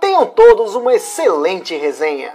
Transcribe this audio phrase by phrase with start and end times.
[0.00, 2.30] Tenham todos uma excelente resenha.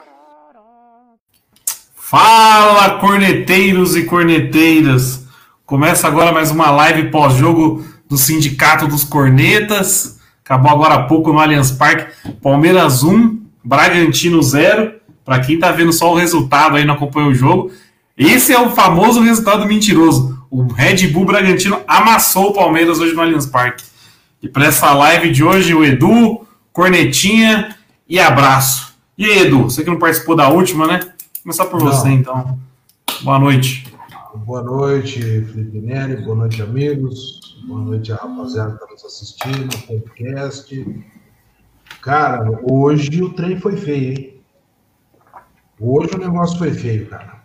[1.95, 5.25] Fala, corneteiros e corneteiras!
[5.65, 10.19] Começa agora mais uma live pós-jogo do Sindicato dos Cornetas.
[10.43, 12.13] Acabou agora há pouco no Allianz Parque.
[12.39, 14.93] Palmeiras 1, Bragantino 0.
[15.25, 17.71] Para quem tá vendo só o resultado aí, não acompanhou o jogo.
[18.15, 20.45] Esse é o famoso resultado mentiroso.
[20.51, 23.83] O Red Bull Bragantino amassou o Palmeiras hoje no Allianz Parque.
[24.39, 26.44] E para essa live de hoje, o Edu,
[26.75, 27.73] cornetinha
[28.07, 28.97] e abraço.
[29.17, 30.99] E aí, Edu, você que não participou da última, né?
[31.41, 31.87] Começar por não.
[31.87, 32.59] você, então.
[33.21, 33.89] Boa noite.
[34.35, 36.17] Boa noite, Felipe Neri.
[36.17, 37.39] Boa noite, amigos.
[37.65, 41.05] Boa noite, a rapaziada que está nos assistindo, podcast.
[42.01, 44.41] Cara, hoje o trem foi feio, hein?
[45.79, 47.41] Hoje o negócio foi feio, cara.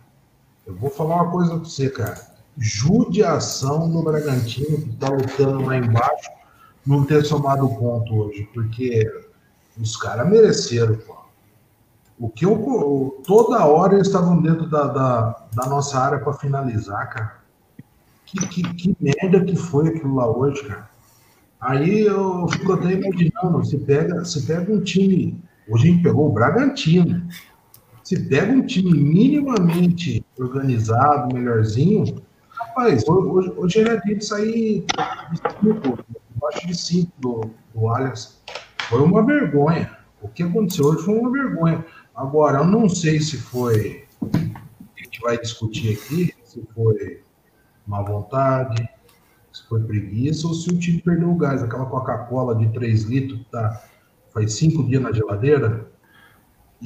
[0.67, 2.19] Eu vou falar uma coisa pra você, cara.
[2.57, 6.29] Judiação do Bragantino, que tá lutando lá embaixo,
[6.85, 9.09] não ter somado ponto hoje, porque
[9.79, 11.21] os caras mereceram, pô.
[12.19, 17.09] O que eu, toda hora eles estavam dentro da, da, da nossa área para finalizar,
[17.09, 17.41] cara.
[18.25, 20.89] Que, que, que, merda que foi aquilo lá hoje, cara.
[21.59, 26.29] Aí eu fico até imaginando, você pega, você pega um time, hoje a gente pegou
[26.29, 27.27] o Bragantino,
[28.03, 34.85] se pega um time minimamente organizado, melhorzinho, rapaz, hoje, hoje era de sair
[35.31, 35.99] de cinco,
[36.41, 38.41] abaixo de cinco do, do Allianz.
[38.89, 39.97] Foi uma vergonha.
[40.21, 41.85] O que aconteceu hoje foi uma vergonha.
[42.15, 44.05] Agora, eu não sei se foi.
[44.21, 47.21] A gente vai discutir aqui se foi
[47.87, 48.87] má vontade,
[49.51, 51.63] se foi preguiça ou se o time perdeu o gás.
[51.63, 53.83] Aquela Coca-Cola de 3 litros tá,
[54.33, 55.89] faz cinco dias na geladeira.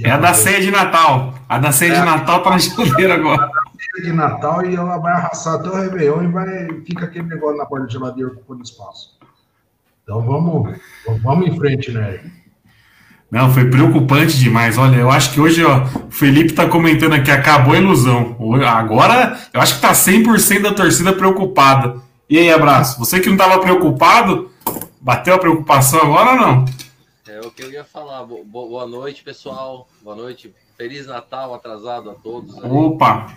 [0.03, 1.33] É a da ceia de Natal.
[1.47, 3.43] A da ceia é, de Natal tá na geladeira agora.
[3.43, 7.05] A da ceia de Natal e ela vai arrasar até o Réveillon e vai, fica
[7.05, 9.14] aquele negócio na porta da geladeira ocupando espaço.
[10.05, 10.79] Então vamos,
[11.23, 12.19] vamos em frente, né?
[13.31, 14.77] Não, foi preocupante demais.
[14.77, 18.37] Olha, eu acho que hoje, ó, o Felipe tá comentando aqui, acabou a ilusão.
[18.67, 21.99] Agora, eu acho que tá 100% da torcida preocupada.
[22.29, 22.99] E aí, abraço?
[22.99, 24.51] Você que não tava preocupado,
[25.01, 26.65] bateu a preocupação agora ou não?
[27.27, 28.23] É o que eu ia falar.
[28.25, 29.89] Boa noite, pessoal.
[30.03, 30.53] Boa noite.
[30.77, 32.63] Feliz Natal atrasado a todos.
[32.63, 32.69] Aí.
[32.69, 33.33] Opa!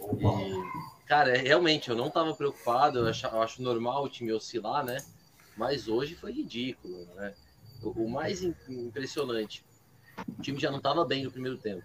[0.00, 3.00] E, cara, é, realmente, eu não tava preocupado.
[3.00, 4.98] Eu acho, eu acho normal o time oscilar, né?
[5.56, 7.34] Mas hoje foi ridículo, né?
[7.82, 9.64] o mais impressionante,
[10.38, 11.84] o time já não estava bem no primeiro tempo.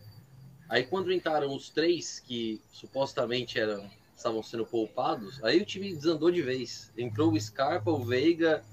[0.69, 6.29] Aí quando entraram os três que supostamente eram estavam sendo poupados, aí o time desandou
[6.29, 6.91] de vez.
[6.97, 8.63] Entrou o Scarpa, o Veiga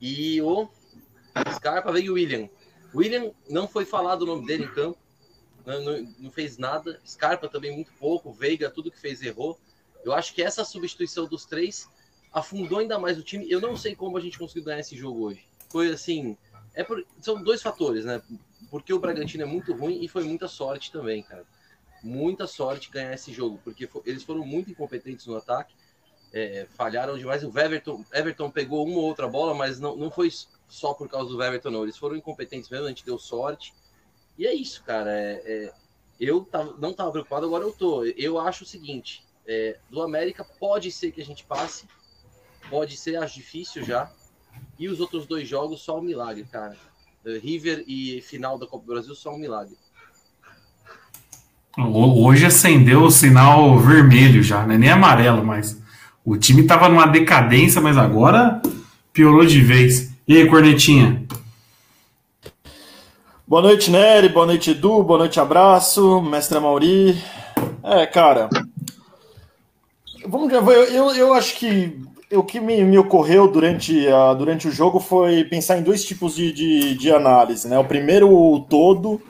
[0.00, 0.68] e o
[1.54, 2.48] Scarpa veio o William.
[2.94, 4.98] William não foi falado o nome dele em campo,
[5.66, 7.00] não, não, não, fez nada.
[7.04, 9.58] Scarpa também muito pouco, Veiga tudo que fez errou.
[10.04, 11.90] Eu acho que essa substituição dos três
[12.32, 13.50] afundou ainda mais o time.
[13.50, 15.46] Eu não sei como a gente conseguiu ganhar esse jogo hoje.
[15.68, 16.36] Foi assim,
[16.74, 18.22] é por, são dois fatores, né?
[18.70, 21.44] Porque o Bragantino é muito ruim e foi muita sorte também, cara.
[22.02, 25.74] Muita sorte ganhar esse jogo, porque eles foram muito incompetentes no ataque,
[26.32, 27.42] é, falharam demais.
[27.42, 30.30] O Everton, Everton pegou uma ou outra bola, mas não, não foi
[30.68, 31.82] só por causa do Everton, não.
[31.82, 33.72] Eles foram incompetentes mesmo, a gente deu sorte.
[34.38, 35.10] E é isso, cara.
[35.10, 35.72] É, é,
[36.20, 38.04] eu tava, não estava preocupado, agora eu tô.
[38.04, 41.88] Eu acho o seguinte: é, do América pode ser que a gente passe,
[42.70, 44.10] pode ser, acho difícil já,
[44.78, 46.76] e os outros dois jogos, só um milagre, cara.
[47.24, 49.76] Uh, River e final da Copa do Brasil, só um milagre.
[51.78, 54.78] Hoje acendeu o sinal vermelho já, né?
[54.78, 55.80] nem amarelo, mas
[56.24, 58.62] o time tava numa decadência, mas agora
[59.12, 60.10] piorou de vez.
[60.26, 61.26] E aí, Cornetinha?
[63.46, 64.28] Boa noite, Nery.
[64.28, 65.04] Boa noite, Edu.
[65.04, 66.20] Boa noite, abraço.
[66.22, 67.22] Mestre Mauri.
[67.82, 68.48] É, cara.
[70.26, 71.96] Vamos, eu, eu, eu acho que
[72.32, 76.34] o que me, me ocorreu durante, uh, durante o jogo foi pensar em dois tipos
[76.34, 77.68] de, de, de, análise.
[77.68, 77.78] Né?
[77.78, 79.20] O primeiro, o todo,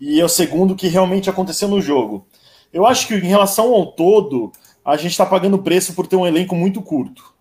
[0.00, 2.26] e o segundo, o que realmente aconteceu no jogo.
[2.72, 4.50] Eu acho que em relação ao todo,
[4.84, 7.32] a gente está pagando preço por ter um elenco muito curto.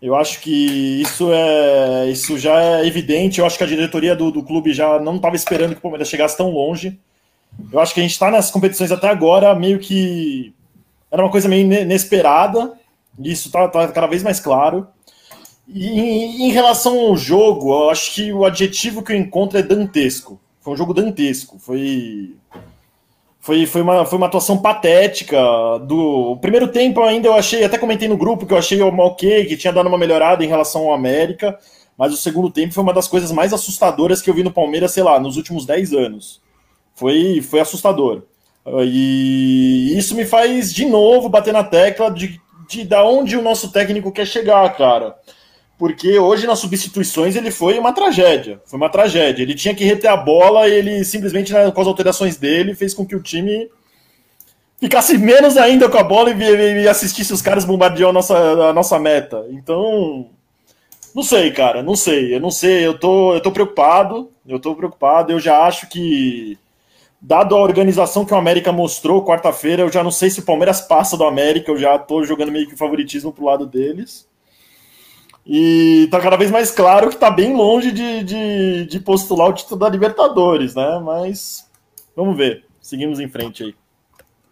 [0.00, 3.40] Eu acho que isso é isso já é evidente.
[3.40, 6.08] Eu acho que a diretoria do, do clube já não estava esperando que o Palmeiras
[6.08, 6.98] chegasse tão longe.
[7.72, 10.54] Eu acho que a gente está nas competições até agora meio que
[11.10, 12.74] era uma coisa meio inesperada
[13.18, 14.86] isso está tá cada vez mais claro.
[15.68, 19.62] E em, em relação ao jogo, eu acho que o adjetivo que eu encontro é
[19.62, 20.40] dantesco.
[20.60, 21.58] Foi um jogo dantesco.
[21.58, 22.34] Foi.
[23.40, 25.38] Foi, foi, uma, foi uma atuação patética.
[25.86, 29.46] Do o primeiro tempo ainda eu achei, até comentei no grupo que eu achei ok,
[29.46, 31.56] que tinha dado uma melhorada em relação ao América,
[31.96, 34.90] mas o segundo tempo foi uma das coisas mais assustadoras que eu vi no Palmeiras,
[34.90, 36.40] sei lá, nos últimos 10 anos.
[36.96, 38.22] Foi, foi assustador.
[38.84, 43.70] E isso me faz de novo bater na tecla de, de da onde o nosso
[43.70, 45.16] técnico quer chegar, cara
[45.78, 48.60] porque hoje nas substituições ele foi uma tragédia.
[48.64, 49.42] Foi uma tragédia.
[49.42, 52.94] Ele tinha que reter a bola e ele simplesmente, né, com as alterações dele, fez
[52.94, 53.70] com que o time
[54.80, 58.72] ficasse menos ainda com a bola e, e assistisse os caras bombardear a nossa, a
[58.72, 59.44] nossa meta.
[59.50, 60.30] Então,
[61.14, 62.34] não sei, cara, não sei.
[62.34, 64.30] Eu não sei, eu tô, eu tô preocupado.
[64.48, 65.30] Eu tô preocupado.
[65.30, 66.58] Eu já acho que,
[67.20, 70.80] dado a organização que o América mostrou quarta-feira, eu já não sei se o Palmeiras
[70.80, 71.70] passa do América.
[71.70, 74.28] Eu já tô jogando meio que favoritismo pro lado deles.
[75.46, 79.52] E tá cada vez mais claro que tá bem longe de, de, de, postular o
[79.52, 81.00] título da Libertadores, né?
[81.04, 81.64] Mas
[82.16, 82.64] vamos ver.
[82.80, 83.74] Seguimos em frente aí.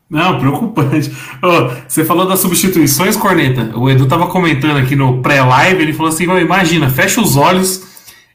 [0.08, 1.10] Não, preocupante.
[1.42, 3.76] Oh, você falou das substituições, Corneta.
[3.76, 7.82] O Edu tava comentando aqui no pré-live, ele falou assim: imagina, fecha os olhos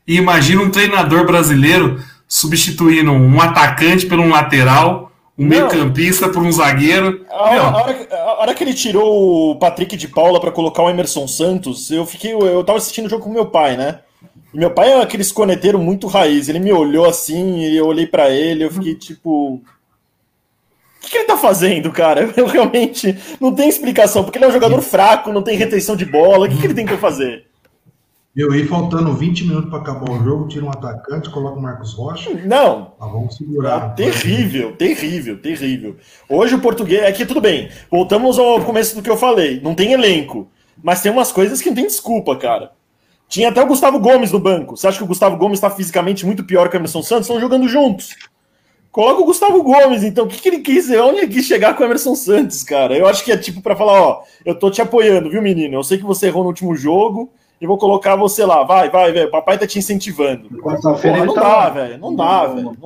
[0.06, 5.10] e imagina um treinador brasileiro substituindo um atacante por um lateral
[5.40, 7.26] um meio-campista por um zagueiro.
[7.30, 10.84] A hora, a, hora, a hora, que ele tirou o Patrick de Paula para colocar
[10.84, 12.34] o Emerson Santos, eu fiquei.
[12.34, 14.02] Eu tava assistindo o jogo com meu pai, né?
[14.54, 16.50] E meu pai é aquele esconeteiro muito raiz.
[16.50, 19.56] Ele me olhou assim, e eu olhei para ele, eu fiquei tipo.
[19.56, 22.30] O que, que, ele tá fazendo, cara?
[22.36, 26.06] Eu realmente não tem explicação, porque ele é um jogador fraco, não tem retenção de
[26.06, 26.46] bola.
[26.46, 27.46] O que, que ele tem que fazer?
[28.40, 31.94] Eu ir faltando 20 minutos para acabar o jogo, tira um atacante, coloca o Marcos
[31.94, 32.34] Rocha.
[32.46, 32.94] Não.
[32.98, 33.76] Ah, vamos segurar.
[33.76, 35.98] Ah, terrível, terrível, terrível.
[36.30, 37.04] Hoje o português.
[37.04, 37.70] Aqui tudo bem.
[37.92, 39.60] Voltamos ao começo do que eu falei.
[39.60, 40.50] Não tem elenco.
[40.82, 42.72] Mas tem umas coisas que não tem desculpa, cara.
[43.28, 44.78] Tinha até o Gustavo Gomes no banco.
[44.78, 47.26] Você acha que o Gustavo Gomes está fisicamente muito pior que o Emerson Santos?
[47.26, 48.16] Estão jogando juntos.
[48.90, 50.24] Coloca o Gustavo Gomes, então.
[50.24, 50.90] O que, que ele quis?
[50.92, 52.98] Onde ele quis chegar com o Emerson Santos, cara?
[52.98, 55.76] Eu acho que é tipo para falar: ó, eu tô te apoiando, viu, menino?
[55.76, 58.64] Eu sei que você errou no último jogo e vou colocar você lá.
[58.64, 59.32] Vai, vai, velho.
[59.32, 60.50] Papai tá te incentivando.
[60.62, 61.98] Quarta-feira ele não tá dá, velho.
[61.98, 62.78] Não dá, velho.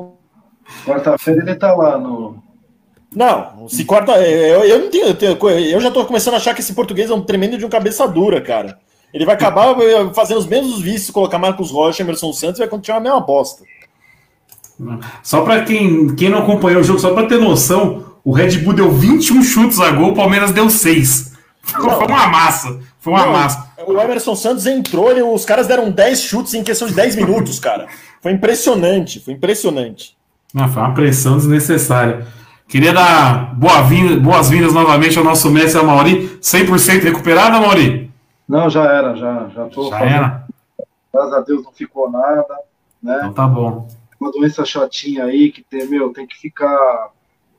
[0.86, 2.42] Quarta-feira ele tá lá no.
[3.16, 4.14] Não, se quarta.
[4.14, 7.12] Eu, eu não tenho, eu, tenho, eu já tô começando a achar que esse português
[7.12, 8.80] é um tremendo de um cabeça dura, cara.
[9.14, 9.76] Ele vai acabar
[10.16, 13.64] fazendo os mesmos vícios, colocar Marcos Rocha, Emerson Santos e vai continuar a mesma bosta.
[15.22, 18.74] Só para quem, quem não acompanhou o jogo, só para ter noção, o Red Bull
[18.74, 21.34] deu 21 chutes a gol, o Palmeiras deu 6.
[21.62, 22.80] Foi uma massa.
[23.00, 23.73] Foi uma não, massa.
[23.88, 27.60] O Emerson Santos entrou e os caras deram 10 chutes em questão de 10 minutos,
[27.60, 27.88] cara.
[28.22, 30.18] Foi impressionante, foi impressionante.
[30.54, 32.26] Não, foi uma pressão desnecessária.
[32.68, 36.38] Queria dar boas-vindas novamente ao nosso mestre Mauri.
[36.42, 38.12] 100% recuperado, Mauri?
[38.48, 39.90] Não, já era, já, já tô.
[39.90, 40.16] Já fazendo...
[40.16, 40.48] era?
[41.14, 42.56] Graças a Deus não ficou nada,
[43.02, 43.18] né?
[43.18, 43.88] Então tá bom.
[44.20, 47.12] Uma doença chatinha aí que tem, meu, tem que ficar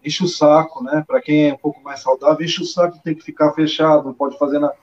[0.04, 1.02] enche o saco, né?
[1.06, 4.12] Para quem é um pouco mais saudável, enche o saco, tem que ficar fechado, não
[4.12, 4.74] pode fazer nada.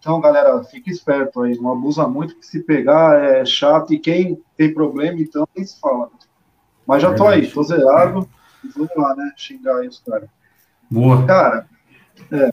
[0.00, 4.42] Então, galera, fique esperto aí, não abusa muito, que se pegar é chato, e quem
[4.56, 6.08] tem problema, então, nem se fala.
[6.86, 8.26] Mas já tô aí, tô zerado,
[8.74, 9.30] vamos lá, né?
[9.36, 10.28] Xingar aí os caras.
[10.90, 11.26] Boa.
[11.26, 11.68] Cara,
[12.32, 12.50] é,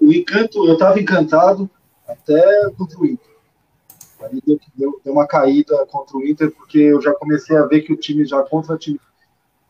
[0.00, 1.70] o encanto, eu tava encantado
[2.06, 3.32] até contra o Inter.
[4.20, 7.82] Aí deu, deu, deu uma caída contra o Inter, porque eu já comecei a ver
[7.82, 9.00] que o time já contra o time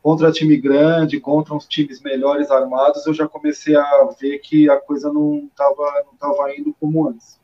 [0.02, 4.78] contra time grande, contra uns times melhores armados, eu já comecei a ver que a
[4.80, 7.40] coisa não estava não tava indo como antes.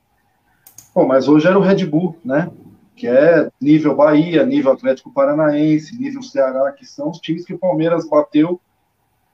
[0.95, 2.51] Bom, mas hoje era o Red Bull, né?
[2.97, 7.59] Que é nível Bahia, nível Atlético Paranaense, nível Ceará, que são os times que o
[7.59, 8.61] Palmeiras bateu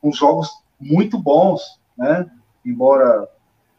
[0.03, 2.31] com jogos muito bons, né?
[2.65, 3.27] Embora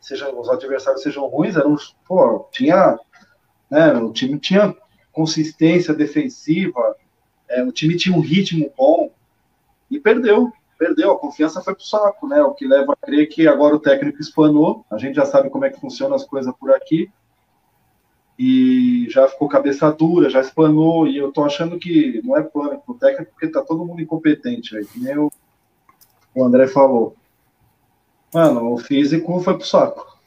[0.05, 1.75] seja, os adversários sejam ruins, eram,
[2.07, 2.99] pô, tinha,
[3.69, 4.75] né, o time tinha
[5.11, 6.95] consistência defensiva,
[7.49, 9.09] é, o time tinha um ritmo bom,
[9.95, 12.41] e perdeu, perdeu, a confiança foi pro saco, né?
[12.43, 15.65] O que leva a crer que agora o técnico espanou, a gente já sabe como
[15.65, 17.09] é que funcionam as coisas por aqui,
[18.37, 22.81] e já ficou cabeça dura, já espanou, e eu tô achando que não é plano
[22.85, 25.31] pro técnico, porque tá todo mundo incompetente aí, que nem o,
[26.35, 27.15] o André falou.
[28.33, 30.17] Mano, o físico foi pro saco.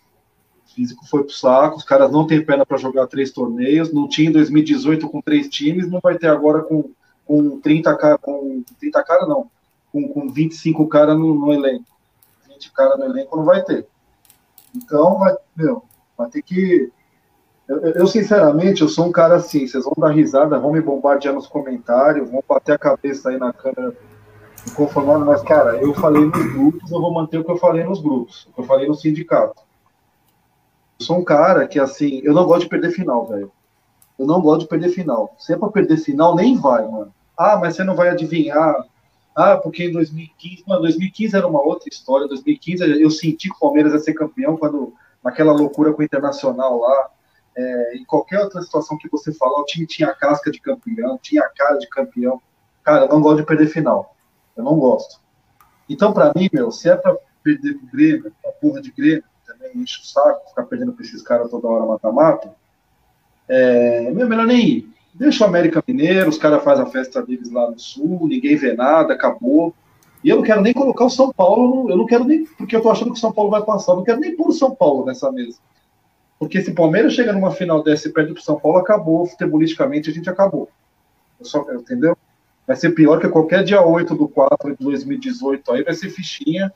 [0.66, 4.08] O físico foi pro saco, os caras não têm perna para jogar três torneios, não
[4.08, 6.90] tinha em 2018 com três times, não vai ter agora com
[7.28, 9.50] com 30 caras, com 30 cara não,
[10.06, 11.84] com, com 25 caras no, no elenco.
[12.48, 13.86] 20 caras no elenco não vai ter.
[14.74, 15.82] Então, vai, meu,
[16.16, 16.92] vai ter que.
[17.66, 21.34] Eu, eu, sinceramente, eu sou um cara assim, vocês vão dar risada, vão me bombardear
[21.34, 23.94] nos comentários, vão bater a cabeça aí na câmera
[24.74, 28.00] conformando, mas, cara, eu falei nos grupos, eu vou manter o que eu falei nos
[28.00, 29.62] grupos, o que eu falei no sindicato.
[30.98, 33.52] Eu sou um cara que, assim, eu não gosto de perder final, velho.
[34.18, 35.34] Eu não gosto de perder final.
[35.38, 37.12] Se é pra perder final, nem vai, mano.
[37.36, 38.84] Ah, mas você não vai adivinhar.
[39.38, 42.26] Ah, porque em 2015, mano, 2015 era uma outra história.
[42.26, 44.92] 2015 eu senti que o Palmeiras ia ser campeão quando
[45.22, 47.08] naquela loucura com o Internacional lá.
[47.56, 51.16] É, em qualquer outra situação que você falar, o time tinha a casca de campeão,
[51.22, 52.42] tinha a cara de campeão.
[52.82, 54.16] Cara, eu não gosto de perder final.
[54.56, 55.20] Eu não gosto.
[55.88, 59.70] Então, para mim, meu, se é para perder pro Grêmio, a porra de Grêmio, também
[59.76, 62.52] enche o saco, ficar perdendo pra esses caras toda hora mata-mata,
[63.48, 64.97] é, melhor nem ir.
[65.18, 68.72] Deixa o América Mineiro, os caras fazem a festa deles lá no sul, ninguém vê
[68.72, 69.74] nada, acabou.
[70.22, 72.80] E eu não quero nem colocar o São Paulo, eu não quero nem, porque eu
[72.80, 74.72] tô achando que o São Paulo vai passar, eu não quero nem pôr o São
[74.72, 75.58] Paulo nessa mesa.
[76.38, 80.08] Porque se o Palmeiras chega numa final dessa e perde pro São Paulo, acabou, futebolisticamente
[80.08, 80.68] a gente acabou.
[81.42, 82.16] Só, entendeu?
[82.64, 86.72] Vai ser pior que qualquer dia 8 do 4 de 2018 aí, vai ser fichinha,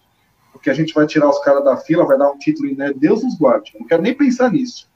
[0.52, 2.92] porque a gente vai tirar os caras da fila, vai dar um título, né?
[2.92, 3.70] Deus nos guarde.
[3.74, 4.90] Eu não quero nem pensar nisso.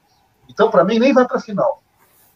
[0.48, 1.80] Então, para mim, nem vai para final.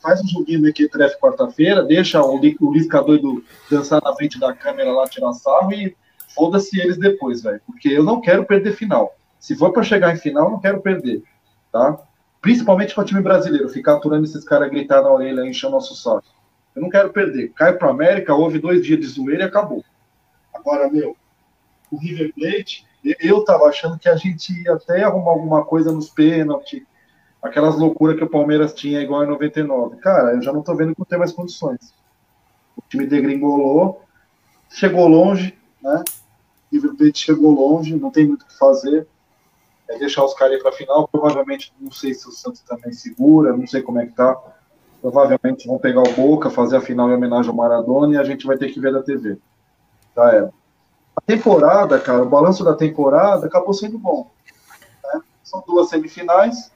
[0.03, 4.93] Faz um joguinho mequetrefe quarta-feira, deixa o, o Lisca doido dançar na frente da câmera
[4.93, 5.95] lá, tirar sarro e
[6.35, 7.61] foda-se eles depois, velho.
[7.67, 9.15] Porque eu não quero perder final.
[9.39, 11.23] Se for para chegar em final, não quero perder,
[11.71, 11.99] tá?
[12.41, 16.27] Principalmente com o time brasileiro, ficar aturando esses caras gritar na orelha, enchendo nosso saco.
[16.75, 17.53] Eu não quero perder.
[17.53, 19.85] Cai pro América, houve dois dias de zoeira e acabou.
[20.55, 21.17] Agora, meu,
[21.91, 22.87] o River Plate,
[23.21, 26.83] eu tava achando que a gente ia até arrumar alguma coisa nos pênaltis,
[27.43, 29.97] aquelas loucuras que o Palmeiras tinha igual em 99.
[29.97, 31.95] Cara, eu já não tô vendo que não tem mais condições.
[32.77, 34.03] O time degringolou,
[34.69, 36.03] chegou longe, né?
[36.73, 39.07] River Plate chegou longe, não tem muito o que fazer.
[39.89, 41.09] É deixar os caras ir pra final.
[41.09, 44.37] Provavelmente, não sei se o Santos também segura, não sei como é que tá.
[45.01, 48.47] Provavelmente vão pegar o Boca, fazer a final em homenagem ao Maradona e a gente
[48.47, 49.39] vai ter que ver da TV.
[50.15, 50.53] Já era.
[51.17, 54.31] A temporada, cara, o balanço da temporada acabou sendo bom.
[55.05, 55.21] Né?
[55.43, 56.71] São duas semifinais,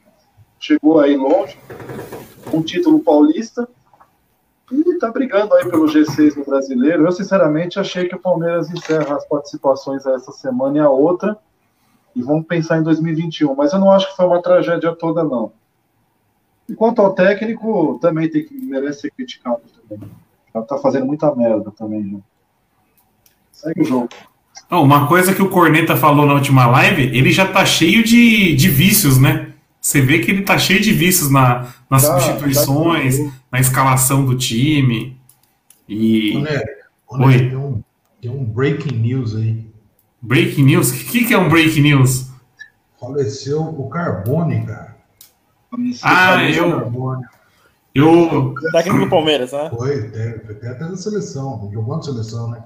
[0.65, 1.59] chegou aí longe,
[2.51, 3.69] um título paulista
[4.73, 7.05] e tá brigando aí pelo G6 no brasileiro.
[7.05, 11.37] Eu, sinceramente, achei que o Palmeiras encerra as participações essa semana e a outra
[12.17, 13.55] e vamos pensar em 2021.
[13.55, 15.53] Mas eu não acho que foi uma tragédia toda, não.
[16.67, 20.09] E quanto ao técnico, também tem que merece ser criticado também.
[20.55, 22.19] Já tá fazendo muita merda também, já.
[23.53, 24.09] Segue o jogo.
[24.71, 28.71] uma coisa que o Corneta falou na última live, ele já tá cheio de, de
[28.71, 29.54] vícios, né?
[29.85, 34.25] Você vê que ele tá cheio de vícios na, nas tá, substituições, tá na escalação
[34.25, 35.21] do time.
[35.87, 36.39] E.
[37.07, 37.39] Olha, Oi.
[37.51, 37.83] Tem um,
[38.19, 39.63] tem um breaking news aí.
[40.23, 40.91] Breaking news?
[40.91, 42.31] O que, que é um breaking news?
[42.99, 44.97] Faleceu o Carbone, cara.
[46.03, 47.21] Ah, eu.
[47.95, 48.55] Eu.
[48.73, 49.69] Técnico do Palmeiras, né?
[49.69, 52.65] Foi, foi até da seleção, jogou na seleção, né?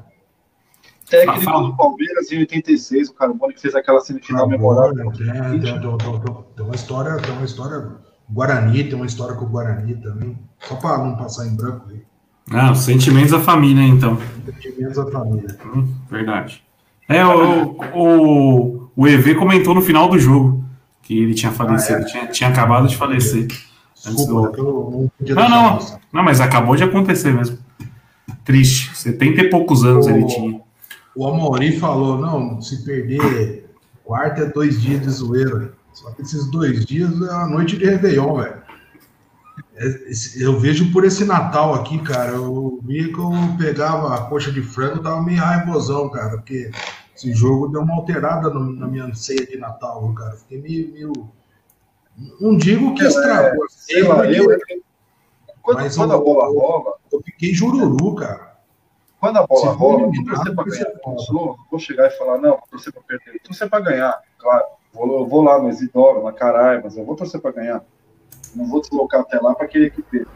[1.09, 5.11] Técnico do Palmeiras em 86, o Carbone que fez aquela semifinal memorável.
[5.12, 7.88] Tem, tem, tem, tem, uma história, tem uma história.
[8.31, 10.38] Guarani, tem uma história com o Guarani também.
[10.61, 12.03] Só para não passar em branco aí.
[12.50, 14.19] Ah, os sentimentos da família, então.
[14.45, 15.59] Sentimentos da família.
[15.65, 16.62] Hum, verdade.
[17.09, 20.65] É, o, o, o EV comentou no final do jogo
[21.03, 22.05] que ele tinha falecido, ah, é?
[22.05, 23.49] tinha, tinha acabado de falecer.
[23.95, 25.11] Desculpa, do...
[25.21, 25.79] não, não,
[26.12, 27.59] não, mas acabou de acontecer mesmo.
[28.45, 28.97] Triste.
[28.97, 30.61] 70 e poucos anos o, ele tinha.
[31.19, 33.69] O Amori falou: não, se perder
[34.05, 35.73] quarta é dois dias de zoeira.
[35.93, 38.63] Só que esses dois dias é a noite de Réveillon, velho.
[39.75, 42.31] É, eu vejo por esse Natal aqui, cara.
[42.35, 46.71] Eu vi que eu pegava a coxa de frango, tava meio raivosão, cara, porque
[47.17, 50.37] esse jogo deu uma alterada no, na minha ceia de Natal, cara.
[50.37, 50.93] Fiquei meio.
[50.93, 51.29] meio...
[52.41, 53.65] Não digo que estragou.
[53.65, 54.61] É, sei lá, eu, eu,
[55.63, 56.95] quando, mas quando eu, a bola rola.
[57.13, 58.48] Eu fiquei jururu, cara.
[59.21, 60.87] Quando a bola rola, vou torcer pra ganhar.
[61.31, 63.33] Vou, vou chegar e falar, não, vou torcer pra perder.
[63.33, 64.65] Vou torcer pra ganhar, claro.
[64.93, 67.83] Vou, vou lá no Isidoro, na Caraibas, eu vou torcer pra ganhar.
[68.55, 70.31] Não vou deslocar até lá pra querer que perca.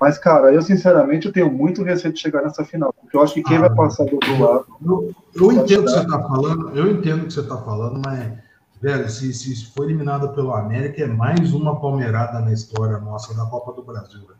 [0.00, 3.34] Mas, cara, eu sinceramente eu tenho muito receio de chegar nessa final, porque eu acho
[3.34, 4.66] que quem ah, vai passar do outro lado.
[4.84, 8.00] Eu, eu entendo o que você está falando, eu entendo o que você está falando,
[8.04, 8.32] mas,
[8.80, 13.44] velho, se, se for eliminado pelo América, é mais uma palmeirada na história nossa da
[13.46, 14.20] Copa do Brasil.
[14.20, 14.38] Velho.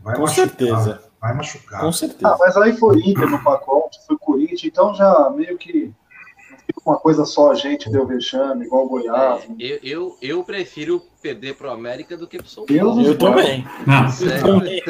[0.00, 1.11] Vai Com machucar, certeza.
[1.22, 1.80] Vai machucar.
[1.80, 2.26] Com certeza.
[2.26, 5.92] Ah, mas aí foi Inter no pacote, foi Corinthians, então já meio que
[6.84, 9.44] uma coisa só a gente deu vexame, igual o Goiás.
[9.60, 13.00] É, eu, eu, eu, prefiro perder pro América do que pro São Paulo.
[13.00, 13.64] Eu, eu também.
[13.86, 14.04] Não,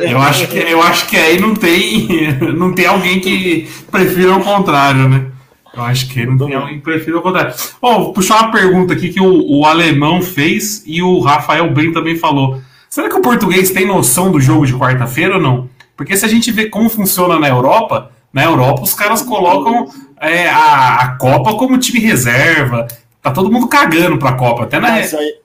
[0.02, 2.08] eu, acho que, eu acho que aí não tem,
[2.56, 5.30] não tem alguém que prefira o contrário, né?
[5.74, 7.54] Eu acho que não tem alguém que prefira o contrário.
[7.80, 11.92] Oh, vou puxar uma pergunta aqui que o, o alemão fez e o Rafael Ben
[11.92, 12.58] também falou.
[12.88, 15.68] Será que o português tem noção do jogo de quarta-feira ou não?
[16.02, 19.88] Porque se a gente vê como funciona na Europa, na Europa os caras colocam
[20.20, 22.88] é, a, a Copa como time reserva.
[23.22, 24.88] Tá todo mundo cagando pra Copa, até na.
[24.88, 25.36] Mas, aí,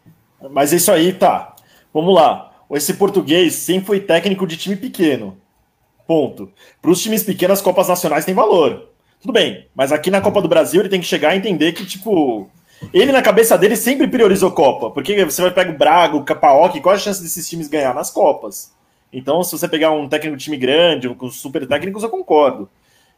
[0.50, 1.54] mas isso aí tá.
[1.94, 2.52] Vamos lá.
[2.72, 5.38] Esse português sempre foi técnico de time pequeno.
[6.08, 6.52] Ponto.
[6.82, 8.90] Para os times pequenos, as Copas Nacionais têm valor.
[9.22, 11.86] Tudo bem, mas aqui na Copa do Brasil ele tem que chegar e entender que,
[11.86, 12.50] tipo,
[12.92, 16.82] ele na cabeça dele sempre priorizou Copa, porque você vai pegar o Braga, o Capaok,
[16.82, 18.76] qual a chance desses times ganhar nas Copas?
[19.12, 22.70] Então, se você pegar um técnico de time grande, com super técnicos, eu concordo.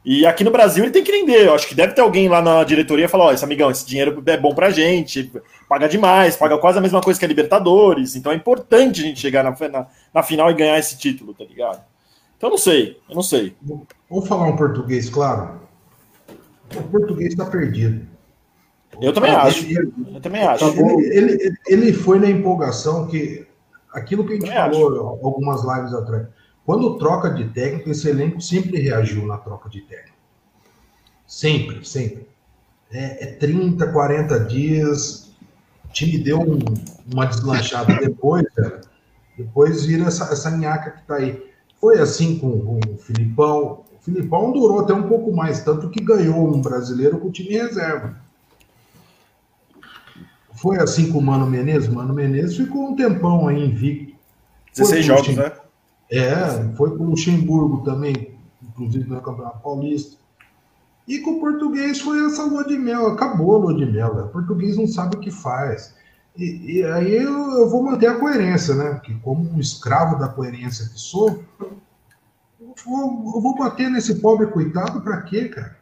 [0.03, 1.47] E aqui no Brasil ele tem que entender.
[1.47, 3.85] Eu acho que deve ter alguém lá na diretoria e falar: ó, esse amigão, esse
[3.85, 5.31] dinheiro é bom pra gente,
[5.67, 8.15] paga demais, paga quase a mesma coisa que a Libertadores.
[8.15, 11.43] Então é importante a gente chegar na, na, na final e ganhar esse título, tá
[11.43, 11.83] ligado?
[12.37, 13.53] Então eu não sei, eu não sei.
[14.09, 15.59] Vou falar um português, claro.
[16.73, 18.07] O português está perdido.
[19.01, 19.65] Eu também acho.
[19.69, 20.65] eu também acho.
[20.65, 23.45] Ele, ele, ele, foi na empolgação que
[23.91, 25.25] aquilo que a gente falou acho.
[25.25, 26.27] algumas lives atrás.
[26.65, 30.17] Quando troca de técnico, esse elenco sempre reagiu na troca de técnico.
[31.25, 32.27] Sempre, sempre.
[32.91, 35.31] É, é 30, 40 dias.
[35.85, 36.59] O time deu um,
[37.11, 38.81] uma deslanchada depois, cara.
[39.37, 41.49] Depois vira essa, essa nhaca que tá aí.
[41.79, 43.85] Foi assim com, com o Filipão.
[43.93, 47.49] O Filipão durou até um pouco mais, tanto que ganhou um brasileiro com o time
[47.51, 48.15] reserva.
[50.61, 51.87] Foi assim com o Mano Menezes.
[51.87, 54.13] O Mano Menezes ficou um tempão aí invicto.
[54.75, 55.51] 16 jogos, né?
[56.11, 60.17] É, foi com o Luxemburgo também, inclusive no Campeonato Paulista.
[61.07, 64.13] E com o português foi essa lua de mel, acabou a lua de mel.
[64.13, 64.23] Né?
[64.23, 65.95] O português não sabe o que faz.
[66.37, 68.91] E, e aí eu, eu, vou manter a coerência, né?
[68.91, 74.47] Porque como um escravo da coerência que sou, eu vou, eu vou bater nesse pobre
[74.47, 75.78] coitado para quê, cara?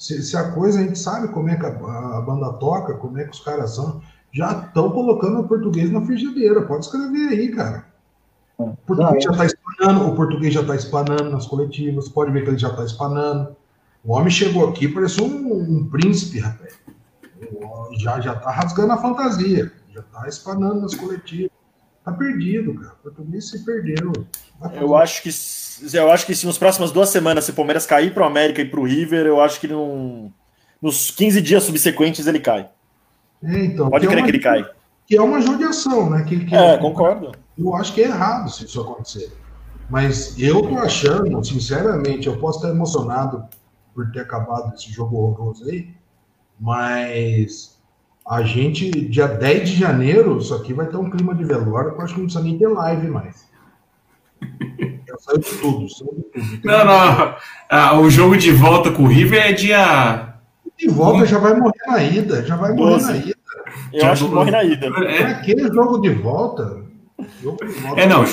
[0.00, 3.18] Se, se, a coisa a gente sabe como é que a, a, banda toca, como
[3.18, 4.00] é que os caras são,
[4.32, 6.62] já estão colocando o português na frigideira.
[6.62, 7.84] Pode escrever aí, cara.
[8.56, 12.48] O português já está espanando, o português já está espanando nas coletivas, pode ver que
[12.48, 13.54] ele já está espanando.
[14.02, 16.78] O homem chegou aqui, pareceu um, um príncipe, rapaz.
[17.98, 21.50] Já, já tá rasgando a fantasia, já está espanando nas coletivas.
[22.02, 22.94] Tá perdido, cara.
[22.94, 24.12] O português se perdeu.
[24.80, 25.30] Eu acho que
[25.92, 28.60] eu acho que se nos próximas duas semanas, se o Palmeiras cair para o América
[28.60, 30.32] e para o River, eu acho que não,
[30.80, 32.68] nos 15 dias subsequentes ele cai.
[33.42, 34.70] É, então, Pode crer é uma, que ele cai.
[35.06, 36.24] Que é uma judiação, né?
[36.24, 37.32] Que, que é, concordo.
[37.58, 39.32] Eu acho que é errado se isso acontecer.
[39.88, 43.44] Mas eu tô achando, sinceramente, eu posso estar emocionado
[43.94, 45.92] por ter acabado esse jogo horroroso aí,
[46.58, 47.80] mas
[48.26, 51.98] a gente, dia 10 de janeiro, isso aqui vai ter um clima de velório que
[51.98, 53.50] eu acho que não precisa nem ter live mais.
[55.20, 56.60] Saiu de tudo, saiu de tudo.
[56.64, 57.34] Não, não.
[57.68, 60.34] Ah, o jogo de volta com o River é dia.
[60.78, 63.36] De volta já vai morrer na ida, já vai morrer na ida.
[63.92, 64.86] Eu já acho que morre na ida.
[64.86, 65.22] É.
[65.24, 66.80] Aquele jogo de volta.
[67.96, 68.24] É, não,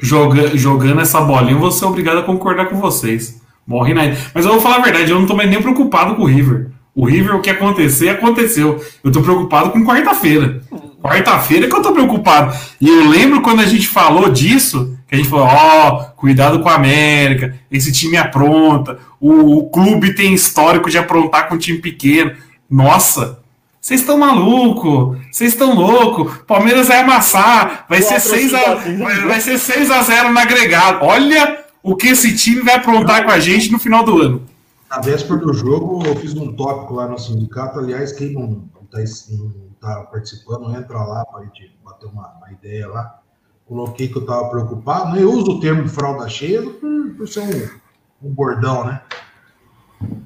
[0.00, 3.42] joga, jogando essa bolinha, eu vou ser obrigado a concordar com vocês.
[3.66, 4.16] Morre na ida.
[4.32, 6.70] Mas eu vou falar a verdade, eu não tô mais nem preocupado com o River.
[6.94, 8.80] O River, o que acontecer, aconteceu.
[9.02, 10.62] Eu tô preocupado com quarta-feira.
[11.02, 12.56] Quarta-feira que eu tô preocupado.
[12.80, 16.60] E eu lembro quando a gente falou disso, que a gente falou, ó, oh, cuidado
[16.60, 21.58] com a América, esse time apronta, o, o clube tem histórico de aprontar com um
[21.58, 22.32] time pequeno.
[22.68, 23.38] Nossa,
[23.80, 26.44] vocês estão maluco, vocês estão louco.
[26.44, 31.04] Palmeiras vai amassar, vai ser 6 a vai, vai ser 6 a 0 no agregado.
[31.04, 34.42] Olha o que esse time vai aprontar com a gente no final do ano.
[34.90, 37.78] Na véspera do jogo, eu fiz um tópico lá no sindicato.
[37.78, 42.88] Aliás, quem não está tá participando, entra lá para a gente bater uma, uma, ideia
[42.88, 43.20] lá.
[43.66, 45.14] Coloquei que eu estava preocupado.
[45.14, 45.22] Né?
[45.22, 49.02] Eu uso o termo fralda cheia por, por ser um, um bordão, né?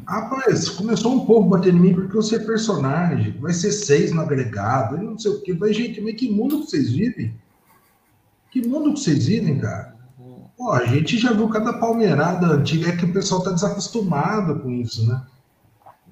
[0.06, 3.38] Rapaz, começou um pouco bater em mim porque eu sei personagem.
[3.38, 5.56] Vai ser seis no agregado, não sei o quê.
[5.58, 7.34] Mas, gente, mas que mundo que vocês vivem?
[8.50, 9.96] Que mundo que vocês vivem, cara?
[10.56, 14.70] Pô, a gente já viu cada palmeirada antiga, é que o pessoal tá desacostumado com
[14.70, 15.22] isso, né?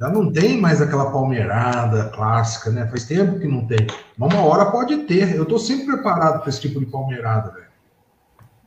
[0.01, 2.87] Já não tem mais aquela palmeirada clássica, né?
[2.87, 3.87] Faz tempo que não tem.
[4.17, 5.35] Mas uma hora pode ter.
[5.35, 7.69] Eu tô sempre preparado para esse tipo de palmeirada, velho.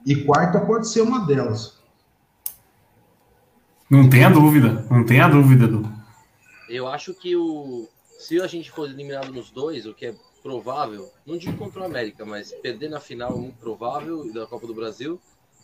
[0.06, 1.80] E quarta pode ser uma delas.
[3.90, 5.90] Não tenha dúvida, não tenha dúvida, Du.
[6.70, 7.88] Eu acho que o
[8.22, 11.86] se a gente for eliminado nos dois, o que é provável, não digo contra o
[11.86, 15.20] América, mas perder na final é muito provável da Copa do Brasil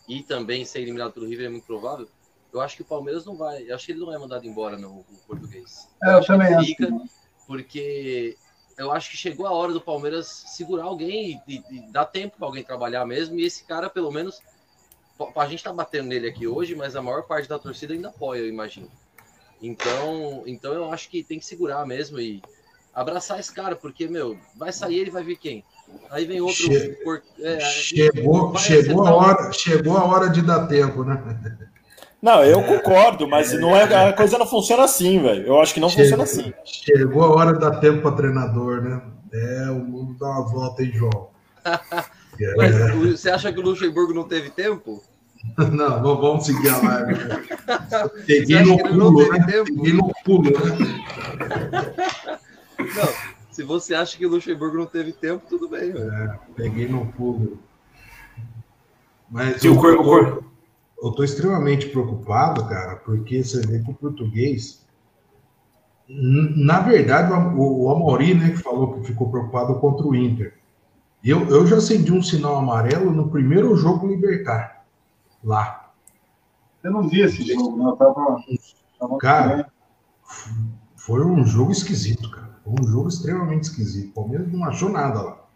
[0.10, 2.08] e também ser eliminado pelo River é muito provável.
[2.54, 4.78] Eu acho que o Palmeiras não vai, eu acho que ele não é mandado embora
[4.78, 5.88] não, o português.
[6.04, 7.10] É, eu, eu também fica, acho.
[7.46, 8.38] Porque
[8.78, 12.38] eu acho que chegou a hora do Palmeiras segurar alguém e, e, e dar tempo
[12.38, 14.42] para alguém trabalhar mesmo e esse cara pelo menos
[15.36, 18.40] a gente tá batendo nele aqui hoje, mas a maior parte da torcida ainda apoia,
[18.40, 18.90] eu imagino.
[19.62, 22.42] Então, então eu acho que tem que segurar mesmo e
[22.94, 25.64] abraçar esse cara, porque, meu, vai sair ele vai vir quem?
[26.10, 26.56] Aí vem outro.
[26.56, 31.18] Che por, é, chegou chegou, a hora, chegou a hora de dar tempo, né?
[32.22, 35.46] Não, eu concordo, mas não é, a coisa não funciona assim, velho.
[35.46, 36.54] Eu acho que não chegou, funciona assim.
[36.66, 39.02] Chegou a hora de dar tempo para treinador, né?
[39.32, 41.30] É, o mundo dá uma volta em João.
[42.58, 42.92] Mas é.
[42.92, 45.04] você acha que o Luxemburgo não teve tempo?
[45.72, 47.16] Não, vamos seguir a live.
[48.26, 49.46] Peguei no pulo, né?
[49.64, 50.60] Peguei no pulo, né?
[52.80, 53.14] Não,
[53.52, 55.92] se você acha que o Luxemburgo não teve tempo, tudo bem.
[55.92, 57.60] É, peguei no pulo.
[59.30, 60.44] Mas eu, eu, tô,
[61.02, 64.86] eu tô extremamente preocupado, cara, porque você vê que o português.
[66.08, 70.58] Na verdade, o, o Amorim, né, que falou que ficou preocupado contra o Inter.
[71.24, 74.86] Eu, eu já acendi um sinal amarelo no primeiro jogo Libertar,
[75.44, 75.92] lá.
[76.84, 77.90] Eu não vi esse jogo, não.
[77.90, 78.44] Eu tava,
[79.00, 79.72] tava cara,
[80.96, 82.60] foi um jogo esquisito, cara.
[82.64, 84.10] Foi um jogo extremamente esquisito.
[84.12, 85.47] O Palmeiras não achou nada lá.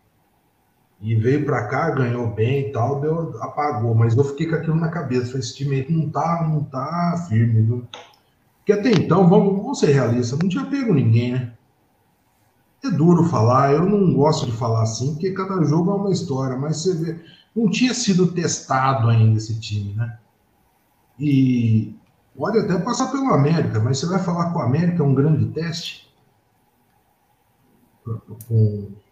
[1.02, 3.96] E veio para cá, ganhou bem e tal, deu, apagou.
[3.96, 5.38] Mas eu fiquei com aquilo na cabeça.
[5.38, 7.62] Esse time aí não tá, não tá firme.
[7.62, 7.88] Viu?
[8.58, 11.54] Porque até então, vamos, vamos ser realistas, não tinha pego ninguém, né?
[12.84, 16.58] É duro falar, eu não gosto de falar assim, porque cada jogo é uma história,
[16.58, 20.18] mas você vê, não tinha sido testado ainda esse time, né?
[21.20, 21.96] E
[22.36, 25.46] pode até passar pelo América, mas você vai falar com o América é um grande
[25.48, 26.12] teste?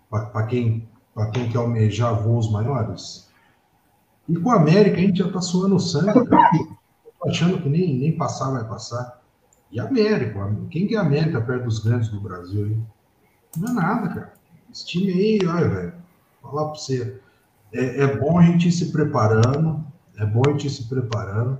[0.10, 0.88] Para quem,
[1.28, 3.30] quem quer almejar voos maiores?
[4.28, 6.28] E com o América a gente já tá suando o sangue.
[7.20, 9.20] Tô achando que nem, nem passar vai passar.
[9.72, 12.88] E América, quem que é América perto dos grandes do Brasil, hein?
[13.58, 14.34] Não é nada, cara.
[14.72, 15.94] Esse time aí, olha, velho,
[16.42, 17.20] falar pra você.
[17.74, 19.84] É, é bom a gente ir se preparando,
[20.18, 21.60] é bom a gente ir se preparando,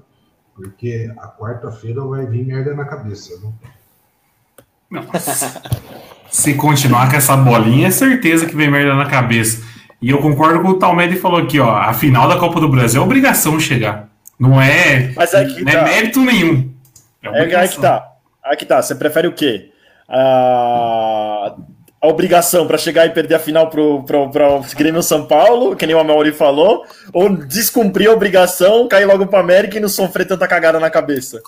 [0.56, 3.54] porque a quarta-feira vai vir merda na cabeça, né?
[6.32, 9.68] Se continuar com essa bolinha, é certeza que vem merda na cabeça.
[10.02, 11.76] E eu concordo com o Talmedi falou aqui, ó.
[11.76, 14.08] A final da Copa do Brasil é obrigação chegar.
[14.40, 15.82] Não é, Mas aqui não é tá.
[15.82, 16.72] é mérito nenhum.
[17.22, 18.08] É, é aí que tá.
[18.44, 18.82] Aí que tá.
[18.82, 19.70] Você prefere o quê?
[20.08, 21.56] Ah,
[22.02, 25.86] a obrigação para chegar e perder a final pro, pro, pro Grêmio São Paulo, que
[25.86, 30.26] nem o Amaury falou, ou descumprir a obrigação, cair logo para América e não sofrer
[30.26, 31.42] tanta cagada na cabeça.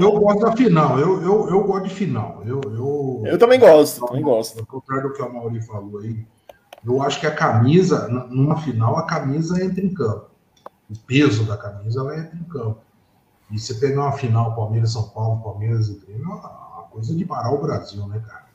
[0.00, 2.42] Eu, eu gosto da final, eu, eu, eu gosto de final.
[2.44, 4.58] Eu, eu, eu também gosto, também gosto.
[4.58, 6.26] Ao contrário do que o Amaury falou aí,
[6.84, 10.28] eu acho que a camisa, numa final, a camisa entra em campo.
[10.90, 12.80] O peso da camisa ela entra em campo.
[13.50, 17.24] E você pegar uma final Palmeiras, São Paulo, Palmeiras e Grêmio, é uma coisa de
[17.24, 18.47] parar o Brasil, né, cara?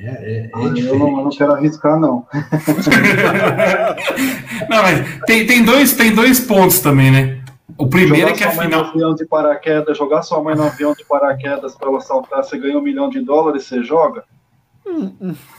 [0.00, 2.24] É, é, é ah, eu, não, eu, não, quero arriscar, não.
[4.70, 7.40] não, mas tem, tem, dois, tem dois pontos também, né?
[7.76, 8.84] O primeiro jogar é que a final.
[8.84, 12.78] avião de paraquedas, jogar sua mãe no avião de paraquedas para ela saltar, você ganha
[12.78, 14.22] um milhão de dólares, você joga?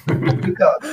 [0.06, 0.80] Complicado.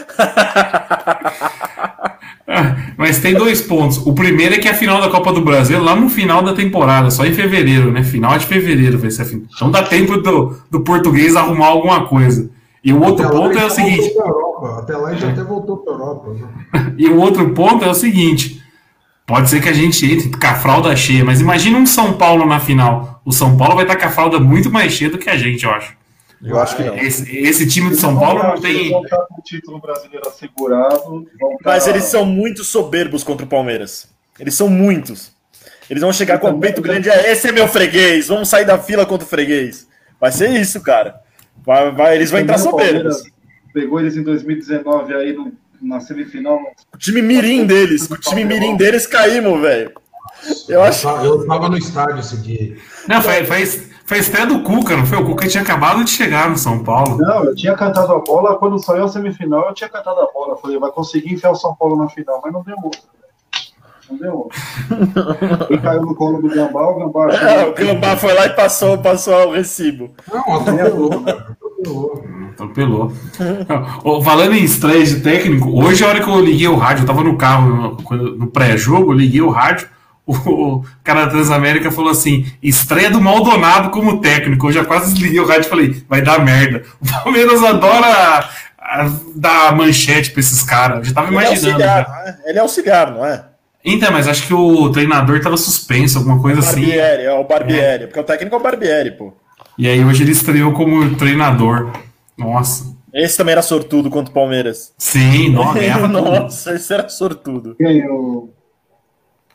[2.96, 3.98] Mas tem dois pontos.
[3.98, 7.11] O primeiro é que a final da Copa do Brasil lá no final da temporada,
[7.11, 8.02] só em fevereiro, né?
[8.02, 9.46] Final de fevereiro vai ser a final.
[9.54, 12.50] Então dá tempo do, do português arrumar alguma coisa.
[12.87, 14.14] E o outro até ponto é o seguinte.
[14.79, 16.33] Até lá já até voltou para a Europa.
[16.33, 16.94] Né?
[16.96, 18.62] e o outro ponto é o seguinte:
[19.27, 22.46] pode ser que a gente entre com a fralda cheia, mas imagina um São Paulo
[22.46, 23.20] na final.
[23.25, 25.64] O São Paulo vai estar com a fralda muito mais cheia do que a gente,
[25.64, 25.96] eu acho.
[26.40, 26.96] Eu acho que não.
[26.96, 28.77] Esse, esse time de São Paulo não tem.
[28.77, 31.27] Eles vão estar com o título brasileiro assegurado.
[31.64, 34.09] Mas eles são muito soberbos contra o Palmeiras.
[34.38, 35.33] Eles são muitos.
[35.90, 37.11] Eles vão chegar com o peito grande.
[37.11, 38.29] É, esse é meu freguês.
[38.29, 39.88] Vamos sair da fila contra o freguês.
[40.20, 41.25] Vai ser isso, cara.
[41.66, 43.24] Vai, vai, eles vão entrar soberbos.
[43.74, 45.52] Pegou eles em 2019 aí no,
[45.83, 46.59] na semifinal.
[46.94, 48.09] O time mirim deles.
[48.09, 49.92] O time mirim deles caímos, velho.
[50.68, 51.09] Eu, acho...
[51.09, 52.76] eu tava no estádio esse dia.
[53.09, 55.18] Não, foi, foi, foi a estreia do Cuca, não foi?
[55.18, 57.18] O Cuca tinha acabado de chegar no São Paulo.
[57.18, 58.57] Não, eu tinha cantado a bola.
[58.57, 60.57] Quando saiu a semifinal, eu tinha cantado a bola.
[60.57, 63.00] falei, vai conseguir enfiar o São Paulo na final, mas não deu outra.
[64.10, 64.58] Não deu outra.
[65.68, 67.26] Ele caiu no colo do Gambá, o Gambá.
[67.36, 70.10] É, o Gambá foi lá e passou, passou o recibo.
[70.32, 71.56] Não, atropelou, cara.
[72.52, 73.12] Atropelou.
[74.24, 77.22] Falando em estreia de técnico, hoje a hora que eu liguei o rádio, eu tava
[77.22, 79.88] no carro no pré-jogo, eu liguei o rádio,
[80.26, 84.66] o cara da Transamérica falou assim: estreia do Maldonado como técnico.
[84.66, 86.82] Eu já quase desliguei o rádio e falei: vai dar merda.
[87.00, 88.48] O Palmeiras adora
[89.34, 90.98] dar manchete pra esses caras.
[90.98, 91.82] Eu já tava Ele imaginando.
[91.82, 92.38] É auxiliar, né?
[92.44, 93.44] Ele é auxiliar, não é?
[93.88, 96.81] Então, mas acho que o treinador tava suspenso, alguma coisa o assim.
[96.81, 98.07] Barbieri, é o Barbieri, é.
[98.09, 99.33] porque o técnico é o Barbieri, pô.
[99.79, 101.92] E aí hoje ele estreou como treinador.
[102.37, 102.96] Nossa.
[103.14, 104.92] Esse também era sortudo contra o Palmeiras.
[104.99, 105.72] Sim, não,
[106.09, 107.77] Nossa, esse era sortudo.
[107.77, 108.05] Quem?
[108.11, 108.51] O,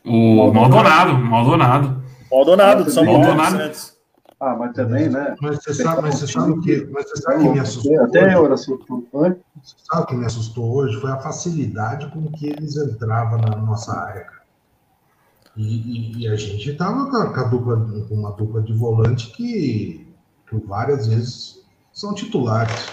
[0.05, 2.01] o Maldonado, Maldonado.
[2.31, 3.19] Maldonado, do São Paulo.
[3.19, 3.71] Maldonado.
[4.39, 5.35] Ah, mas também, né?
[5.41, 8.03] Mas você sabe, mas você sabe o que, mas você sabe que me assustou.
[8.03, 9.05] Até eu era surtudo.
[9.11, 10.99] Você sabe o que me assustou hoje?
[10.99, 14.41] Foi a facilidade com que eles entravam na nossa área, cara.
[15.55, 20.07] E, e, e a gente tava com, a, dupla, com uma dupla de volante que,
[20.47, 22.87] que várias vezes são titulares.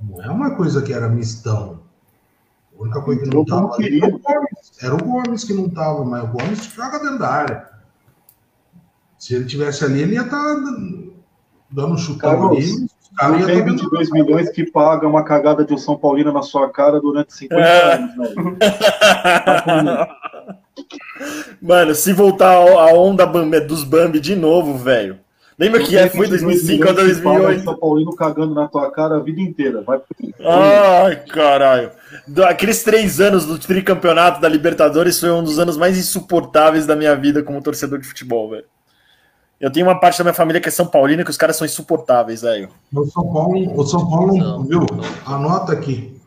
[0.00, 1.80] Não é uma coisa que era mistão.
[2.76, 4.04] A única coisa que não Entrou como tava ali queria.
[4.04, 4.72] era o Gomes.
[4.80, 7.72] Era o Gomes que não tava, mas o Gomes joga dentro da área.
[9.18, 10.56] Se ele tivesse ali, ele ia estar
[11.70, 12.88] dando um chutão Carlos, ali.
[13.20, 16.42] Não iam tem tá 22 milhões que paga uma cagada de um São Paulino na
[16.42, 17.94] sua cara durante 50 É.
[17.94, 18.58] anos, velho.
[21.60, 25.18] Mano, se voltar a onda Bambi- dos Bambi de novo, velho.
[25.58, 27.64] Lembra que é, foi 22 2005 a milhões que paga um 2008?
[27.64, 29.82] São Paulino cagando na tua cara a vida inteira.
[29.82, 30.00] Vai
[30.44, 31.90] Ai, caralho.
[32.48, 37.14] Aqueles três anos do tricampeonato da Libertadores foi um dos anos mais insuportáveis da minha
[37.14, 38.64] vida como torcedor de futebol, velho.
[39.62, 41.64] Eu tenho uma parte da minha família que é São Paulina que os caras são
[41.64, 42.68] insuportáveis, velho.
[42.92, 44.80] O São Paulo, o São Paulo Não, viu?
[44.80, 45.34] não.
[45.34, 46.20] Anota aqui.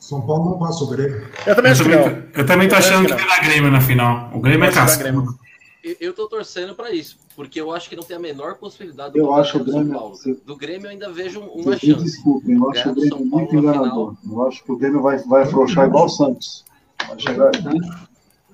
[0.00, 1.28] São Paulo não passa o Grêmio.
[1.46, 2.22] Eu também Eu acho que também, não.
[2.34, 4.30] eu também tô Eu achando que que vai dar Grêmio na final.
[4.32, 5.02] O Grêmio é Eu que cascudo.
[5.04, 5.38] Grêmio.
[5.84, 9.18] Eu, eu tô torcendo pra isso, porque eu acho que não tem a menor possibilidade
[9.18, 10.14] Eu Palmeiras acho o do São Grêmio- Paulo.
[10.16, 12.04] você- Do Grêmio eu ainda vejo uma Vocês chance.
[12.04, 14.14] desculpem, eu acho o do Grêmio muito enganador.
[14.26, 16.64] Eu acho que o Grêmio vai, vai afrouxar igual o Santos.
[17.06, 17.50] Vai chegar.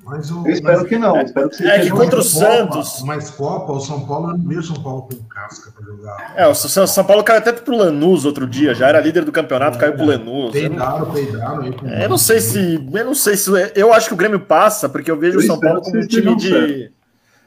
[0.05, 1.21] Mas o, Eu espero mas- que não.
[1.21, 3.03] Espero que É que contra o Copa, Santos.
[3.05, 6.35] Mas Copa, o São Paulo, não vejo São Paulo com casca pra jogar.
[6.37, 9.33] É, o São São Paulo caiu até pro Lanús outro dia, já era líder do
[9.33, 10.55] campeonato, caiu pro Lanús.
[10.55, 11.61] Eu não- Peidaram, peidaram.
[11.63, 12.75] aí com- É, Eu não sei se.
[12.93, 13.51] Eu não sei se.
[13.75, 16.07] Eu acho que o Grêmio passa, porque eu vejo Eu o São Paulo como um
[16.07, 16.93] time de.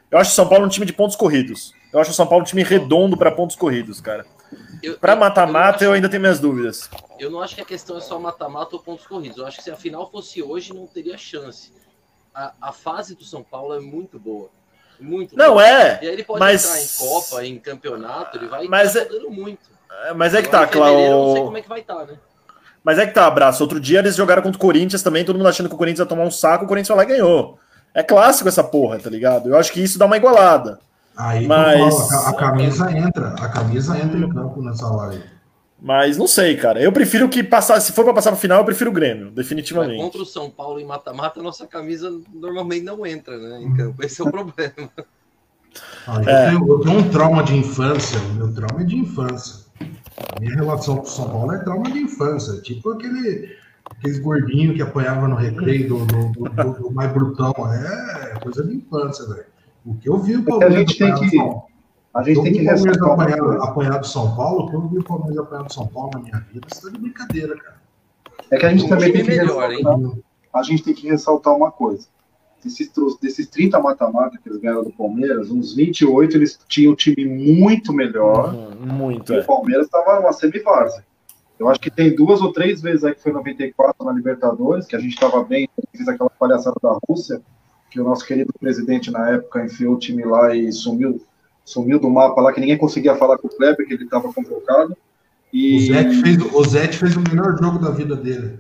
[0.09, 1.73] Eu acho o São Paulo um time de pontos corridos.
[1.93, 4.25] Eu acho o São Paulo um time redondo para pontos corridos, cara.
[4.81, 6.89] Eu- mata-mata eu eu ainda tenho minhas dúvidas.
[7.19, 9.37] Eu não acho que a questão é só mata-mata ou pontos corridos.
[9.37, 11.71] Eu acho que se a final fosse hoje, não teria chance.
[12.38, 14.50] A, a fase do São Paulo é muito boa.
[15.00, 15.67] Muito Não, boa.
[15.67, 16.00] é.
[16.04, 19.06] E aí ele pode mas- entrar em Copa, em campeonato, ele vai Mas tá é-
[19.10, 19.60] jogando muito.
[20.15, 22.13] Mas é que Agora, tá, fevereiro, eu não sei como é que vai estar, né?
[22.84, 23.63] Mas é que tá, abraço.
[23.63, 26.06] Outro dia eles jogaram contra o Corinthians também, todo mundo achando que o Corinthians ia
[26.06, 27.58] tomar um saco, o Corinthians foi lá e ganhou.
[27.93, 29.50] É clássico essa porra, tá ligado?
[29.50, 30.80] Eu acho que isso dá uma igualada.
[31.17, 33.30] Aí Mas- falo, a, a camisa entra.
[33.41, 35.23] A camisa entra em campo nessa live.
[35.79, 36.81] Mas não sei, cara.
[36.81, 37.79] Eu prefiro que passar.
[37.79, 40.01] Se for pra passar pro final, eu prefiro o Grêmio, Mas definitivamente.
[40.01, 43.61] contra o São Paulo em mata-mata, nossa camisa normalmente não entra, né?
[43.61, 44.03] Em campo.
[44.03, 44.89] Esse é o problema.
[46.07, 46.49] Ah, eu, É.
[46.49, 48.19] tenho, eu tenho um trauma de infância.
[48.19, 49.65] O meu trauma é de infância.
[50.35, 52.59] A minha relação com o São Paulo é trauma de infância.
[52.61, 57.53] Tipo aquele, aqueles gordinhos que apanhava no recreio do, do, do- do- do mais brutão.
[57.71, 59.45] É coisa de infância, velho.
[59.85, 61.63] O que eu vi o É que a Palmeiras gente tem que- São-
[62.17, 63.63] A gente eu tem que Palmeiras ressaltar uma apanhar, coisa.
[63.63, 66.39] apanhar do São Paulo, quando eu vi o Palmeiras apanhar do São Paulo na minha
[66.51, 67.77] vida, isso tá de brincadeira, cara.
[68.49, 69.84] É que a gente Um também tem que melhor, hein?
[70.51, 72.08] a gente tem que ressaltar uma coisa.
[72.63, 77.23] Desses, desses 30 mata-mata que eles ganharam do Palmeiras, uns 28 eles tinham um time
[77.23, 78.51] muito melhor.
[78.51, 79.39] Hum, Muito, E é.
[79.41, 81.06] o Palmeiras estava numa semivárzea.
[81.60, 84.95] Eu acho que tem duas ou três vezes aí que foi 94 na Libertadores, que
[84.95, 87.41] a gente estava bem, fez aquela palhaçada da Rússia,
[87.91, 91.21] que o nosso querido presidente na época enfiou o time lá e sumiu,
[91.67, 94.93] sumiu do mapa lá, que ninguém conseguia falar com o Kleber, que ele estava convocado.
[94.93, 94.97] O
[95.53, 98.60] E Zete, fez, o Zete fez o melhor jogo da vida dele.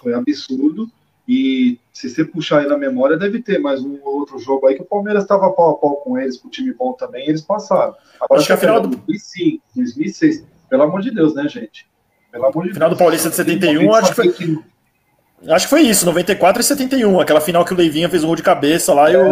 [0.00, 0.88] foi absurdo.
[1.28, 4.76] E se você puxar aí na memória, deve ter mais um ou outro jogo aí
[4.76, 7.30] que o Palmeiras estava pau a pau com eles, com o time bom também, e
[7.30, 7.94] eles passaram.
[8.20, 11.86] Agora, Acho que a final do- 2005, 2006, pelo amor de Deus, né, gente?
[12.30, 12.98] Pelo amor de Final Deus.
[12.98, 14.58] do Paulista de 71, acho que foi-
[15.48, 18.36] Acho que foi isso, 94 e 71, aquela final que o Leivinha fez um gol
[18.36, 19.24] de cabeça lá e É, o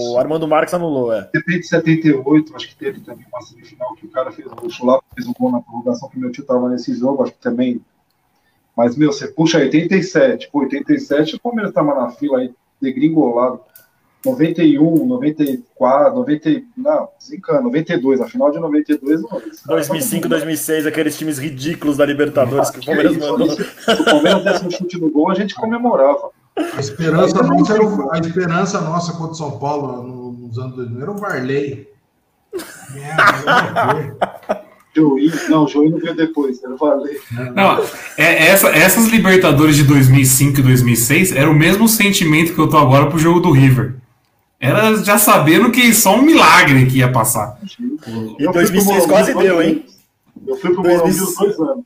[0.00, 0.18] isso.
[0.18, 1.22] Armando Marques anulou, é.
[1.22, 5.04] De repente, 78, acho que teve também uma semifinal que o cara fez, o Chulapa
[5.14, 7.80] fez um gol na prorrogação, que meu tio tava nesse jogo, acho que também.
[8.76, 13.60] Mas, meu, você puxa 87, pô, 87, o Palmeiras tava na fila aí, degringolado.
[14.24, 19.38] 91, 94, 90, não, desencana, 92, a final de 92, não.
[19.38, 23.50] esse cara 2005, tava- 2006, aqueles times ridículos da Libertadores que o Palmeiras isso, mandou.
[23.50, 26.28] Se se o Palmeiras desse um chute no gol, a gente comemorava.
[26.76, 30.76] A esperança, nossa, era o- a esperança nossa contra o São Paulo no- nos anos
[30.76, 31.88] 2000 era o Varley.
[32.96, 34.60] É.
[34.96, 37.16] Joey, não, o Joey não veio depois, eu falei.
[37.54, 37.80] Não,
[38.18, 42.76] é, essa- essas Libertadores de 2005 e 2006 era o mesmo sentimento que eu tô
[42.76, 43.94] agora pro jogo do River.
[44.58, 47.56] Era já sabendo que só um milagre que ia passar.
[47.62, 47.68] E
[48.44, 49.86] fui 2006 pro Morumbi quase deu, hein?
[50.46, 51.28] Eu fui pro Morumbi 2006.
[51.28, 51.84] os dois anos.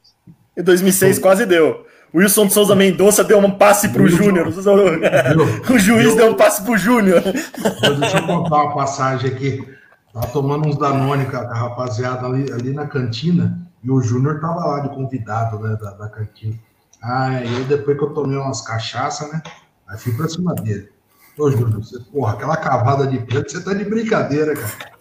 [0.57, 1.85] Em 2006 quase deu.
[2.15, 4.47] Wilson de Souza Mendonça deu um passe pro Júnior.
[5.71, 7.23] O juiz deu um passe pro Júnior.
[7.23, 9.69] Deixa eu contar uma passagem aqui.
[10.13, 14.65] Tava tomando uns Danone com a rapaziada ali, ali na cantina e o Júnior tava
[14.65, 16.55] lá de convidado né, da, da cantina.
[17.03, 19.43] Aí eu, depois que eu tomei umas cachaças, né?
[19.89, 20.89] Aí fui pra cima dele.
[21.37, 24.95] Ô, Júnior, você, porra, aquela cavada de preto, você tá de brincadeira, cara.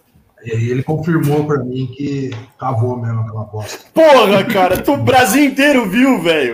[0.44, 3.78] E aí ele confirmou pra mim que cavou mesmo aquela bosta.
[3.94, 6.52] Porra, cara, tu- o Brasil inteiro viu, velho.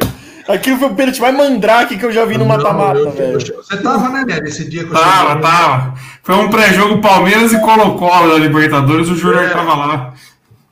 [0.54, 3.38] Aquilo foi o pênalti mais mandrake que eu já vi no mata-mata, velho.
[3.38, 5.42] Você tava, né, Né, nesse dia que eu Tava, cheguei?
[5.42, 5.94] tava.
[6.22, 9.48] Foi um pré-jogo Palmeiras e Colo-Colo da Libertadores, o Júnior É.
[9.50, 10.14] tava lá.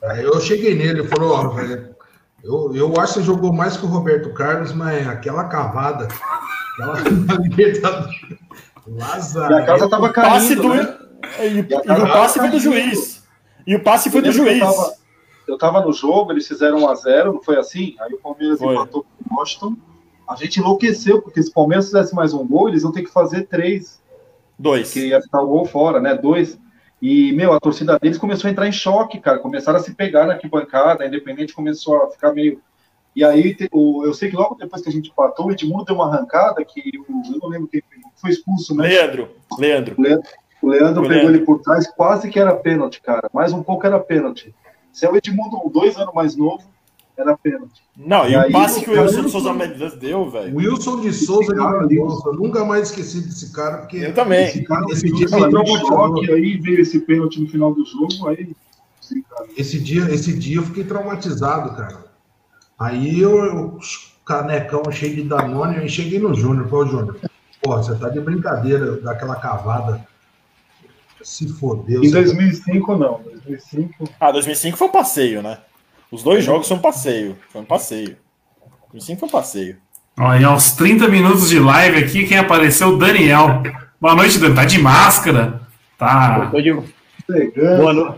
[0.05, 1.89] Aí eu cheguei nele e falou, ó, velho,
[2.45, 6.07] Eu, eu acho que você jogou mais que o Roberto Carlos, mas aquela cavada,
[6.75, 7.01] aquela
[7.43, 8.17] Libertadores.
[8.87, 10.75] E a casa tava Passe caindo, do...
[10.75, 10.95] né?
[11.41, 13.23] E, e o passe foi do juiz.
[13.67, 14.63] E o passe foi do juiz.
[15.49, 17.97] Eu tava no jogo, eles fizeram 1x0, não foi assim?
[18.01, 18.75] Aí o Palmeiras Foi.
[18.75, 19.77] empatou com o Washington.
[20.29, 23.11] A gente enlouqueceu, porque se o Palmeiras fizesse mais um gol, eles iam ter que
[23.11, 24.01] fazer três,
[24.59, 24.93] Dois.
[24.93, 26.15] que ia ficar o gol fora, né?
[26.15, 26.59] Dois.
[27.01, 29.39] E, meu, a torcida deles começou a entrar em choque, cara.
[29.39, 32.61] Começaram a se pegar na arquibancada, a Independente começou a ficar meio.
[33.17, 36.09] E aí, eu sei que logo depois que a gente empatou, o Edmundo deu uma
[36.09, 37.83] arrancada que eu não lembro quem
[38.17, 38.87] foi, expulso, né?
[38.87, 39.95] Leandro, Leandro.
[39.97, 40.31] O Leandro,
[40.63, 41.37] o Leandro O pegou Leandro.
[41.37, 43.31] ele por trás, quase que era pênalti, cara.
[43.33, 44.55] Mais um pouco era pênalti.
[44.99, 46.61] Se é o Edmundo, dois anos mais novo,
[47.17, 47.81] era pênalti.
[47.97, 50.57] Não, e, E o aí, passe que o Wilson de Souza Mendes deu, velho.
[50.57, 52.29] Wilson de Souza Mendonça.
[52.31, 54.47] Eu nunca mais esqueci desse cara, porque Eu também.
[54.47, 58.29] Esse cara, Esse dia entrou um choque, aí veio esse pênalti no final do jogo,
[58.29, 58.51] aí.
[59.01, 59.23] sim,
[59.57, 62.07] esse dia, esse dia eu fiquei traumatizado, cara.
[62.77, 63.79] Aí eu, eu
[64.27, 66.67] canecão cheio de Danone, eu cheguei no Júnior.
[66.69, 67.17] Falei, "Ô, Júnior,
[67.63, 70.05] pô, você tá de brincadeira daquela cavada.
[71.23, 72.03] Se fodeu.
[72.03, 73.21] Em você- 2005, não.
[73.23, 74.09] 2005.
[74.21, 75.59] Ah, 2005 foi um passeio, né?
[76.11, 77.37] Os dois jogos foi um passeio.
[77.51, 78.17] Foi um passeio.
[78.93, 79.77] 2005 foi um passeio.
[80.41, 82.89] E aos 30 minutos de live aqui, quem apareceu?
[82.89, 83.63] O Daniel.
[84.01, 84.55] Boa noite, Dan.
[84.55, 85.61] Tá de máscara.
[85.97, 86.49] Tá.
[86.51, 86.73] Tô de-.
[87.77, 88.15] Boa, no-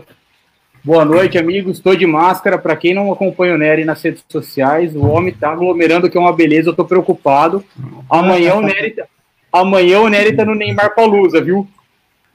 [0.83, 1.77] Boa noite, amigos.
[1.77, 2.57] Estou de máscara.
[2.57, 6.21] Para quem não acompanha o Nery nas redes sociais, o homem tá aglomerando, que é
[6.21, 6.69] uma beleza.
[6.69, 7.63] Eu tô preocupado.
[8.09, 9.05] Amanhã o Nery, tá-
[9.51, 11.67] amanhã o Nery tá no Neymar Palusa, viu?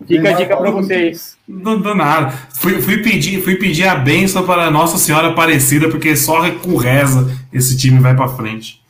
[0.05, 1.37] Fica a dica para vocês.
[1.49, 2.31] Não dá nada.
[2.55, 7.35] Fui, fui, pedir, fui pedir a bênção para Nossa Senhora Aparecida, porque só com reza
[7.53, 8.81] esse time vai pra frente.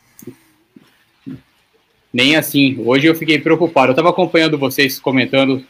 [2.13, 2.77] Nem assim.
[2.85, 3.89] Hoje eu fiquei preocupado.
[3.89, 5.63] Eu estava acompanhando vocês comentando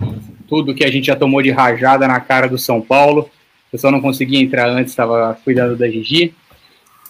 [0.47, 3.30] tudo que a gente já tomou de rajada na cara do São Paulo.
[3.71, 6.34] Eu só não conseguia entrar antes, estava cuidando da Gigi.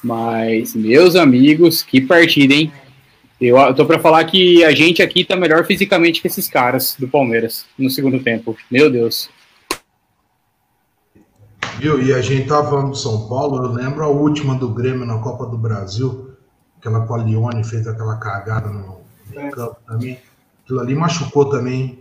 [0.04, 2.72] Mas, meus amigos, que partida, hein?
[3.40, 6.96] Eu, eu tô para falar que a gente aqui tá melhor fisicamente que esses caras
[6.98, 8.58] do Palmeiras no segundo tempo.
[8.70, 9.30] Meu Deus.
[11.78, 12.02] Viu?
[12.02, 15.20] E a gente tava falando do São Paulo, eu lembro a última do Grêmio na
[15.20, 16.32] Copa do Brasil,
[16.80, 20.20] aquela com a Lione fez aquela cagada no meio campo também.
[20.64, 22.00] Aquilo ali machucou também.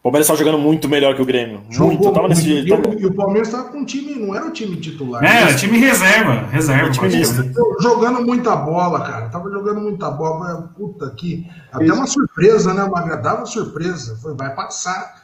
[0.00, 1.60] O Palmeiras estava jogando muito melhor que o Grêmio.
[1.78, 2.04] Muito.
[2.04, 2.68] Eu tava nesse muito.
[2.68, 5.22] E, o, e o Palmeiras estava com um time, não era o time titular.
[5.22, 6.46] É, Mas time reserva.
[6.50, 6.90] Reserva.
[6.90, 7.52] Time.
[7.82, 9.28] Jogando muita bola, cara.
[9.28, 10.70] Tava jogando muita bola.
[10.74, 11.46] Puta aqui.
[11.70, 12.82] Até uma surpresa, né?
[12.84, 14.16] Uma agradável surpresa.
[14.22, 15.20] Foi, vai passar.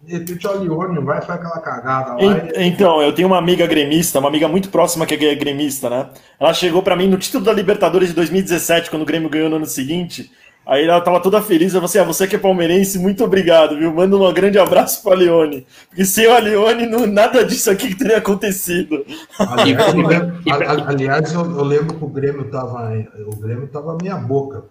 [0.00, 2.22] De repente o Lione vai e faz aquela cagada lá.
[2.22, 6.10] En- Então, eu tenho uma amiga gremista, uma amiga muito próxima que é gremista, né?
[6.38, 9.56] Ela chegou pra mim no título da Libertadores de 2017, quando o Grêmio ganhou no
[9.56, 10.30] ano seguinte.
[10.64, 11.74] Aí ela tava toda feliz.
[11.74, 13.92] Eu falei assim: ah, você que é palmeirense, muito obrigado, viu?
[13.92, 15.66] Manda um grande abraço pro Leone.
[15.88, 19.04] Porque sem o Leone, não, nada disso aqui teria acontecido.
[19.38, 22.92] Aliás, eu lembro, pra- a- a- aliás, eu, eu lembro que o Grêmio tava.
[23.26, 24.64] O Grêmio tava meia boca.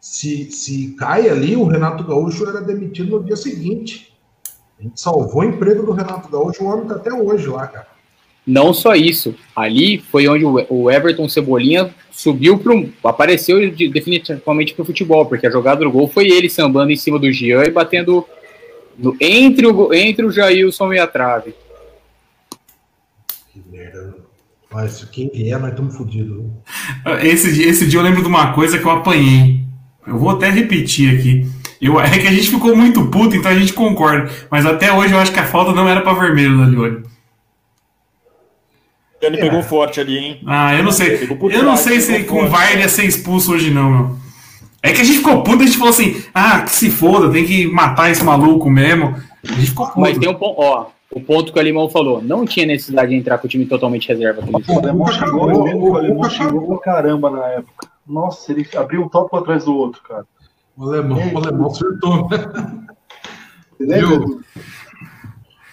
[0.00, 4.12] Se, se cai ali, o Renato Gaúcho era demitido no dia seguinte.
[4.78, 7.86] A gente salvou o emprego do Renato Gaúcho, o homem tá até hoje lá, cara.
[8.46, 14.82] Não só isso, ali foi onde o Everton Cebolinha subiu para apareceu de- definitivamente para
[14.82, 17.70] o futebol, porque a jogada do gol foi ele sambando em cima do Jean e
[17.70, 18.24] batendo
[18.96, 21.54] no- entre, o, entre o Jailson e a trave.
[23.52, 24.14] Que merda.
[24.72, 26.44] Mas se quem vier, nós estamos fodidos.
[27.22, 29.64] Esse, dia- esse dia eu lembro de uma coisa que eu apanhei.
[30.06, 31.46] Eu vou até repetir aqui.
[31.80, 34.30] Eu, é que a gente ficou muito puto, então a gente concorda.
[34.50, 37.02] Mas até hoje eu acho que a falta não era pra vermelho da Lione.
[39.26, 40.40] Ele pegou forte ali, hein?
[40.46, 41.24] Ah, eu não sei.
[41.24, 42.48] Eu não trás, sei se com o.
[42.48, 44.16] VAR ele ia ser expulso hoje, não, meu.
[44.82, 47.44] É que a gente ficou puto, a gente falou assim: ah, que se foda, tem
[47.44, 49.16] que matar esse maluco mesmo.
[49.42, 50.00] A gente ficou puto.
[50.00, 53.16] Mas tem um ponto, ó, o ponto que o Alemão falou, não tinha necessidade de
[53.16, 54.42] entrar com o time totalmente reserva.
[55.10, 55.90] jogo.
[55.90, 57.88] O alemão o xingou pra caramba na época.
[58.06, 60.24] Nossa, ele abriu um topo atrás do outro, cara.
[60.76, 61.72] O alemão, o alemão
[63.80, 64.08] lembra?
[64.08, 64.40] Viu?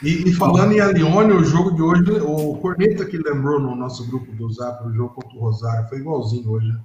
[0.03, 4.05] E, e falando em Alione, o jogo de hoje, o Corneta que lembrou no nosso
[4.07, 6.67] grupo do Zap, o jogo contra o Rosário, foi igualzinho hoje.
[6.67, 6.75] né?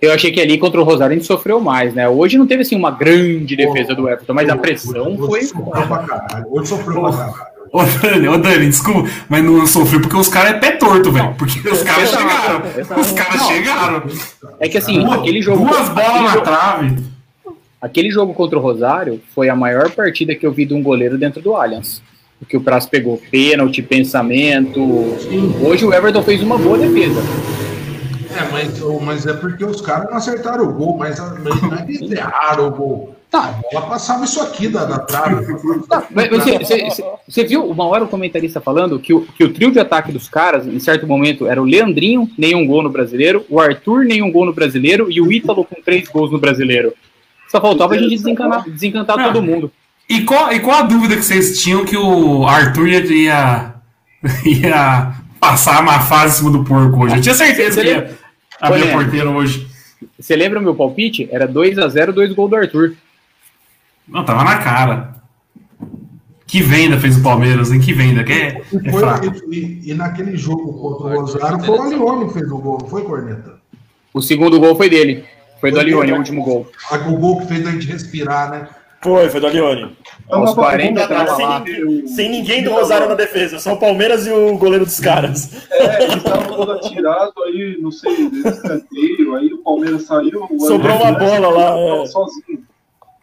[0.00, 2.08] Eu achei que ali contra o Rosário a gente sofreu mais, né?
[2.08, 5.42] Hoje não teve assim uma grande defesa do Everton, mas a pressão Hoje foi.
[5.42, 6.46] sofreu pra caralho.
[6.50, 7.54] Hoje sofreu pra caralho.
[7.72, 11.34] Ô Dani, ô Dani, desculpa, mas não sofreu porque os caras é pé torto, velho.
[11.36, 12.62] Porque os caras chegaram.
[13.00, 14.02] Os caras chegaram.
[14.60, 15.66] É que assim, Duas- aquele jogo.
[15.66, 17.13] Duas bolas na jogo- trave.
[17.84, 21.18] Aquele jogo contra o Rosário foi a maior partida que eu vi de um goleiro
[21.18, 22.00] dentro do Allianz.
[22.38, 24.80] Porque o Prazo pegou pênalti, pensamento.
[25.62, 27.20] Hoje o Everton fez uma boa defesa.
[28.34, 31.82] É, mas, mas é porque os caras não acertaram o gol, mas, mas não é
[31.82, 33.14] que eles erraram o gol.
[33.30, 33.60] Tá.
[33.70, 35.44] Ela passava isso aqui da, da trave.
[35.86, 36.06] Tá,
[37.28, 40.26] você, viu uma hora o comentarista falando que o, que o trio de ataque dos
[40.26, 44.46] caras, em certo momento, era o Leandrinho, nenhum gol no brasileiro, o Arthur, nenhum gol
[44.46, 46.94] no brasileiro, e o Ítalo com três gols no brasileiro.
[47.48, 49.70] Só faltava a gente desencantar, desencantar todo mundo.
[50.08, 53.74] E qual, e qual a dúvida que vocês tinham que o Arthur ia,
[54.44, 57.16] ia passar uma fase em cima do porco hoje?
[57.16, 58.18] Eu tinha certeza que ia
[58.60, 59.66] abrir a porteira hoje.
[60.18, 61.28] Você lembra o meu palpite?
[61.32, 62.94] Era 2 a 0 dois gols do Arthur.
[64.06, 65.14] Não, tava na cara.
[66.46, 67.80] Que venda fez o Palmeiras, hein?
[67.80, 69.02] Que venda, que é, é foi,
[69.50, 72.88] e, e, naquele jogo contra o Rosário foi o Alione que fez o gol, não
[72.88, 73.58] foi, Corneta?
[74.12, 75.24] O segundo gol foi dele.
[75.64, 76.70] Foi, do Alione, o último gol.
[77.08, 78.68] O gol que fez a gente respirar, né?
[79.00, 79.96] Foi, foi do Alione.
[80.28, 84.84] Aos 40 sem, sem ninguém do Rosário na defesa, só o Palmeiras e o goleiro
[84.84, 85.66] dos caras.
[85.70, 88.12] É, eles estavam todo atirado aí, não sei,
[88.44, 90.46] escanteio, aí o Palmeiras saiu.
[90.58, 91.78] Sobrou uma bola lá.
[91.78, 92.06] É.
[92.08, 92.64] Sozinho.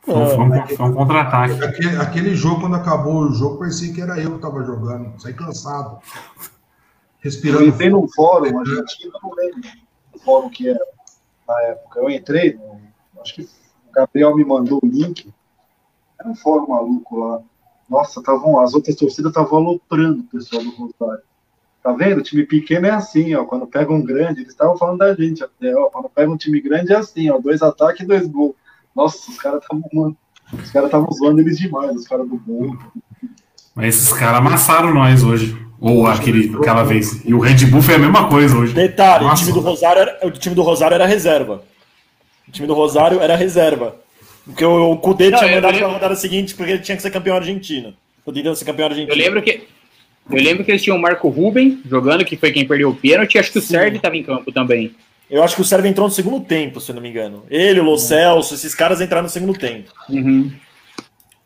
[0.01, 1.63] Foi, um, um contra-ataque.
[1.63, 5.13] Aquele, aquele, jogo, quando acabou o jogo, parecia que era eu que estava jogando.
[5.21, 5.99] Saí cansado.
[7.19, 7.65] Respirando.
[7.65, 9.61] Eu entrei num fórum, a gente não lembro
[10.11, 10.79] o fórum que era
[11.51, 11.99] na época.
[11.99, 12.59] Eu entrei,
[13.21, 15.31] acho que o Gabriel me mandou o link.
[16.19, 17.41] Era um fórum maluco lá.
[17.89, 21.23] Nossa, tavam, as outras torcidas estavam aloprando o pessoal do Rosário.
[21.83, 22.19] Tá vendo?
[22.19, 23.43] O time pequeno é assim, ó.
[23.43, 25.89] Quando pega um grande, eles estavam falando da gente até, ó.
[25.89, 27.39] Quando pega um time grande é assim, ó.
[27.39, 28.55] Dois ataques e dois gols.
[28.95, 30.15] Nossa, os caras estavam,
[30.53, 32.77] os caras zoando eles demais, os caras do gol.
[33.73, 35.57] Mas esses caras amassaram nós hoje.
[35.81, 37.25] Ou aquele, aquela vez.
[37.25, 38.71] E o Red Bull foi a mesma coisa hoje.
[38.71, 41.63] Detalhe, o time, do Rosário era, o time do Rosário era reserva.
[42.47, 43.95] O time do Rosário era reserva.
[44.45, 45.79] Porque o, o Kudê tinha mandado lembro...
[45.79, 47.95] pra rodada seguinte porque ele tinha que ser campeão argentino.
[48.23, 49.11] Poderia ser campeão argentino.
[49.11, 49.67] Eu lembro que.
[50.29, 53.39] Eu lembro que eles tinham o Marco Ruben jogando, que foi quem perdeu o pênalti,
[53.39, 54.95] acho que o Sérgio estava em campo também.
[55.29, 57.43] Eu acho que o Sérgio entrou no segundo tempo, se não me engano.
[57.49, 59.91] Ele, o Lo Celso, esses caras entraram no segundo tempo.
[60.07, 60.51] Uhum.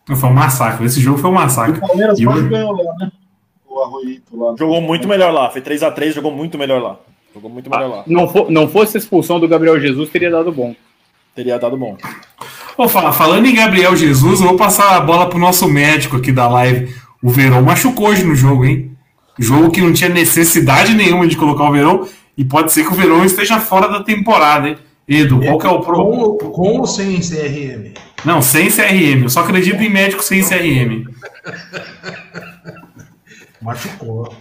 [0.05, 0.86] Foi um massacre.
[0.86, 1.77] Esse jogo foi um massacre.
[1.77, 3.11] O Palmeiras e quase ganhou lá, né?
[3.76, 4.55] O Arroito lá.
[4.57, 5.49] Jogou muito melhor lá.
[5.49, 6.97] Foi 3x3, jogou muito melhor lá.
[7.34, 8.03] Jogou muito melhor ah, lá.
[8.07, 10.73] Não, for, não fosse a expulsão do Gabriel Jesus, teria dado bom.
[11.36, 11.97] Teria dado bom.
[12.78, 16.32] Vou falar, falando em Gabriel Jesus, eu vou passar a bola pro nosso médico aqui
[16.32, 16.95] da live.
[17.21, 18.91] O Verão machucou hoje no jogo, hein?
[19.38, 22.07] Jogo que não tinha necessidade nenhuma de colocar o Verão.
[22.38, 24.78] E pode ser que o Verão esteja fora da temporada, hein?
[25.05, 26.38] Edu, qual que é o problema?
[26.38, 27.91] Com, com ou sem CRM?
[28.23, 29.23] Não, sem CRM.
[29.23, 31.03] Eu só acredito em médico sem CRM.
[33.62, 34.34] Machucou.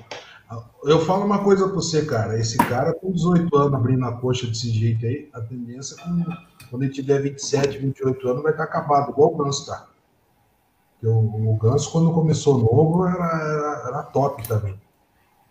[0.85, 2.39] Eu falo uma coisa pra você, cara.
[2.39, 6.83] Esse cara com 18 anos abrindo a coxa desse jeito aí, a tendência é quando
[6.83, 9.87] ele tiver 27, 28 anos vai estar acabado, igual o Ganso tá.
[11.03, 14.79] O, o Ganso, quando começou novo, era, era, era top também.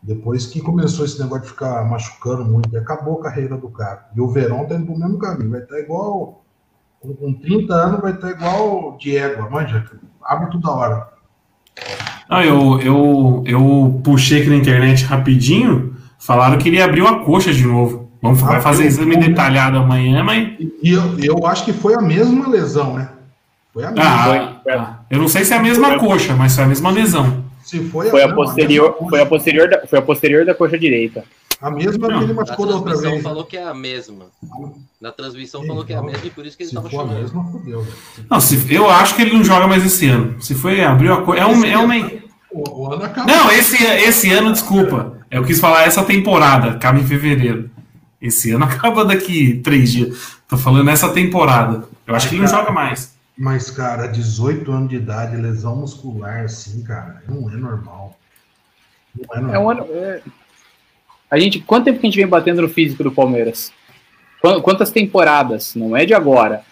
[0.02, 4.10] Depois que começou esse negócio de ficar machucando muito, acabou a carreira do cara.
[4.14, 5.52] E o Verão tá indo pro mesmo caminho.
[5.52, 6.44] Vai estar tá igual.
[7.00, 9.50] Com 30 anos, vai estar tá igual Diego.
[9.50, 9.90] Manja,
[10.22, 11.14] abre toda hora.
[12.34, 15.96] Ah, eu, eu, eu puxei aqui na internet rapidinho.
[16.18, 18.10] Falaram que ele abriu a coxa de novo.
[18.22, 20.50] Vamos ah, fazer exame detalhado amanhã, mas.
[20.82, 23.10] E eu, eu acho que foi a mesma lesão, né?
[23.74, 24.62] Foi a mesma.
[24.66, 27.44] Ah, eu não sei se é a mesma coxa, mas foi a mesma lesão.
[27.64, 30.78] Se foi, foi a, a posterior, foi a posterior da, foi a posterior da coxa
[30.78, 31.24] direita.
[31.62, 33.24] A mesma não, que ele machucou da outra vez.
[33.24, 34.26] falou que é a mesma.
[35.00, 37.20] Na transmissão Sim, falou que é a mesma e por isso que ele estava chamando.
[37.20, 37.46] Mesma,
[38.30, 40.42] não, se, eu acho que ele não joga mais esse ano.
[40.42, 41.88] Se foi abriu a coxa, é um, é um
[42.54, 45.18] o, o ano Não, esse esse ano, desculpa.
[45.30, 47.70] Eu quis falar essa temporada, acaba em fevereiro.
[48.22, 50.38] Esse ano acaba daqui três dias.
[50.48, 51.84] Tô falando essa temporada.
[52.06, 53.14] Eu acho que ele não joga mais.
[53.36, 58.18] Mas, cara, 18 anos de idade, lesão muscular, assim, cara, não é normal.
[59.16, 59.56] Não é normal.
[59.56, 60.22] É um ano, é...
[61.32, 63.74] A gente, quanto tempo que a gente vem batendo no físico do Palmeiras?
[64.62, 65.74] Quantas temporadas?
[65.74, 66.64] Não é de agora.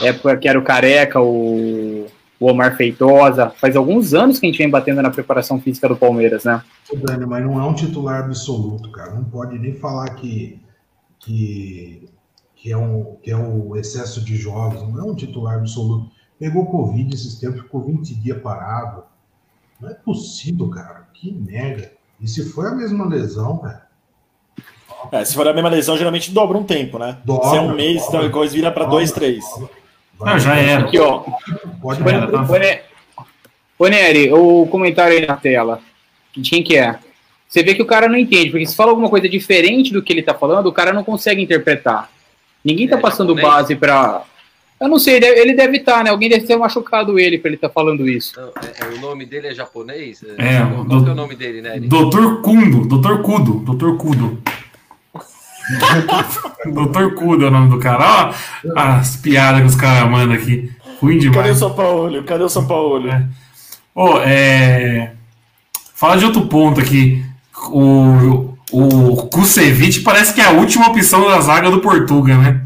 [0.00, 2.06] Época que era o Careca, o,
[2.38, 3.50] o Omar Feitosa.
[3.50, 6.62] Faz alguns anos que a gente vem batendo na preparação física do Palmeiras, né?
[6.94, 9.14] Dani, mas não é um titular absoluto, cara.
[9.14, 10.60] Não pode nem falar que,
[11.18, 12.08] que
[12.66, 16.10] que é, um, que é o excesso de jogos, não é um titular absoluto.
[16.36, 19.04] Pegou Covid esses tempos, ficou 20 dias parado.
[19.80, 21.06] Não é possível, cara.
[21.14, 21.92] Que merda.
[22.20, 23.86] E se foi a mesma lesão, cara?
[25.12, 27.18] É, se for a mesma lesão, geralmente dobra um tempo, né?
[27.24, 29.44] Dobra, se é um mês, dobra, então a coisa vira para dois, três.
[30.20, 30.84] Não, já era.
[30.84, 31.22] Aqui, ó.
[31.80, 32.02] Pode
[33.78, 35.80] Ô, Nery, o comentário aí na tela.
[36.34, 36.98] De quem que é?
[37.48, 40.12] Você vê que o cara não entende, porque se fala alguma coisa diferente do que
[40.12, 42.10] ele tá falando, o cara não consegue interpretar.
[42.64, 43.54] Ninguém tá é passando japonês?
[43.54, 44.22] base pra.
[44.78, 46.10] Eu não sei, ele deve estar, tá, né?
[46.10, 48.38] Alguém deve ter machucado ele pra ele estar tá falando isso.
[48.38, 50.22] Não, é, é, o nome dele é japonês?
[50.36, 51.78] É, Qual do, é o nome dele, né?
[51.80, 54.42] Doutor Kundo, Doutor Kudo, Doutor Kudo.
[56.72, 58.32] Doutor Kudo é o nome do cara.
[58.74, 60.70] Ó, as piadas que os caras mandam aqui.
[61.00, 61.58] Ruim Cadê o demais.
[61.58, 62.22] São Paulo?
[62.24, 63.08] Cadê o São Paulo?
[63.08, 63.26] É.
[63.94, 65.12] Ô, é...
[65.94, 67.24] Fala de outro ponto aqui.
[67.70, 72.60] O, o Kusevich parece que é a última opção da zaga do Portuga, né?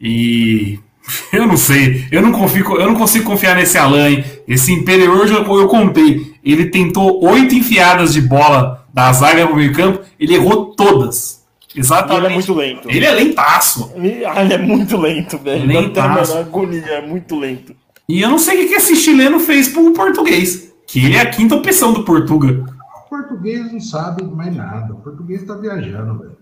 [0.00, 0.78] E
[1.32, 4.10] eu não sei, eu não, confio, eu não consigo confiar nesse Alan.
[4.10, 4.24] hein?
[4.46, 6.34] Esse Imperior eu, eu contei.
[6.44, 11.45] Ele tentou oito enfiadas de bola da zaga pro meio campo, ele errou todas.
[11.76, 12.16] E Exatamente.
[12.16, 12.90] ele é muito lento.
[12.90, 13.92] Ele é lentaço.
[13.94, 15.92] Ele, ah, ele é muito lento, velho.
[15.92, 16.32] Passa.
[16.32, 17.76] uma agonia, é muito lento.
[18.08, 20.72] E eu não sei o que esse chileno fez pro português.
[20.86, 22.64] Que ele é a quinta opção do Portuga.
[23.04, 24.94] O português não sabe mais nada.
[24.94, 26.36] O português tá viajando, velho.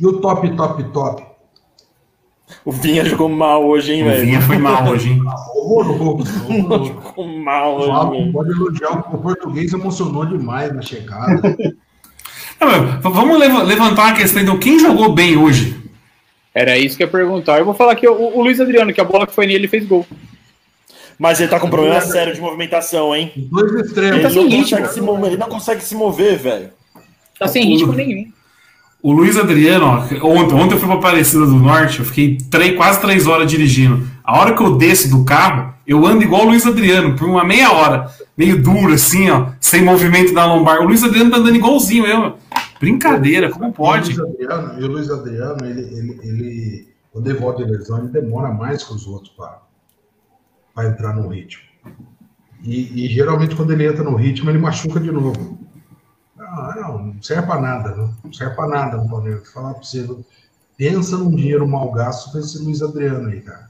[0.00, 1.22] E o top, top, top?
[2.64, 4.24] O Vinha jogou mal hoje, hein, O velho?
[4.24, 5.22] Vinha foi mal hoje, hein?
[5.54, 9.14] Jogou mal O hoje, pode elogiar.
[9.14, 11.56] O português emocionou demais na chegada.
[12.60, 14.58] Mas vamos leva- levantar uma questão, então.
[14.58, 15.76] Quem jogou bem hoje?
[16.54, 17.58] Era isso que eu ia perguntar.
[17.58, 19.68] Eu vou falar que o, o Luiz Adriano, que a bola que foi nele, ele
[19.68, 20.06] fez gol.
[21.18, 23.30] Mas ele tá com problema sério de movimentação, hein?
[23.36, 24.22] Dois Ele extremos.
[24.22, 24.60] tá Ele sem não, ritmo.
[24.78, 26.70] consegue se mover, ele não consegue se mover, velho.
[27.38, 28.26] Tá sem ritmo nenhum.
[29.02, 32.76] O Luiz Adriano, ó, ontem, ontem eu fui pra Aparecida do Norte, eu fiquei três,
[32.76, 34.06] quase três horas dirigindo.
[34.24, 37.44] A hora que eu desço do carro, eu ando igual o Luiz Adriano, por uma
[37.44, 38.10] meia hora.
[38.36, 40.80] Meio duro, assim, ó, sem movimento da lombar.
[40.80, 42.34] O Luiz Adriano tá andando igualzinho eu.
[42.80, 44.12] Brincadeira, como pode?
[44.12, 47.98] E o Luiz Adriano, o Luiz Adriano ele, ele, ele, quando ele volta de lesão,
[47.98, 49.34] ele demora mais que os outros
[50.74, 51.62] para entrar no ritmo.
[52.62, 55.58] E, e geralmente, quando ele entra no ritmo, ele machuca de novo.
[56.36, 59.42] Não, não, não serve para nada, não, não serve para nada no Palmeiras.
[59.44, 60.08] Vou falar para você,
[60.76, 63.68] pensa num dinheiro mal gasto para esse Luiz Adriano aí, cara.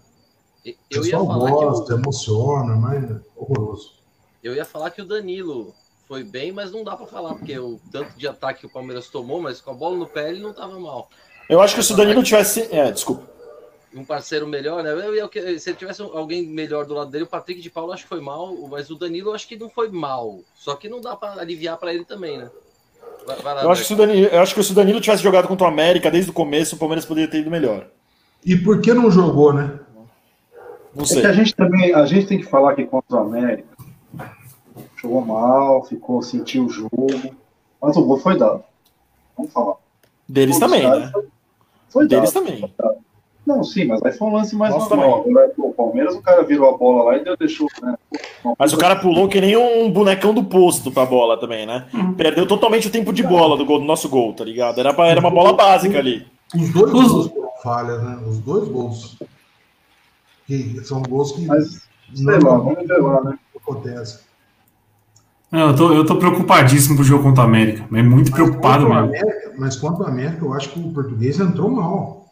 [0.64, 3.94] O Eu ia pessoal falar que gosta, o, emociona, mas é horroroso.
[4.42, 5.74] eu ia falar que o Danilo
[6.10, 9.06] foi bem, mas não dá pra falar, porque o tanto de ataque que o Palmeiras
[9.06, 11.08] tomou, mas com a bola no pé ele não tava mal.
[11.48, 12.66] Eu acho que se o Danilo tivesse.
[12.74, 13.30] É, desculpa.
[13.94, 14.90] Um parceiro melhor, né?
[14.90, 15.30] Eu, eu-
[15.60, 18.20] se ele tivesse alguém melhor do lado dele, o Patrick de Paulo acho que foi
[18.20, 20.40] mal, mas o Danilo eu acho que não foi mal.
[20.56, 22.50] Só que não dá pra aliviar pra ele também, né?
[23.24, 25.00] Vai, vai lá, Eu acho, que se o Danilo, eu acho que se o Danilo
[25.00, 27.86] tivesse jogado contra o América desde o começo, o Palmeiras poderia ter ido melhor.
[28.44, 29.78] E por que não jogou, né?
[30.92, 31.20] Não É sei.
[31.20, 33.69] que a gente também, a gente tem que falar que contra o América
[35.00, 37.06] jogou mal, ficou, sentiu o jogo,
[37.80, 38.62] mas o gol foi dado.
[39.36, 39.74] Vamos falar.
[40.28, 41.10] Deles também, né?
[41.12, 41.24] Foi,
[41.90, 42.20] foi dado.
[42.20, 42.74] Deles também.
[43.46, 45.24] Não, sim, mas aí foi um lance mais Nossa, normal.
[45.58, 47.66] O Palmeiras, o cara virou a bola lá e deu, deixou.
[47.82, 47.96] Né?
[48.58, 51.88] Mas o cara pulou que nem um bonecão do posto pra bola também, né?
[52.16, 54.78] Perdeu totalmente o tempo de bola do, gol, do nosso gol, tá ligado?
[54.78, 56.26] Era, pra- era uma bola básica ali.
[56.54, 58.18] Os dois Os- gols foram falhas, né?
[58.28, 59.16] Os dois gols.
[60.46, 63.38] Que são gols que Mas, sei lá, vamos ver lá, né?
[63.56, 64.20] acontecem.
[65.50, 67.84] Não, eu, tô, eu tô preocupadíssimo pro jogo contra o América.
[67.90, 69.16] Mas muito preocupado Quanto ao mesmo.
[69.26, 72.26] América- mas quanto ao América, eu acho que o português entrou mal.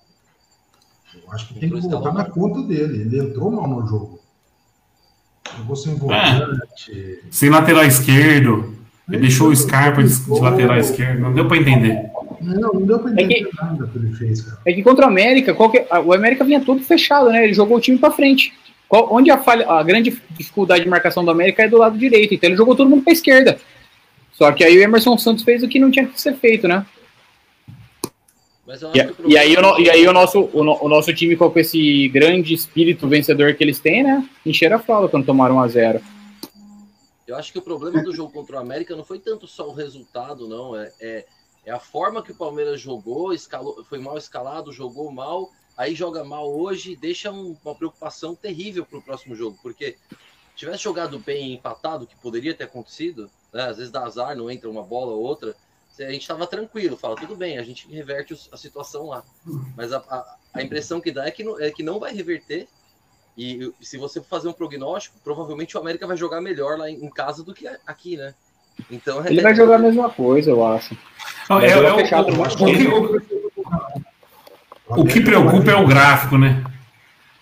[1.14, 3.02] Eu acho que tem que voltar na conta dele.
[3.02, 4.18] Ele entrou mal no jogo.
[5.58, 7.20] Jogou sem volante.
[7.30, 8.74] Sem lateral esquerdo.
[9.08, 11.20] Ele deixou o Scarpa de, de lateral esquerdo.
[11.20, 11.98] Não deu pra entender.
[12.40, 14.58] Não, não deu pra É entender que- nada que ele fez, cara.
[14.64, 17.44] É que contra o América, qual que- a- o América vinha todo fechado, né?
[17.44, 18.52] Ele jogou o time pra frente.
[18.88, 22.34] Qual- onde a, falha, a grande dificuldade de marcação do América é do lado direito,
[22.34, 23.60] então ele jogou todo mundo pra esquerda.
[24.32, 26.86] Só que aí o Emerson Santos fez o que não tinha que ser feito, né?
[28.66, 31.12] E, o e aí, o, problema- no- e aí o, nosso, o, no- o nosso
[31.14, 34.28] time, com esse grande espírito vencedor que eles têm, né?
[34.44, 36.00] Encheram a fralda quando tomaram 1 a 0
[37.26, 39.72] Eu acho que o problema do jogo contra o América não foi tanto só o
[39.74, 40.76] resultado, não.
[40.76, 41.24] É, é,
[41.64, 46.22] é a forma que o Palmeiras jogou, escalou, foi mal escalado, jogou mal, aí joga
[46.24, 49.56] mal hoje e deixa um- uma preocupação terrível para o próximo jogo.
[49.62, 49.96] Porque
[50.56, 54.50] tivesse jogado bem e empatado, que poderia ter acontecido, né, às vezes dá azar, não
[54.50, 55.54] entra uma bola ou outra,
[56.00, 59.22] a gente estava tranquilo, fala, tudo bem, a gente reverte a situação lá.
[59.76, 62.68] Mas a, a, a impressão que dá é que, não, é que não vai reverter.
[63.36, 67.04] E se você for fazer um prognóstico, provavelmente o América vai jogar melhor lá em
[67.04, 68.34] em casa do que aqui, né?
[68.90, 70.96] Então Ele vai jogar a mesma coisa, eu acho.
[71.48, 73.97] Não, Vai é- jogar é o- o- eu o acho que- que-
[74.90, 76.62] o- que preocupa é o gráfico, né?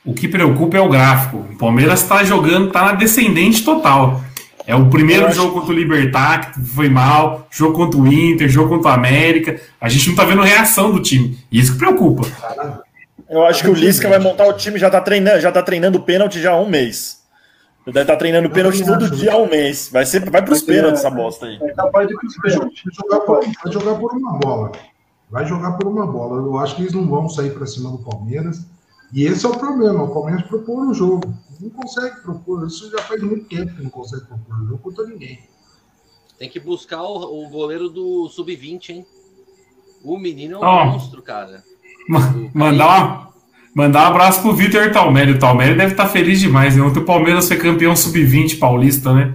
[0.04, 1.38] O que preocupa é o gráfico.
[1.52, 4.20] O Palmeiras tá jogando, tá na descendente total.
[4.66, 8.48] É o primeiro acho- jogo contra o Libertar, que foi mal, jogo contra o Inter,
[8.48, 9.60] jogo contra o América.
[9.80, 11.38] A gente não tá vendo reação do time.
[11.50, 12.26] Isso que preocupa.
[13.28, 16.00] Eu acho que o Lisca vai montar o time, já tá treinando, já tá treinando
[16.00, 17.16] pênalti já há um mês.
[17.86, 19.88] Ele deve estar treinando pênalti todo dia há um mês.
[19.92, 21.58] Vai, ser, vai pros pênaltis essa bosta aí.
[21.62, 22.82] É capaz de que os pênaltis.
[23.64, 24.72] vai jogar por uma bola.
[25.30, 26.40] Vai jogar por uma bola.
[26.42, 28.64] Eu acho que eles não vão sair para cima do Palmeiras.
[29.12, 30.04] E esse é o problema.
[30.04, 31.34] O Palmeiras propor o jogo.
[31.60, 32.66] Não consegue propor.
[32.66, 35.40] Isso já faz muito tempo que não consegue propor o jogo contra ninguém.
[36.38, 39.06] Tem que buscar o, o goleiro do Sub-20, hein?
[40.04, 40.84] O menino é um Ó.
[40.86, 41.64] monstro, cara.
[42.08, 43.28] Ma- Mandar uma,
[43.74, 45.32] Mandar um abraço pro Vitor Talmelli.
[45.32, 46.82] O Talmelli deve estar feliz demais, né?
[46.82, 49.34] Ontem o Palmeiras foi campeão sub-20 paulista, né?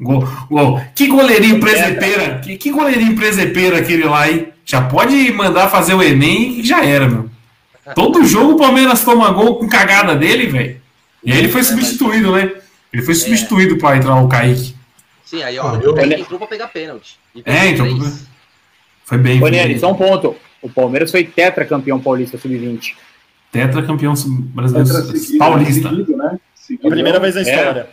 [0.00, 0.80] Gol, gol.
[0.94, 2.38] Que goleirinho presepeira.
[2.40, 4.53] Que, que goleirinho presepeira aquele lá, hein?
[4.64, 7.28] Já pode mandar fazer o Enem e já era, meu.
[7.94, 10.80] Todo jogo o Palmeiras toma gol com cagada dele, velho.
[11.22, 12.50] E aí ele foi substituído, né?
[12.92, 14.74] Ele foi substituído para entrar o Kaique.
[15.24, 17.18] Sim, aí ó, Ah, o eu- Kaique entrou pra pegar pênalti.
[17.34, 17.86] E É, então.
[19.04, 19.38] Foi bem.
[19.38, 19.78] Foi bem.
[19.78, 20.34] só um ponto.
[20.62, 22.94] O Palmeiras foi tetracampeão paulista sub-20.
[23.52, 25.88] Tetra campeão sub- brasileiro Tetra seguido, paulista.
[25.90, 26.38] seguido, né?
[26.54, 26.88] Seguido.
[26.88, 27.44] A primeira vez na É.
[27.44, 27.86] história.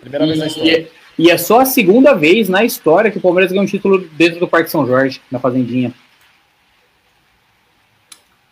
[0.00, 0.88] Primeira vez na E, história.
[1.18, 4.40] e é só a segunda vez na história que o Palmeiras ganhou um título dentro
[4.40, 5.92] do Parque São Jorge, na Fazendinha.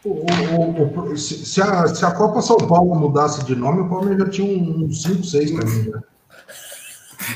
[0.05, 3.89] O- o- o- se, se a, se a Copa São Paulo mudasse de nome, o
[3.89, 5.91] Palmeiras já tinha um, uns 5, 6 também.
[5.91, 6.01] Né?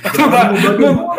[0.19, 1.17] Não dá, não,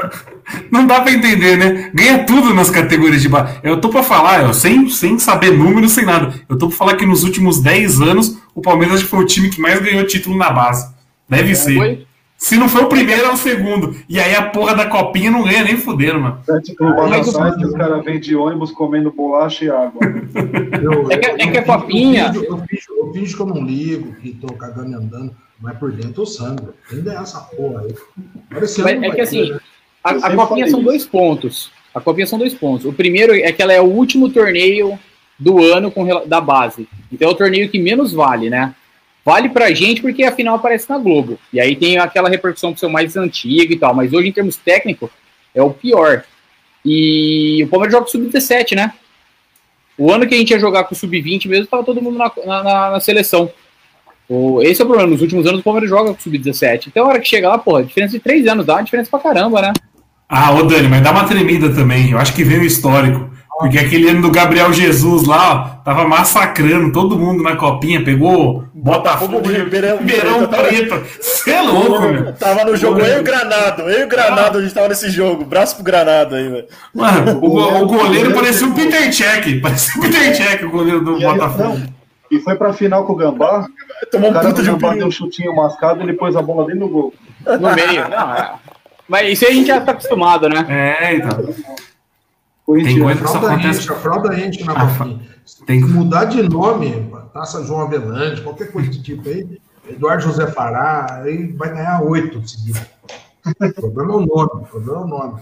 [0.72, 1.89] não dá pra entender, né?
[1.91, 3.58] Ganha tudo nas categorias de base.
[3.64, 6.32] Eu tô pra falar, eu, sem, sem saber números, sem nada.
[6.47, 9.26] Eu tô pra falar que nos últimos 10 anos o Palmeiras acho que foi o
[9.26, 10.88] time que mais ganhou título na base.
[11.28, 11.76] Deve ser.
[11.78, 12.08] Foi?
[12.41, 13.93] Se não foi o primeiro, é o segundo.
[14.07, 16.39] E aí a porra da copinha não ganha nem fudendo, mano.
[16.77, 19.99] Clubes Mas o- atrás que os caras vêm de ônibus comendo bolacha e água.
[20.81, 22.63] Eu, É que- é que a eu- Copinha- Eu eu,
[22.97, 26.25] eu finjo que eu não ligo, que tô cagando e andando, mas por dentro eu
[26.25, 26.73] sangro.
[26.91, 27.93] Ainda é essa porra aí.
[28.49, 29.59] Mas é que ter, assim, né?
[30.01, 30.85] A, a copinha são isso.
[30.89, 31.71] dois pontos.
[31.93, 32.85] A copinha são dois pontos.
[32.85, 34.97] O primeiro é que ela é o último torneio
[35.37, 36.87] do ano com, da base.
[37.11, 38.73] Então é o torneio que menos vale, né?
[39.26, 41.38] Vale pra gente porque a final aparece na Globo.
[41.53, 43.93] E aí tem aquela repercussão pro seu mais antigo e tal.
[43.93, 45.09] Mas hoje, em termos técnicos,
[45.53, 46.24] é o pior.
[46.86, 48.93] E o Palmeiras joga com o Sub-17, né?
[49.97, 52.32] O ano que a gente ia jogar com o Sub-20 mesmo, tava todo mundo na,
[52.45, 53.51] na- na- seleção.
[54.28, 55.11] O- esse é o problema.
[55.11, 56.88] Nos últimos anos o Palmeiras joga com o Sub-17.
[56.88, 59.20] Então a hora que chega lá, porra, diferença de três anos, dá uma diferença pra
[59.20, 59.74] caramba, né?
[60.30, 62.11] Ah, ô Dani, mas dá uma tremida também.
[62.11, 63.30] Eu acho que veio o histórico.
[63.60, 68.64] Porque aquele ano do Gabriel Jesus lá, ó, tava massacrando todo mundo na copinha, pegou
[68.74, 71.03] Botafogo Botafogo, Ribeirão Ribeirão Preto.
[71.22, 72.34] Você é louco, meu.
[72.36, 73.82] Tava no jogo eu e o Granado.
[73.82, 75.43] Eu e o Granado, a gente tava nesse jogo.
[75.43, 76.68] Braço pro Granado aí, velho.
[76.95, 79.62] Mano, o, o goleiro parecia o Peter Check.
[79.62, 81.64] Parecia o Peter Check, o goleiro do E, aí, Botafogo.
[81.80, 81.84] não,
[82.32, 83.66] e foi pra final com o Gambá.
[84.10, 86.34] Tomou O um cara puta de um Gambá deu um chutinho mascado e ele pôs
[86.38, 87.14] a bola dentro do gol.
[87.45, 88.07] No meio.
[88.07, 88.53] Não, é.
[89.05, 90.66] Mas isso aí a gente já tá acostumado, né?
[90.70, 91.53] É, então.
[92.74, 93.24] Tem em coisa dia.
[93.26, 93.80] que só acontece.
[93.80, 95.07] enche, a fralda enche na Ah,
[95.65, 99.59] tem que- mudar de nome, Taça João Avelange, qualquer coisa do tipo aí,
[99.89, 102.82] Eduardo José Fará, aí vai ganhar oito seguidos.
[103.45, 105.41] O problema é o nome, o problema é o nome.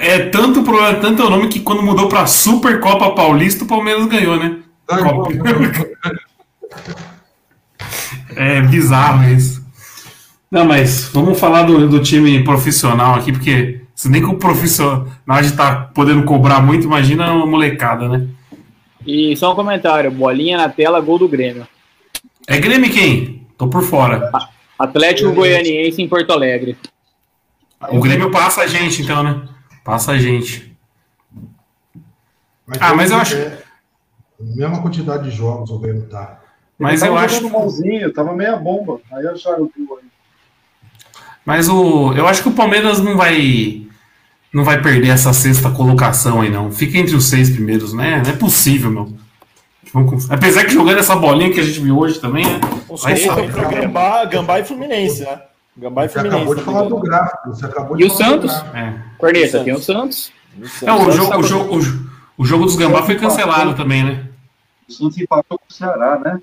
[0.00, 4.06] É tanto, pro- é tanto o nome que quando mudou pra Supercopa Paulista, o Palmeiras
[4.06, 4.58] ganhou, né?
[4.86, 5.30] Copa-
[8.36, 9.60] É bizarro isso.
[10.50, 15.06] Não, mas vamos falar do, do time profissional aqui, porque se nem com o profissional
[15.28, 18.26] a gente tá podendo cobrar muito, imagina uma molecada, né?
[19.06, 21.68] E só um comentário: bolinha na tela, gol do Grêmio.
[22.48, 23.46] É Grêmio quem?
[23.58, 24.30] Tô por fora.
[24.78, 26.78] Atlético Goianiense em Porto Alegre.
[27.90, 29.42] O Grêmio passa a gente, então, né?
[29.84, 30.74] Passa a gente.
[32.80, 33.58] Ah, mas eu acho- É,
[34.40, 36.40] mesma quantidade de jogos o Grêmio tá.
[36.78, 37.50] Mas eu acho.
[37.50, 38.98] malzinho, tava meia bomba.
[39.12, 40.08] Aí acharam o gol aí.
[41.44, 43.89] Mas o, eu acho que o Palmeiras não vai
[44.52, 46.72] não vai perder essa sexta colocação aí, não.
[46.72, 48.22] Fica entre os seis primeiros, né?
[48.24, 49.12] Não é possível, meu.
[50.28, 52.60] Apesar que jogando essa bolinha que a gente viu hoje também, né?
[52.88, 55.40] Os Vai entre Gambá, Gambá e Fluminense, né?
[55.76, 56.58] Gambá e Você acabou Fluminense.
[56.58, 57.48] de falar do gráfico.
[57.48, 58.52] Você acabou de E o Santos?
[58.74, 58.94] É.
[59.18, 60.32] Corneta, tem o Santos.
[60.82, 64.24] É, o, jogo, o, jogo, o, o jogo dos Gambá foi cancelado também, né?
[64.88, 66.40] O Santos empatou com o Ceará, né?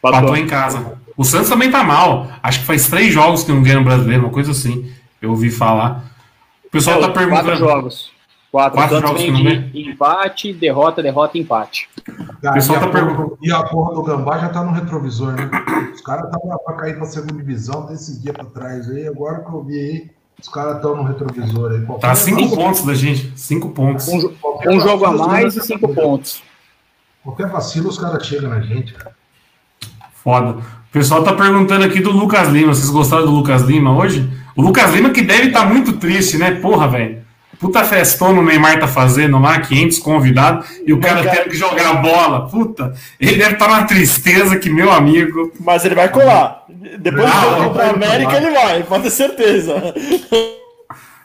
[0.00, 0.98] Patou em casa.
[1.16, 2.28] O Santos também tá mal.
[2.42, 4.90] Acho que faz três jogos que não ganha no brasileiro, uma coisa assim.
[5.20, 6.04] Eu ouvi falar.
[6.68, 7.56] O pessoal É, tá Quatro perguntando.
[7.56, 8.10] jogos.
[8.50, 8.78] Quatro.
[8.78, 11.88] Quatro o jogos vem que não de empate, derrota, derrota, empate.
[12.42, 13.38] Cara, pessoal e, a tá perguntando.
[13.42, 15.50] e a porra do Gambá já tá no retrovisor, né?
[15.94, 19.06] Os caras estavam pra cair pra segunda divisão desse dia pra trás aí.
[19.06, 20.10] Agora que eu vi aí,
[20.40, 21.84] os caras estão no retrovisor aí.
[21.84, 23.32] Qualquer Tá cinco vacilo- pontos da gente.
[23.38, 24.08] Cinco pontos.
[24.08, 24.34] Um,
[24.70, 26.42] um jogo a mais e cinco pontos.
[27.22, 29.14] Qualquer vacilo, os caras chegam na gente, cara.
[30.14, 30.56] Foda.
[30.98, 32.74] O pessoal tá perguntando aqui do Lucas Lima.
[32.74, 34.28] Vocês gostaram do Lucas Lima hoje?
[34.56, 36.50] O Lucas Lima que deve estar muito triste, né?
[36.56, 37.22] Porra, velho.
[37.60, 42.02] Puta festona o Neymar tá fazendo lá, 500 convidados, e o cara tendo que jogar
[42.02, 42.48] bola.
[42.48, 45.52] Puta, ele deve estar numa tristeza que, meu amigo.
[45.60, 46.64] Mas ele vai colar.
[46.98, 48.42] Depois Ah, do jogo vai contra a América, colar.
[48.42, 49.94] ele vai, pode ter certeza.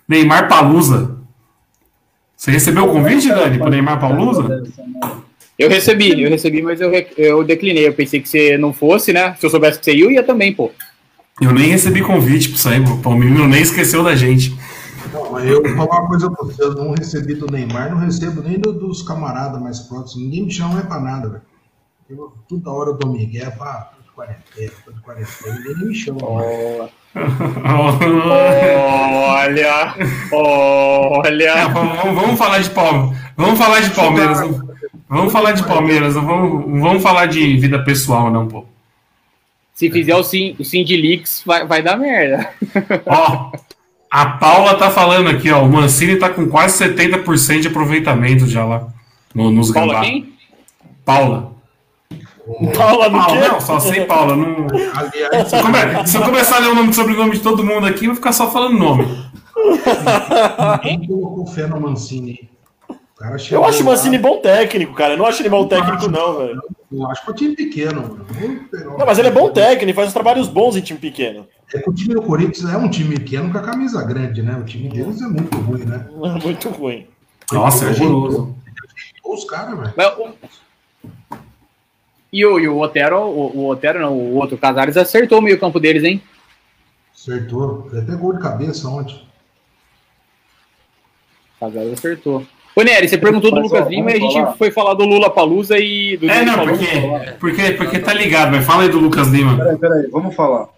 [0.07, 1.17] Neymar Palusa.
[2.37, 4.63] Você recebeu o convite, Dani, pro Neymar Palusa?
[5.57, 7.87] Eu recebi, eu recebi, mas eu, eu declinei.
[7.87, 9.35] Eu pensei que você não fosse, né?
[9.39, 10.71] Se eu soubesse que você ia, eu ia também, pô.
[11.41, 13.09] Eu nem recebi convite pra isso aí, pô.
[13.09, 14.55] O menino nem esqueceu da gente.
[15.11, 16.63] Não, mas eu vou falar uma coisa pra você.
[16.63, 20.23] Eu não recebi do Neymar, não recebo nem do- dos camaradas mais próximos.
[20.25, 21.41] Ninguém me chama mais pra nada, velho.
[22.09, 25.95] Eu, toda hora eu dou Miguel, pá, tô de quarentena, tô de quarentena, ele me
[25.95, 26.19] chama.
[26.25, 26.59] Olha,
[28.75, 29.93] olha.
[31.45, 33.17] É, vamos, vamos- vamos falar de Palmeiras.
[33.37, 34.39] Vamos falar de Palmeiras.
[35.09, 36.15] Vamos, falar de Palmeiras.
[36.15, 38.65] Não vamos, não vamos falar de vida pessoal, não, pô.
[39.73, 42.49] Se fizer o Sim, o Sim de Leaks, vai, vai dar merda.
[43.05, 43.51] Ó,
[44.09, 45.63] a Paula tá falando aqui, ó.
[45.63, 48.87] O Mancini tá com quase 70% de aproveitamento já lá.
[49.33, 50.05] No, nos Paula gambá.
[50.05, 50.33] quem?
[51.03, 51.53] Paula.
[52.75, 53.47] Paula Paula, quê?
[53.47, 54.35] não, só sei Paula.
[54.35, 54.67] Não...
[54.93, 57.63] Aliás, Se, eu come- se eu começar a ler o nome e sobrenome de todo
[57.63, 59.07] mundo aqui, eu vou ficar só falando nome.
[60.83, 62.49] quem colocou fé no Mancini?
[63.23, 65.13] O cara chegou Eu acho o lá, Mancini bom técnico, cara.
[65.13, 66.61] Eu não acho ele mau técnico, não, velho.
[66.91, 68.01] Eu acho que é um time pequeno.
[68.01, 68.97] mano.
[68.97, 71.47] Não, mas ele é bom técnico, faz uns trabalhos bons em time pequeno.
[71.73, 74.57] É que o time do Corinthians é um time pequeno com a camisa grande, né?
[74.57, 76.05] O time deles é muito ruim, né?
[76.43, 77.07] Muito ruim.
[77.49, 78.55] Nossa, é horroroso.
[79.23, 80.33] Os caras, velho.
[82.31, 85.59] E o, e o Otero, o, o Otero não, o outro Casares acertou o meio
[85.59, 86.21] campo deles, hein?
[87.15, 87.87] Acertou.
[87.91, 89.25] Ele até gol de cabeça ontem.
[91.57, 92.45] Casares acertou.
[92.75, 94.53] Ô, Nery, você perguntou do Mas, Lucas Lima e a gente falar.
[94.57, 96.85] foi falar do Lula Palusa e do É, Lula não, porque,
[97.39, 99.55] porque, porque tá ligado, mas fala aí do Lucas Lima.
[99.55, 100.69] Peraí, peraí, vamos falar.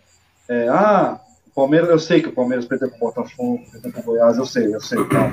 [0.50, 4.00] É, ah, o Palmeiras, eu sei que o Palmeiras perdeu com o Botafogo, perdeu com
[4.02, 5.30] o Goiás, eu sei, eu sei, tá?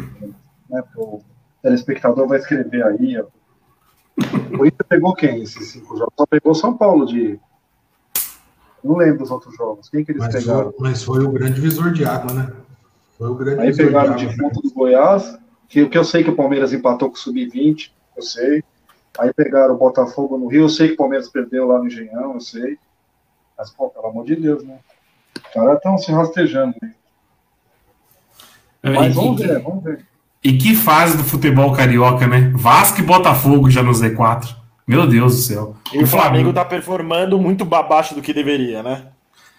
[0.71, 1.21] Né, porque o
[1.63, 3.19] telespectador vai escrever aí.
[3.21, 3.25] Ó.
[4.59, 6.15] O Inter pegou quem esses cinco jogos?
[6.17, 7.41] Só pegou São Paulo de.
[8.85, 9.89] Não lembro dos outros jogos.
[9.89, 10.73] Quem que eles Mas pegaram?
[10.73, 12.49] foi, mas foi o grande visor de água, né?
[13.19, 14.37] Foi o grande Aí visor pegaram o de água.
[14.37, 15.39] defunto do Goiás,
[15.73, 18.63] que, que eu sei que o Palmeiras empatou com o Sub-20, eu sei.
[19.19, 22.35] Aí pegaram o Botafogo no Rio, eu sei que o Palmeiras perdeu lá no Engenhão,
[22.35, 22.79] eu sei.
[23.57, 24.77] Mas, pô, pelo amor de Deus, né?
[25.35, 26.75] Os caras estão se rastejando.
[26.83, 26.93] Né?
[28.83, 30.05] Mas vamos E, ver, vamos ver.
[30.45, 32.53] e que fase do futebol carioca, né?
[32.55, 34.55] Vasco e Botafogo já no Z4.
[34.87, 35.77] Meu Deus do céu.
[35.93, 39.07] E o Flamengo tá performando muito abaixo do que deveria, né?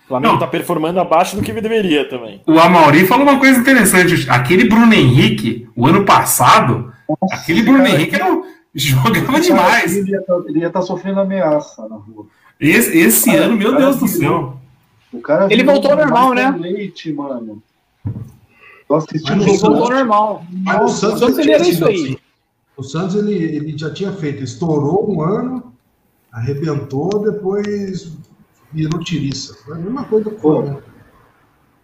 [0.05, 0.39] O Flamengo Não.
[0.39, 2.41] tá performando abaixo do que deveria também.
[2.45, 4.29] O Amauri falou uma coisa interessante.
[4.29, 6.91] Aquele Bruno Henrique, o ano passado,
[7.31, 8.43] aquele Bruno cara, Henrique era um-
[8.75, 9.95] jogava demais.
[9.95, 12.25] Ele ia estar tá sofrendo ameaça na rua.
[12.59, 14.57] Esse, esse Cara, ano, meu cara, Deus do céu.
[15.11, 16.55] O cara Ele virou voltou ao normal, né?
[16.59, 17.61] Leite, mano.
[18.89, 20.45] Mas o jogo Voltou Santos- normal.
[20.51, 20.87] Mas o
[21.17, 21.95] Santos, era isso aí.
[21.95, 22.17] assim.
[22.75, 25.71] O Santos ele, ele já tinha feito, estourou um ano,
[26.31, 28.11] arrebentou, depois
[28.73, 29.53] virou tiriça.
[29.63, 30.83] Foi a mesma coisa?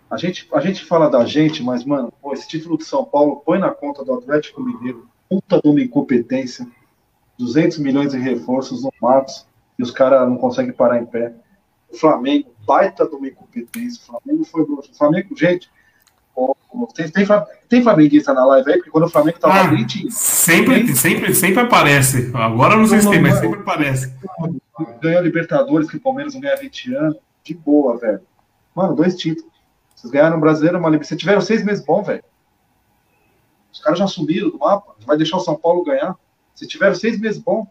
[0.09, 3.43] A gente, a gente fala da gente, mas, mano, pô, esse título de São Paulo
[3.45, 5.07] põe na conta do Atlético Mineiro.
[5.29, 6.67] Puta de uma incompetência.
[7.37, 9.45] 200 milhões em reforços no Marcos
[9.77, 11.33] e os caras não conseguem parar em pé.
[11.89, 14.01] O Flamengo, baita de uma incompetência.
[14.01, 14.63] O Flamengo foi.
[14.63, 15.69] O Flamengo, gente,
[16.93, 17.25] tem, tem,
[17.67, 20.09] tem flamenguista na live aí, porque quando o Flamengo tava Ah, bem, tinha.
[20.11, 22.31] sempre, sempre, sempre aparece.
[22.33, 24.13] Agora eu não sei se tem, mas sempre aparece.
[25.01, 27.17] ganhou Libertadores, que o Palmeiras não ganha há 20 anos.
[27.43, 28.21] De boa, velho.
[28.75, 29.49] Mano, dois títulos.
[29.95, 31.07] Vocês ganharam o brasileiro, uma Libertadores.
[31.09, 32.23] Vocês tiveram seis meses bom, velho.
[33.71, 34.93] Os caras já sumiram do mapa.
[35.05, 36.15] Vai deixar o São Paulo ganhar.
[36.55, 37.65] Se tiveram seis meses bom,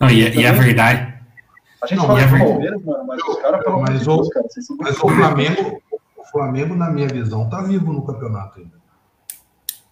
[0.00, 1.14] Não, e, e a verdade.
[1.82, 2.50] a gente Não, fala é do verdade.
[2.52, 5.62] Palmeiras, mano, mas os caras, pelo amor de Deus, cara, vocês são Mas o Flamengo,
[5.78, 5.85] o
[6.30, 8.76] Flamengo, na minha visão, tá vivo no campeonato ainda.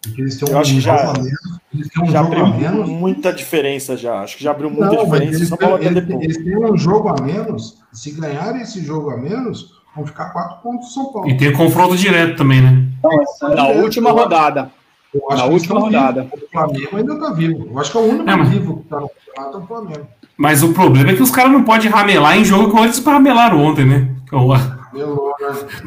[0.03, 1.61] Porque eles têm Eu um acho que jogo já- a menos.
[1.75, 2.89] Eles têm um Já jogo abriu a menos.
[2.91, 4.21] muita diferença já.
[4.21, 5.37] Acho que já abriu muita Não, diferença.
[5.37, 7.79] eles, eles, eles têm um jogo a menos.
[7.93, 11.29] Se ganharem esse jogo a menos, vão ficar quatro pontos do São Paulo.
[11.31, 12.87] E tem confronto direto também, né?
[13.03, 13.13] Não,
[13.51, 14.71] é Na eu última acho- rodada.
[15.15, 16.23] eu acho na última rodada.
[16.25, 16.43] vivos.
[16.43, 17.69] O Flamengo ainda tá vivo.
[17.71, 19.67] Eu acho que é o único É, mas- vivo que tá no campeonato é o
[19.67, 20.07] Flamengo.
[20.37, 23.65] Mas o problema é que os caras não podem ramelar em jogo que eles ramelaram
[23.65, 24.09] ontem, né?
[24.29, 24.53] Pelo-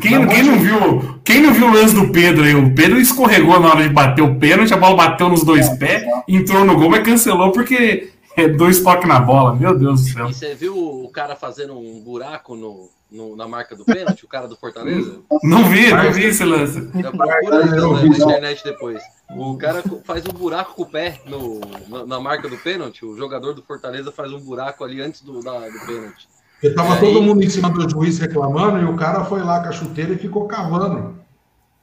[0.01, 2.55] Quem, quem não viu, quem não viu o lance do Pedro aí?
[2.55, 6.03] O Pedro escorregou na hora de bater o pênalti, a bola bateu nos dois pés,
[6.27, 9.55] entrou no gol, mas cancelou porque é dois toques na bola.
[9.55, 10.29] Meu Deus do céu.
[10.29, 14.27] E você viu o cara fazendo um buraco no, no- na marca do pênalti, o
[14.27, 15.19] cara do Fortaleza?
[15.43, 16.87] Não vi, não vi esse lance.
[17.01, 19.01] Já procura na, internet depois.
[19.29, 23.03] O cara faz um buraco com o pé no, na, na marca do pênalti.
[23.05, 26.27] O jogador do Fortaleza faz um buraco ali antes do, da- do pênalti.
[26.59, 29.61] Porque tava Aí- todo mundo em cima do juiz reclamando e o cara foi lá
[29.61, 31.15] com a chuteira e ficou cavando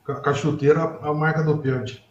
[0.05, 2.03] com a chuteira a marca do pênalti.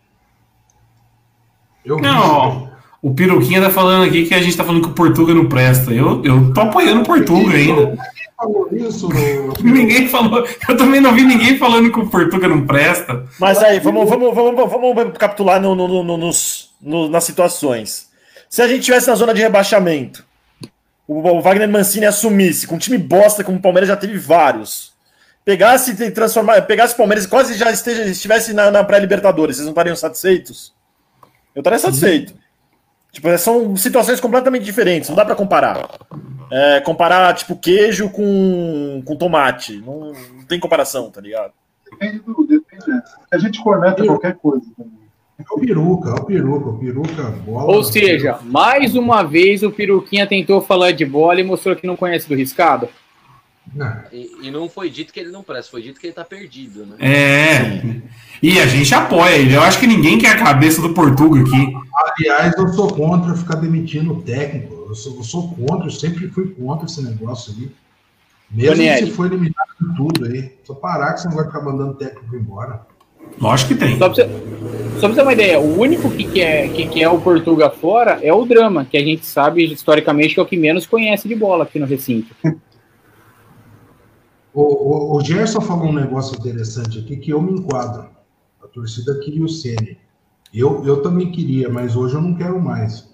[1.86, 2.70] Eu Não,
[3.01, 5.91] o Piroquinha tá falando aqui que a gente tá falando que o Portuga não presta.
[5.91, 7.97] Eu, eu tô apoiando o Portuga ainda.
[8.38, 9.09] Falou isso?
[9.61, 10.45] Ninguém falou.
[10.68, 13.26] Eu também não vi ninguém falando que o Portuga não presta.
[13.39, 18.09] Mas aí, vamos, vamos, vamos, vamos capitular no- no- no- no- nos, no- nas situações.
[18.49, 20.26] Se a gente tivesse na zona de rebaixamento,
[21.08, 24.93] o, Wagner Mancini assumisse, com um time bosta, como o Palmeiras já teve vários,
[25.43, 29.66] pegasse e transformar, pegasse o Palmeiras e quase já esteja, estivesse na, na pré-Libertadores, vocês
[29.66, 30.74] não estariam satisfeitos?
[31.54, 32.34] Eu estaria satisfeito.
[33.12, 35.88] Tipo, são situações completamente diferentes, não dá para comparar.
[36.51, 39.78] É, comparar, tipo, queijo com, com tomate.
[39.78, 41.54] Não, não tem comparação, tá ligado?
[41.89, 42.45] Depende do.
[42.47, 43.04] Depende.
[43.32, 45.03] A gente corneta qualquer coisa também.
[45.40, 47.76] É o peruca, é o peruca, o peruca, bola.
[47.76, 51.96] Ou seja, mais uma vez o Peruquinha tentou falar de bola e mostrou que não
[51.96, 52.88] conhece do riscado.
[53.74, 56.24] Não, E, e não foi dito que ele não presta, foi dito que ele tá
[56.24, 56.98] perdido, né?
[57.00, 58.02] É.
[58.42, 59.56] E a gente apoia ele.
[59.56, 61.74] Eu acho que ninguém quer a cabeça do Portuga aqui.
[61.96, 64.86] Aliás, eu sou contra ficar demitindo o técnico.
[64.90, 67.72] Eu sou, eu sou contra, eu sempre fui contra esse negócio aí.
[68.52, 69.08] Mesmo Daniele.
[69.08, 70.52] se for eliminado de tudo aí.
[70.64, 72.86] Só parar que você não vai ficar mandando técnico embora.
[73.40, 73.98] Lógico que tem.
[73.98, 74.30] Só pra, você,
[75.00, 78.20] só pra você ter uma ideia, o único que quer, que quer o Portuga fora
[78.22, 81.36] é o Drama, que a gente sabe historicamente que é o que menos conhece de
[81.36, 82.36] bola aqui no recinto.
[84.54, 88.08] O, o, o Gerson falou um negócio interessante aqui que eu me enquadro.
[88.64, 89.98] A torcida queria o Ceni.
[90.54, 93.12] Eu, eu também queria, mas hoje eu não quero mais.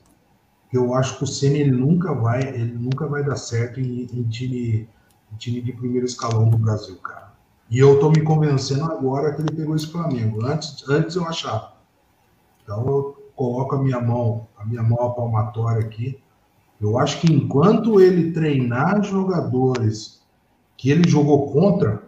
[0.74, 4.24] Eu acho que o Ceni ele nunca vai, ele nunca vai dar certo em, em
[4.24, 4.90] time,
[5.32, 7.29] em time de primeiro escalão do Brasil, cara.
[7.70, 10.44] E eu tô me convencendo agora que ele pegou esse Flamengo.
[10.44, 11.74] Antes, antes eu achava.
[12.64, 16.20] Então eu coloco a minha mão, a minha mão palmatória aqui.
[16.82, 20.22] Eu acho que enquanto ele treinar jogadores
[20.76, 22.02] que ele jogou contra,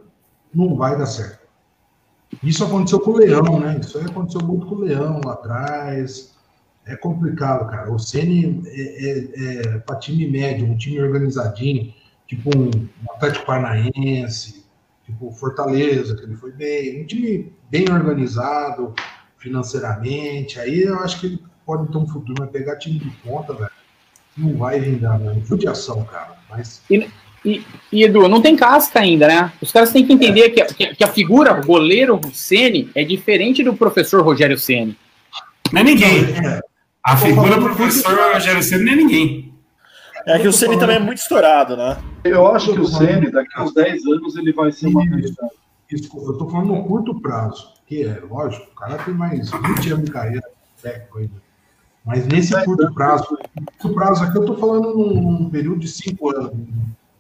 [0.54, 1.42] não vai dar certo.
[2.42, 3.80] Isso aconteceu com o Leão, né?
[3.82, 6.34] Isso aí aconteceu muito com o Leão lá atrás.
[6.86, 7.92] É complicado, cara.
[7.92, 11.94] O Ceni é, é, é para time médio, um time organizadinho,
[12.26, 12.72] tipo um
[13.12, 14.61] Atlético Paranaense,
[15.12, 18.94] tipo o Fortaleza, que ele foi bem, um time bem organizado
[19.38, 20.60] financeiramente.
[20.60, 23.70] Aí eu acho que ele pode ter um futuro, mas pegar time de ponta, velho,
[24.38, 25.40] não vai vingar, né?
[25.46, 26.36] Judiação, cara.
[26.50, 27.10] Mas E,
[27.92, 29.52] e, Edu, não tem casca ainda, né?
[29.62, 33.64] Os caras têm que entender que, a- que, que a figura goleiro Ceni é diferente
[33.64, 34.96] do professor Rogério Ceni.
[35.72, 36.24] Não é ninguém.
[36.36, 36.62] é,
[37.04, 39.51] A figura professor Rogério Ceni não é ninguém.
[40.26, 41.98] É que o Ceni também é muito estourado, né?
[42.24, 45.52] Eu acho que o Ceni, daqui a uns 10 anos, ele vai ser uma realidade.
[45.90, 50.06] Eu tô falando no curto prazo, que é lógico, o cara tem mais 20 anos
[50.06, 50.44] de carreira
[50.82, 51.34] técnico ainda.
[52.06, 53.26] Mas nesse curto prazo,
[53.80, 56.54] curto prazo aqui eu tô falando num, num período de 5 anos.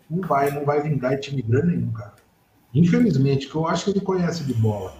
[0.09, 2.13] Não vai, não vai vingar time grande nenhum, cara.
[2.73, 4.93] Infelizmente, que eu acho que ele conhece de bola.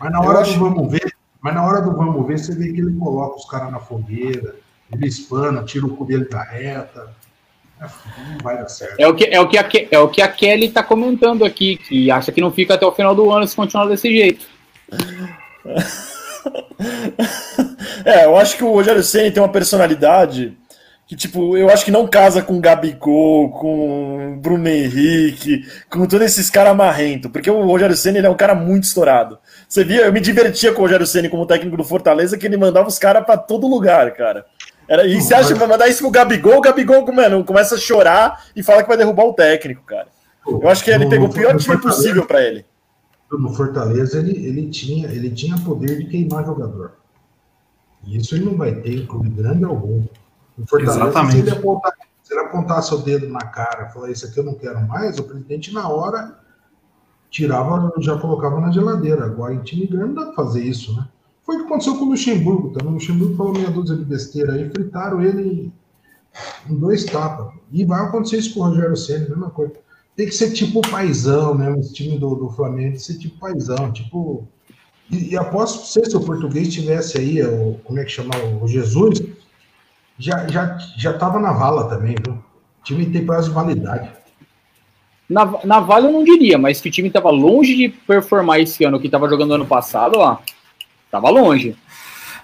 [0.00, 2.72] Mas na hora acho- do vamos ver, mas na hora do vamos ver, você vê
[2.72, 4.56] que ele coloca os caras na fogueira,
[4.92, 7.08] ele espana, tira o cu dele da reta.
[7.80, 8.98] Não vai dar certo.
[8.98, 11.76] É o que, é o que, a, é o que a Kelly tá comentando aqui,
[11.76, 14.46] que acha que não fica até o final do ano se continuar desse jeito.
[18.04, 20.56] É, eu acho que o Rogério Ceni tem uma personalidade
[21.06, 26.06] que, tipo, eu acho que não casa com o Gabigol, com o Bruno Henrique, com
[26.06, 29.38] todos esses caras marrentos, porque o Rogério Ceni ele é um cara muito estourado.
[29.66, 32.58] Você via, eu me divertia com o Rogério Ceni como técnico do Fortaleza, que ele
[32.58, 34.44] mandava os caras pra todo lugar, cara.
[34.88, 37.78] Era, e você acha que vai mandar isso pro Gabigol, o Gabigol, mano, começa a
[37.78, 40.08] chorar e fala que vai derrubar o técnico, cara.
[40.46, 42.64] Eu acho que ele No- pegou o pior time Fortaleza- possível pra ele.
[43.30, 46.92] no Fortaleza ele, ele, tinha, ele tinha poder de queimar jogador.
[48.04, 50.04] E isso ele não vai ter em clube grande algum.
[50.56, 51.32] No Fortaleza, Exatamente.
[51.34, 54.44] se ele, apontar, se ele apontasse o dedo na cara e falar isso aqui eu
[54.44, 56.38] não quero mais, o presidente na hora
[57.30, 59.26] tirava, já colocava na geladeira.
[59.26, 61.06] Agora em time grande não dá pra fazer isso, né?
[61.48, 62.92] Foi o que aconteceu com o Luxemburgo também.
[62.92, 65.72] O Luxemburgo falou meia dúzia de besteira aí, fritaram ele
[66.68, 67.54] em, dois tapas.
[67.72, 69.72] E vai acontecer isso com o Rogério Senna, mesma coisa.
[70.14, 71.74] Tem que ser tipo paizão, né?
[71.78, 74.46] Esse time do, do Flamengo tem que ser tipo paizão, tipo.
[75.10, 78.34] E, e aposto você, se o português tivesse aí, o, como é que chama?
[78.60, 79.22] O Jesus,
[80.18, 82.34] já, já, já tava na vala também, viu?
[82.34, 84.10] O time tem prazo de validade.
[85.26, 88.84] Na, na Vale eu não diria, mas que o time tava longe de performar esse
[88.84, 90.36] ano que tava jogando ano passado, ó.
[91.10, 91.76] Tava longe.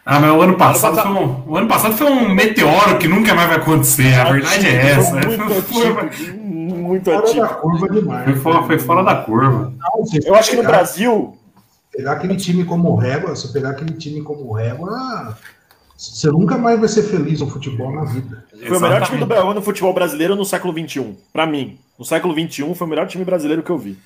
[0.07, 3.09] Ah, mas o ano passado, passado- foi um, o ano passado foi um meteoro que
[3.09, 4.15] nunca mais vai acontecer.
[4.15, 5.15] A verdade é essa.
[5.15, 8.25] Muito Foi, muito Fora da curva demais.
[8.25, 9.73] foi fora, foi fora da curva.
[9.79, 11.37] Não, Eu acho que no Brasil,
[11.97, 15.39] Pegar aquele time como régua, se pegar aquele time como régua,
[15.97, 18.45] você nunca mais vai ser feliz no futebol na vida.
[18.67, 21.15] Foi o melhor time do Brasil no futebol brasileiro no século XXI.
[21.33, 21.79] Pra mim.
[21.99, 23.97] No século XXI foi o melhor time brasileiro que eu vi.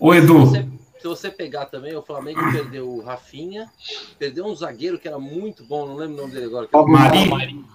[0.00, 0.46] Ô, Edu.
[0.46, 0.66] Você,
[1.14, 3.70] se você pegar também, o Flamengo perdeu o Rafinha,
[4.18, 6.66] perdeu um zagueiro que era muito bom, não lembro o nome dele agora.
[6.66, 7.28] que era- Mari.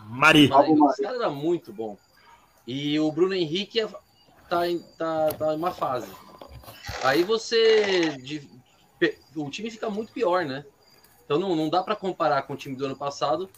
[0.09, 0.47] Mari.
[0.49, 0.71] Mari.
[0.91, 1.97] Esse cara era muito bom.
[2.67, 3.89] E o Bruno Henrique é-
[4.49, 6.07] tá em, tá, tá em uma fase.
[7.03, 8.17] Aí você.
[8.17, 8.49] de-
[9.35, 10.63] o time fica muito pior, né?
[11.25, 13.49] Então não, não dá para comparar com o time do ano passado.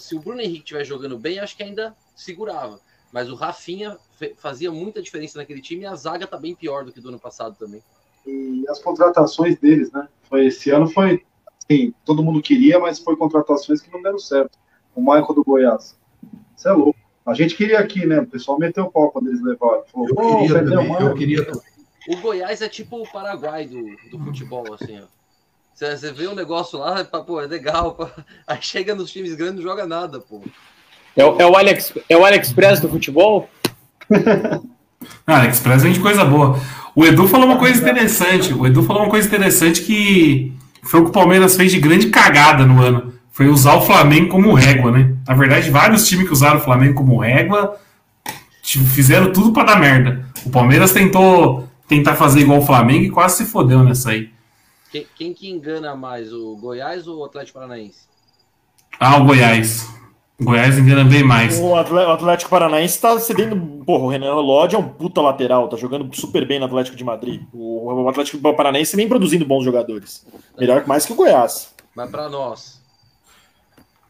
[0.00, 2.80] Se o Bruno Henrique estiver jogando bem, acho que ainda segurava.
[3.12, 3.96] Mas o Rafinha
[4.36, 7.18] fazia muita diferença naquele time e a zaga tá bem pior do que do ano
[7.18, 7.82] passado também.
[8.26, 10.06] E as contratações deles, né?
[10.28, 11.22] Foi, esse ano foi,
[11.64, 14.58] assim, todo mundo queria, mas foi contratações que não deram certo.
[14.94, 15.96] O Michael do Goiás.
[16.56, 16.98] Isso é louco.
[17.26, 18.20] A gente queria aqui, né?
[18.20, 19.82] O pessoal meteu o pau quando eles levaram.
[19.92, 21.60] Falou, Eu queria também, eu queria também.
[22.08, 25.04] O Goiás é tipo o Paraguai do, do futebol, assim, ó.
[25.74, 27.94] Você, você vê um negócio lá, pá, pô, é legal.
[27.94, 28.10] pá.
[28.46, 30.40] Aí chega nos times grandes e não joga nada, pô.
[31.16, 33.48] É, o- é o Alex, é o AliExpress do futebol?
[35.26, 36.56] Ah, AliExpress vende coisa boa.
[37.00, 38.52] O Edu falou uma coisa interessante.
[38.52, 42.10] O Edu falou uma coisa interessante que foi o que o Palmeiras fez de grande
[42.10, 43.14] cagada no ano.
[43.32, 45.16] Foi usar o Flamengo como régua, né?
[45.26, 47.80] Na verdade, vários times que usaram o Flamengo como régua
[48.62, 50.26] fizeram tudo pra dar merda.
[50.44, 54.28] O Palmeiras tentou tentar fazer igual o Flamengo e quase se fodeu nessa aí.
[54.92, 58.00] Quem, quem que engana mais, o Goiás ou o Atlético Paranaense?
[59.00, 59.88] Ah, o Goiás.
[60.40, 61.60] O Goiás engana bem mais.
[61.60, 63.56] O Atlético Paranaense tá cedendo.
[63.84, 67.04] Porra, o Renan Lodge é um puta lateral, tá jogando super bem no Atlético de
[67.04, 67.42] Madrid.
[67.52, 70.26] O, Atlético Paranaense vem produzindo bons jogadores.
[70.58, 71.74] Melhor mais que o Goiás.
[71.94, 72.80] Mas pra nós.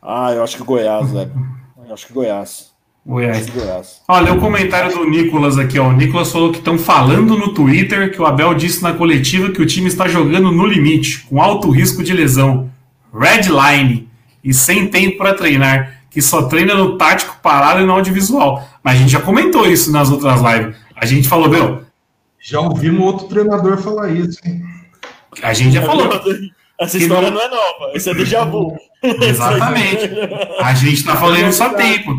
[0.01, 1.33] Ah, eu acho que o Goiás, velho.
[1.87, 2.71] Eu acho que o Goiás.
[3.05, 3.47] Goiás.
[3.47, 4.03] que Goiás.
[4.07, 5.89] Olha, o comentário do Nicolas aqui, ó.
[5.89, 9.61] O Nicolas falou que estão falando no Twitter que o Abel disse na coletiva que
[9.61, 12.71] o time está jogando no limite, com alto risco de lesão.
[13.13, 14.09] Red line
[14.45, 18.67] e sem tempo para treinar, que só treina no tático parado e no audiovisual.
[18.83, 20.77] Mas a gente já comentou isso nas outras lives.
[20.97, 21.83] A gente falou, meu,
[22.39, 24.63] Já ouvimos outro treinador falar isso, hein?
[25.43, 26.09] a gente já falou.
[26.81, 28.75] Essa Que história não- não é nova, isso é déjà vu.
[29.05, 30.11] Exatamente.
[30.61, 32.11] A gente tá falando isso há tempo.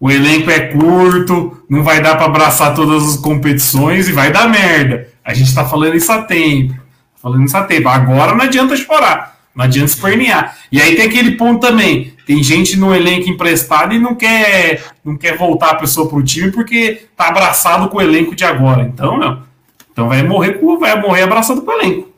[0.00, 4.48] O elenco é curto, não vai dar para abraçar todas as competições e vai dar
[4.48, 5.08] merda.
[5.24, 6.74] A gente tá falando isso há tempo.
[7.20, 7.88] Falando isso há tempo.
[7.88, 9.37] Agora não adianta chorar.
[9.54, 10.56] Não adianta espernear.
[10.70, 12.14] E aí tem aquele ponto também.
[12.26, 16.52] Tem gente no elenco emprestado e não quer, não quer voltar a pessoa pro time
[16.52, 18.82] porque tá abraçado com o elenco de agora.
[18.82, 19.42] Então, não.
[19.90, 22.08] Então vai morrer, vai morrer abraçado com o elenco.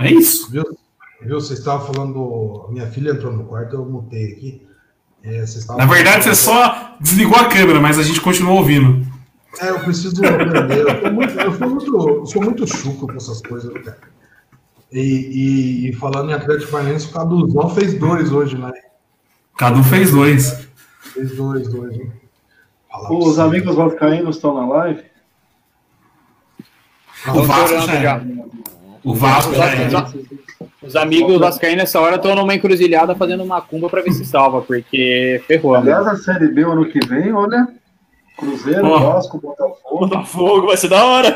[0.00, 0.50] É isso.
[0.50, 0.64] Viu?
[1.20, 1.40] Viu?
[1.40, 2.68] Vocês estavam falando.
[2.70, 4.62] Minha filha entrou no quarto, eu mutei aqui.
[5.24, 5.44] É,
[5.76, 9.06] Na verdade, você só desligou a câmera, mas a gente continuou ouvindo.
[9.60, 11.04] É, eu preciso aprender.
[11.04, 13.98] Eu, muito, eu, sou muito, eu sou muito chuco com essas coisas, cara.
[14.92, 18.70] E, e- e falando em Atlético Paranaense, o Caduzão fez dois hoje, né?
[19.56, 20.68] Cadu fez dois.
[21.00, 21.96] Fez dois, dois.
[22.88, 25.02] Pra Os amigos vascaínos estão na live?
[27.34, 28.22] O Vasco já.
[29.04, 29.66] O Vasco já.
[29.66, 29.86] Os- é.
[29.86, 30.42] os-
[30.82, 34.60] Os amigos vascaínos nessa hora estão numa encruzilhada fazendo uma cumba pra ver se salva,
[34.62, 35.72] porque ferrou.
[35.74, 35.78] né?
[35.92, 37.68] Aliás, a Série B ano que vem, olha.
[38.42, 39.12] Cruzeiro, Porra.
[39.14, 41.34] Vasco, Botafogo, Botafogo vai ser da hora.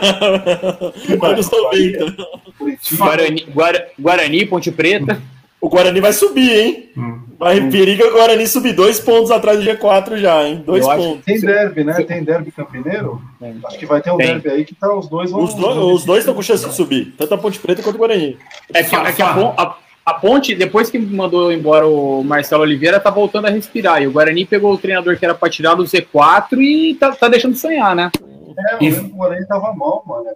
[1.19, 2.17] Vai nos 90.
[2.59, 3.05] Curitiba.
[3.07, 5.21] Guarani, Guara- Guarani, Ponte Preta.
[5.61, 6.91] O Guarani vai subir, hein?
[6.97, 7.21] Hum.
[7.39, 10.63] Vai periga o Guarani subir dois pontos atrás do G4 já, hein?
[10.65, 11.25] Dois Eu acho- pontos.
[11.25, 11.95] Tem derby, né?
[12.03, 13.21] Tem derby campineiro.
[13.41, 13.57] Tem.
[13.65, 14.27] Acho que vai ter um Tem.
[14.27, 15.43] derby aí que tá os dois vão.
[15.43, 17.99] Os, do- os dois estão com chance de subir, tanto a Ponte Preta quanto o
[17.99, 18.37] Guarani.
[18.73, 19.77] É que, é que a, a-
[20.07, 24.01] a Ponte, depois que mandou embora o Marcelo Oliveira, tá voltando a respirar.
[24.01, 27.27] E o Guarani pegou o treinador que era pra tirar do Z4 e tá, tá
[27.27, 28.13] deixando sonhar, né?
[28.57, 30.27] É, que o Guarani tava mal, mano.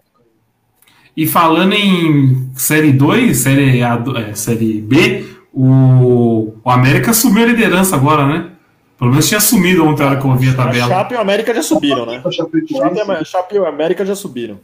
[1.17, 7.47] E falando em Série 2, Série, A, é, série B, o, o América subiu a
[7.47, 8.51] liderança agora, né?
[8.99, 10.89] Pelo menos tinha sumido ontem hora que eu vi a A tabela.
[10.89, 12.21] Chape e o América já subiram, né?
[12.33, 14.59] Chape, e a- Chape e o América já subiram.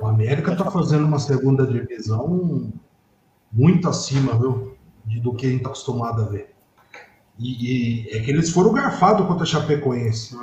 [0.00, 2.72] O América tá fazendo uma segunda divisão
[3.54, 4.76] muito acima, viu?
[5.04, 6.52] De, do que a gente tá acostumado a ver.
[7.38, 10.36] E, e é que eles foram garfados contra a Chapecoense.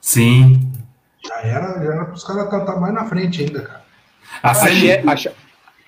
[0.00, 0.70] Sim.
[1.24, 3.84] Já era, já era pros caras estar mais na frente ainda, cara.
[4.42, 4.80] A A, série,
[5.16, 5.32] Che-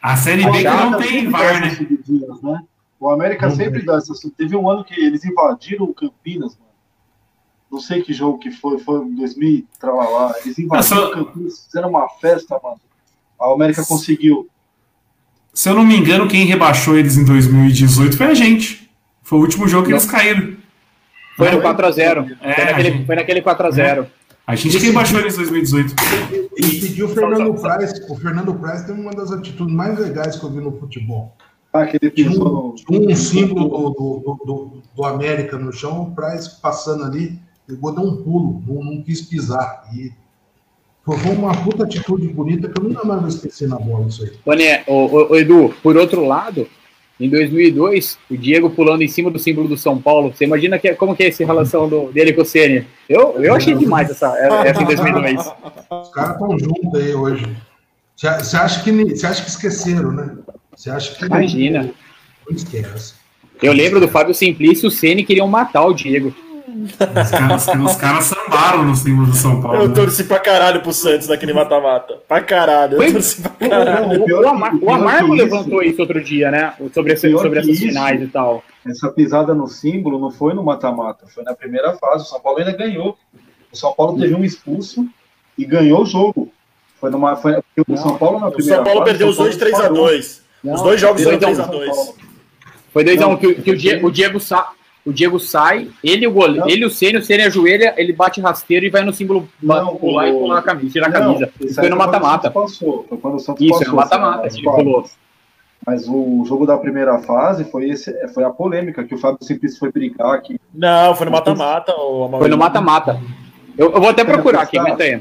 [0.00, 1.70] a a série B que não tem VAR, essas né?
[1.76, 2.62] subidinhas, né?
[3.00, 3.86] O América Não sempre tem.
[3.86, 4.20] dá essas.
[4.36, 6.70] Teve um ano que eles invadiram o Campinas, mano.
[7.70, 10.34] Não sei que jogo que foi, foi em 2000, tralalá.
[10.44, 12.80] Eles invadiram Essa- o Campinas, fizeram uma festa, mano.
[13.40, 14.48] A América conseguiu.
[15.54, 18.90] Se eu não me engano, quem rebaixou eles em 2018 foi a gente.
[19.22, 20.54] Foi o último jogo que eles caíram.
[21.36, 22.36] foi no 4x0.
[22.42, 24.06] É, foi, a naquele, gente- naquele 4x0.
[24.46, 25.94] A gente que rebaixou eles em 2018.
[26.56, 27.92] E pediu o Fernando Praz.
[28.10, 31.34] O Fernando Praz tem uma das atitudes mais legais que eu vi no futebol.
[31.72, 36.14] Ah, que ele Tinha um, um símbolo do, do, do, do América no chão, o
[36.14, 39.84] Praz passando ali, pegou, deu um pulo, não, não quis pisar.
[39.94, 40.12] E
[41.04, 44.84] foi uma puta atitude bonita que eu nunca mais vou esquecer na bola isso aí.
[44.86, 46.66] Ô, ô, ô, Edu, por outro lado,
[47.20, 50.32] em 2002, o Diego pulando em cima do símbolo do São Paulo.
[50.34, 52.86] Você imagina que, como que é essa relação do, dele com o Ceni?
[53.08, 54.34] Eu, eu achei demais essa,
[54.64, 55.40] essa em 2002.
[55.90, 57.56] Os caras estão juntos aí hoje.
[58.16, 60.36] Você acha, que, você acha que esqueceram, né?
[60.74, 61.24] Você acha que.
[61.26, 61.90] Imagina.
[62.48, 63.14] Não esquece.
[63.62, 66.34] Eu lembro do Fábio Simplício e o Ceni queriam matar o Diego.
[66.84, 69.82] Os caras, os caras sambaram no símbolo do São Paulo.
[69.82, 69.94] Eu né?
[69.94, 72.18] torci pra caralho pro Santos naquele mata-mata.
[72.28, 74.22] Pra caralho, eu Foi- torci pra O, caralho.
[74.24, 76.74] o- o Amar- o Amargo levantou isso outro dia, né?
[76.92, 78.62] Sobre, esse- sobre essas isso- finais e tal.
[78.86, 82.24] Essa pisada no símbolo não foi no mata-mata, foi na primeira fase.
[82.24, 83.16] O São Paulo ainda ganhou.
[83.72, 85.06] O São Paulo teve um expulso
[85.58, 86.52] e ganhou o jogo.
[87.00, 87.34] Foi numa.
[87.36, 87.56] Foi,
[87.88, 90.42] o São Paulo na O primeira São Paulo fase, perdeu os São dois Paulo 3x2.
[90.64, 91.66] Os dois jogos foi foram 2 a 1.
[91.68, 92.14] 3x2.
[92.92, 94.68] Foi 2x1 Não, que, que o, Diego, o Diego sa,
[95.06, 96.68] o Diego sai, ele e o goleiro, Não.
[96.68, 99.96] ele e o Ceni, o Ceni ajoelha, ele bate rasteiro e vai no símbolo Não,
[99.96, 101.50] pular e o- pular a camisa, tirar a Não, camisa.
[101.60, 102.50] isso Foi no mata-mata.
[102.50, 103.86] Passou, foi quando o Santos Isso, passou.
[103.86, 105.04] é no mata-mata, ele pulou.
[105.86, 109.78] Mas o jogo da primeira fase foi, esse, foi a polêmica, que o Fábio Simplício
[109.78, 110.58] foi brigar aqui.
[110.74, 111.92] Não, foi no mata-mata.
[112.38, 113.20] Foi no mata-mata.
[113.76, 115.20] Eu, eu vou até procurar aqui, aguenta aí.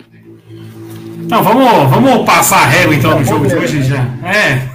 [1.30, 3.98] Não, vamos, vamos passar a régua então no jogo de hoje já.
[4.26, 4.70] É.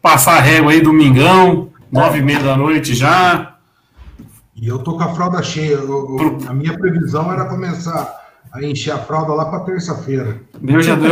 [0.00, 3.55] Passar a régua aí, domingão, nove e meia da noite já.
[4.56, 5.74] E eu tô com a fralda cheia.
[5.74, 10.38] Eu- eu- a minha previsão era começar a encher a fralda lá para terça-feira.
[10.66, 11.08] Eu já deu.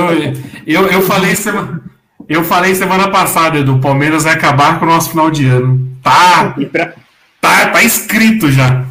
[0.67, 1.81] Eu, eu falei semana.
[2.27, 5.89] Eu falei semana passada, Edu, o Palmeiras vai acabar com o nosso final de ano.
[6.03, 6.95] Tá, pra,
[7.41, 8.85] tá, tá escrito já.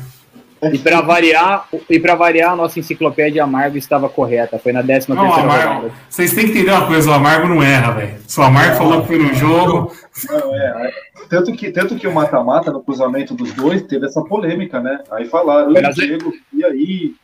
[0.72, 4.60] E pra variar, e pra variar, a nossa enciclopédia Amargo estava correta.
[4.60, 5.94] Foi na 13 Não, o terceira Amargo, rodada.
[6.10, 8.16] vocês têm que entender uma coisa, o Amargo não erra, velho.
[8.28, 9.94] Se o Amargo falou que foi no jogo.
[10.30, 10.94] Não, é, é.
[11.30, 15.00] Tanto, que, tanto que o mata-mata, no cruzamento dos dois, teve essa polêmica, né?
[15.12, 17.16] Aí falaram, "Ih, Diego, e aí?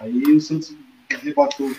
[0.00, 0.74] Aí o Santos
[1.22, 1.70] rebateu.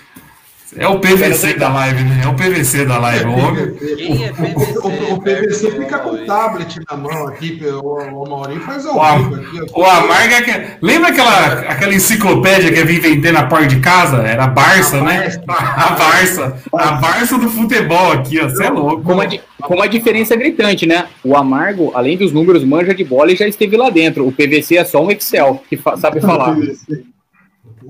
[0.78, 2.22] É o PVC da live, né?
[2.24, 3.26] É o PVC da live.
[3.26, 3.64] O homem.
[3.64, 4.80] É O, PVC?
[4.80, 8.62] o- o PVC perto do fica com o tablet na mão aqui, o, o Maurinho
[8.62, 9.72] faz ao O vivo aqui.
[9.74, 10.64] O Amargo é que...
[10.82, 14.18] Lembra aquela, aquela enciclopédia que ia vir vender na porta de casa?
[14.24, 15.20] Era a Barça, A né?
[15.20, 15.44] Barça.
[15.84, 16.58] A Barça.
[16.74, 18.50] A Barça do futebol aqui, ó.
[18.50, 19.04] Você é louco.
[19.04, 21.06] Com uma, di- com uma diferença gritante, né?
[21.24, 24.28] O Amargo, além dos números, manja de bola e já esteve lá dentro.
[24.28, 26.56] O PVC é só um Excel que fa- sabe falar.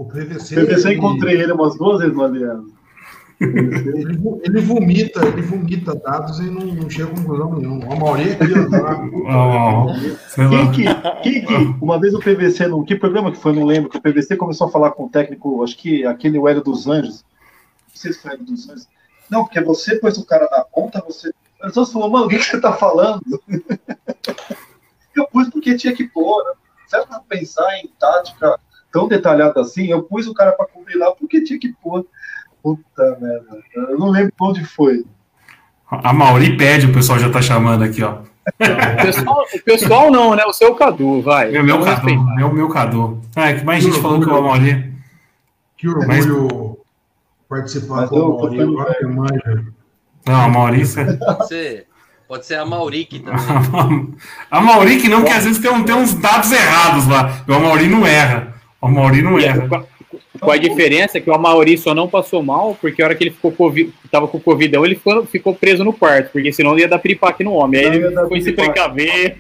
[0.06, 2.72] PVC, O PVC, ele, encontrei ele umas duas vezes no Aliança.
[3.42, 7.94] ele, ele vomita, ele vomita dados e não, não chega a conclusão nenhuma.
[7.94, 9.94] O Maurinho aqui, ó, tá- Ó, ó,
[10.30, 11.22] sei Quem lá.
[11.22, 13.98] que, quem que, uma vez o PVC, no que programa que foi, não lembro, que
[13.98, 17.26] o PVC começou a falar com o técnico, acho que aquele o Hélio dos Anjos,
[17.90, 18.88] não sei se foi o Hélio dos Anjos,
[19.30, 21.30] não, porque você pôs o cara na ponta, você,
[21.62, 23.22] as pessoas falou, mano, o que, que você tá falando?
[25.16, 26.52] Eu pus porque tinha que pôr, né?
[26.88, 28.60] se era pra pensar em tática
[28.94, 32.06] tão detalhada assim, eu pus o cara pra cobrir lá porque tinha que pôr.
[32.62, 35.04] Puta merda, eu não lembro onde foi.
[35.92, 38.20] A Mauri pede, o pessoal já tá chamando aqui, ó.
[38.46, 40.46] O pessoal, o pessoal não, né?
[40.46, 41.52] O seu Cadu, vai.
[41.52, 42.08] Meu, meu Vamos Cadu.
[42.08, 42.36] respeitar.
[42.36, 43.22] Meu, meu Cadu.
[43.36, 44.94] É, que mais gente falou que o Mauri.
[45.78, 46.78] Que orgulho
[47.50, 49.66] participar Mas com o agora que manja.
[50.26, 51.18] Não, a Maurícia.
[51.18, 51.88] Pode ser,
[52.28, 54.14] pode ser a Mauric também.
[54.50, 57.44] A Mauri que não, que às vezes tem, um- tem uns dados errados lá.
[57.48, 58.53] O Mauri não erra.
[58.84, 59.68] O Mauri não E erra.
[59.68, 63.32] com- a diferença que o Amauri só não passou mal, porque a hora que ele
[63.32, 67.00] ficou covid, tava com Covidão, ele ficou, ficou preso no quarto, porque senão ia dar
[67.00, 67.80] piripaque no homem.
[67.80, 69.38] Aí Não, ele dar foi se precaver.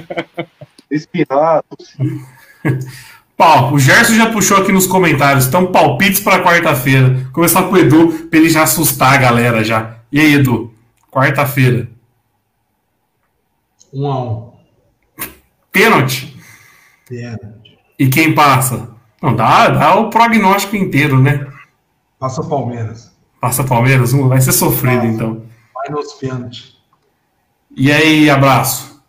[0.90, 1.62] Espirrar.
[3.36, 5.46] Pau, o Gerson já puxou aqui nos comentários.
[5.46, 7.28] Então, palpites para quarta-feira.
[7.32, 9.98] Começar com o Edu, pra ele já assustar a galera já.
[10.10, 10.72] E aí, Edu?
[11.10, 11.88] Quarta-feira.
[13.92, 14.52] Um a um.
[15.70, 16.34] Pênalti.
[17.06, 17.46] Pênalti.
[17.98, 18.88] E quem passa?
[19.22, 21.46] Não, dá, dá o prognóstico inteiro, né?
[22.18, 23.14] Passa o Palmeiras.
[23.40, 25.08] Passa Palmeiras, um, vai ser sofrido Passa.
[25.08, 25.46] então.
[25.74, 26.76] Vai nos pênaltis.
[27.74, 29.02] E aí, abraço.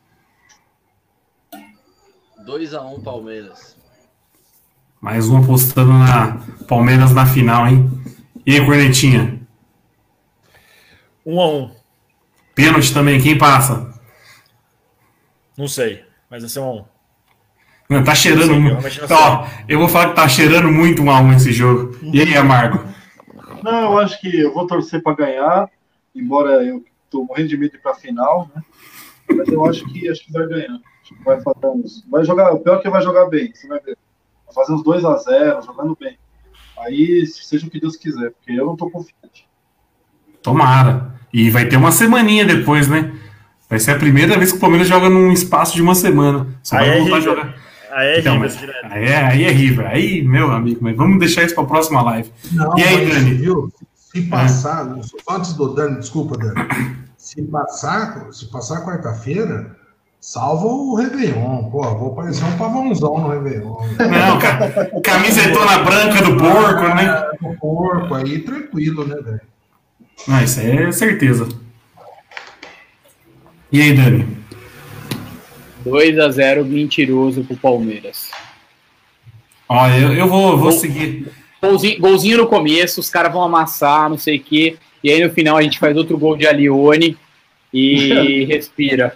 [2.46, 3.78] 2x1 Palmeiras.
[5.02, 7.90] Mais um apostando na Palmeiras na final, hein?
[8.46, 9.42] E aí, Cornetinha?
[11.26, 11.76] Um a um.
[12.56, 13.94] Pênalti também, quem passa?
[15.58, 16.86] Não sei, mas vai ser um a um.
[17.90, 18.88] Não, tá cheirando Sim, muito.
[19.04, 21.98] Então, ó, eu vou falar que tá cheirando muito um a um esse jogo.
[22.02, 22.84] E aí, Amargo?
[23.64, 25.70] Não, eu acho que eu vou torcer para ganhar,
[26.14, 28.62] embora eu tô morrendo de medo de ir pra final, né?
[29.36, 30.80] Mas eu acho que acho que vai ganhar.
[31.04, 32.06] Que vai fazer uns.
[32.10, 33.98] Vai jogar, o pior é que vai jogar bem, você vai ver.
[34.46, 36.18] Vai fazer uns 2 a 0 jogando bem.
[36.78, 39.48] Aí seja o que Deus quiser, porque eu não tô confiante.
[40.42, 41.16] Tomara.
[41.34, 43.14] E vai ter uma semaninha depois, né?
[43.70, 46.48] Vai ser a primeira vez que o Palmeiras joga num espaço de uma semana.
[46.64, 47.67] Só Aí vai é voltar a jogar.
[47.92, 48.86] Aí é Então, Rivas direto.
[48.90, 49.88] aí, é, aí é River.
[49.88, 52.32] Aí, meu amigo, mas vamos deixar isso pra próxima live.
[52.52, 53.34] Não, E aí, mas, Dani?
[53.36, 53.72] viu?
[53.96, 54.88] Se passar,
[55.30, 56.68] antes do Dani, desculpa, Dani.
[57.18, 59.76] Se passar, se passar quarta-feira,
[60.20, 61.70] salva o Réveillon.
[61.70, 63.76] Pô, vou parecer um pavãozão no Réveillon.
[64.00, 67.30] Não, ca- camisetona branca do porco, né?
[67.42, 69.42] No porco aí, tranquilo, né, velho?
[70.28, 71.48] Não, isso aí é certeza.
[73.72, 74.37] E aí, Dani?
[75.88, 78.30] 2x0 mentiroso pro Palmeiras.
[79.70, 81.28] Ó, eu, eu vou, vou seguir.
[81.62, 84.78] Golzinho, golzinho no começo, os caras vão amassar, não sei o quê.
[85.04, 87.18] E aí no final a gente faz outro gol de Alione
[87.74, 89.16] e respira.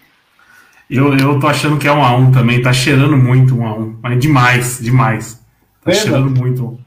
[0.90, 3.74] Eu, eu tô achando que é um a um também, tá cheirando muito um a
[3.76, 3.98] um.
[4.02, 5.34] Mas demais, demais.
[5.82, 5.98] Tá Pena.
[5.98, 6.78] cheirando muito.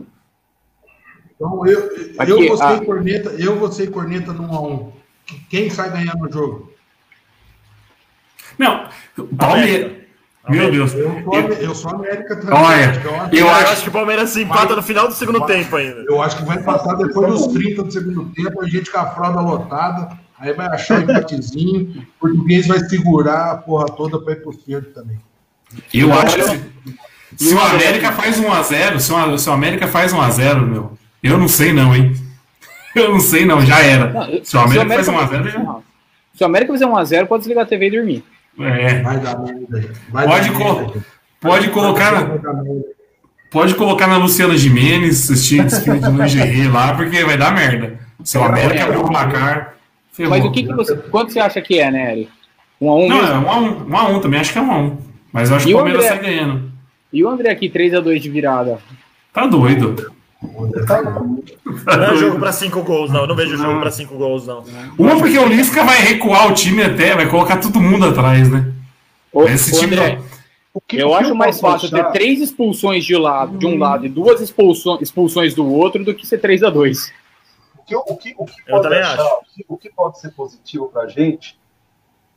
[1.35, 4.61] Então eu, Aqui, eu vou ser a- corneta, eu vou ser corneta no 1 a
[4.61, 4.93] 1.
[5.49, 6.71] Quem sai ganhando o jogo?
[8.59, 8.85] Não,
[9.37, 9.93] Palmeiras.
[10.49, 10.93] Meu Deus.
[10.93, 12.55] Eu sou, Am- eu sou América também.
[12.55, 15.15] Olha, eu, acho, eu Eu acho- acho que o Palmeiras se empata no final do
[15.15, 16.05] segundo tempo ainda.
[16.07, 19.07] eu acho que vai passar depois dos 30 do segundo tempo, a gente com a
[19.07, 24.35] fralda lotada, aí vai achar um empatezinho, o português vai segurar a porra toda para
[24.35, 25.19] ir pro esquerdo também.
[25.95, 26.61] Eu acho que se,
[27.49, 31.49] se o América faz 1x0, se, o- se o América faz 1x0, meu, eu não
[31.49, 32.15] sei não, hein?
[32.95, 34.13] Eu não sei não, já era.
[34.13, 35.77] Não, Se o América faz 1x0, já.
[36.35, 38.25] Se o América fizer 1x0, pode desligar a TV e dormir.
[38.59, 39.93] É, Vai dar merda.
[40.11, 41.05] Vai Pode dar co- merda,
[41.41, 42.39] pode colocar, na-
[43.51, 47.99] pode colocar na Luciana Jimenez, esse time de lingerie lá, porque vai dar merda.
[48.23, 49.75] Se o América abrir o placar,
[50.13, 50.31] ferrou.
[50.37, 50.97] Mas o que, que você.
[50.97, 52.29] Quanto você acha que é, né, Eri?
[52.81, 53.35] 1x1 Não, mesmo?
[53.35, 54.97] é 1x1, 1x1 também, acho que é 1x1.
[55.33, 56.17] Mas eu acho E que o o Palmeiras André?
[56.17, 56.73] sai ganhando.
[57.13, 58.79] E o André aqui, 3x2 de virada.
[59.33, 60.13] Tá doido.
[60.43, 63.21] Não é jogo pra cinco gols, não.
[63.23, 64.65] Eu não vejo jogo pra cinco gols, não.
[64.99, 68.73] Uma porque o Lisca vai recuar o time até, vai colocar todo mundo atrás, né?
[69.33, 70.21] Ô, Esse ô, time André,
[70.73, 73.67] O que- eu o que acho mais fácil achar- ter três expulsões de, lado, de
[73.67, 77.13] um lado e duas expulsões, expulsões do outro do que ser 3x2.
[77.79, 79.25] O que, o que, o que Eu pode também achar- acho.
[79.25, 81.59] o que- o que pode ser positivo pra gente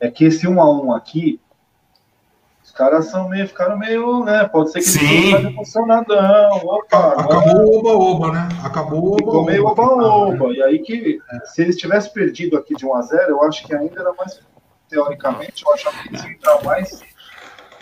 [0.00, 1.40] é que esse 1 a 1 aqui,
[2.78, 4.44] caras são meio, ficaram meio, né?
[4.44, 5.34] Pode ser que Sim.
[5.34, 6.58] eles emocionadão.
[6.64, 8.48] Opa, Acabou o oba-oba, né?
[8.62, 10.06] Acabou o ficou meio oba-oba.
[10.06, 10.54] oba-oba.
[10.54, 13.74] E aí que, se eles tivessem perdido aqui de 1 a 0 eu acho que
[13.74, 14.40] ainda era mais,
[14.88, 17.00] teoricamente, eu achava que eles iam entrar mais.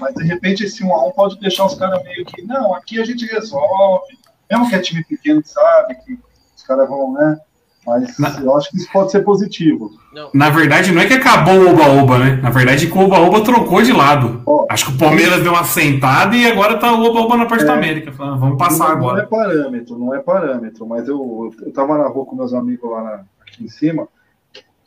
[0.01, 2.99] Mas de repente esse 1 a 1 pode deixar os caras meio que, não, aqui
[2.99, 4.19] a gente resolve.
[4.51, 5.95] Mesmo que é time pequeno, sabe?
[5.97, 6.19] Que
[6.57, 7.39] os caras vão, né?
[7.87, 9.91] Mas Na- eu acho que isso pode ser positivo.
[10.13, 12.41] Não, Na verdade, não é que acabou o Oba-Oba, né?
[12.43, 14.43] Na verdade, é que o Oba-Oba trocou de lado.
[14.45, 14.67] Ó.
[14.69, 17.67] Acho que o Palmeiras deu uma sentada e agora tá o Oba-Oba na parte É.
[17.67, 18.13] da América.
[18.13, 19.27] Falando, Vamos passar não, Não é agora.
[19.29, 23.21] parâmetro, não é parâmetro, mas eu, eu tava na rua com meus amigos lá na-
[23.47, 24.09] aqui em cima,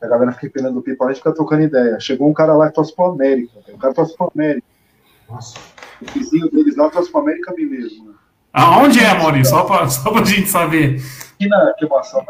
[0.02, 2.00] a galera fica pegando pipa, a gente fica trocando ideia.
[2.00, 4.66] Chegou um cara lá que torce pro América, o cara torce pro América.
[5.30, 5.58] Nossa.
[6.02, 8.10] O vizinho deles lá torce pro América mesmo.
[8.10, 8.14] né?
[8.52, 9.54] Aonde é, Maurício?
[9.56, 11.02] Só pra, só pra gente saber.
[11.36, 12.26] Aqui na queimação, né?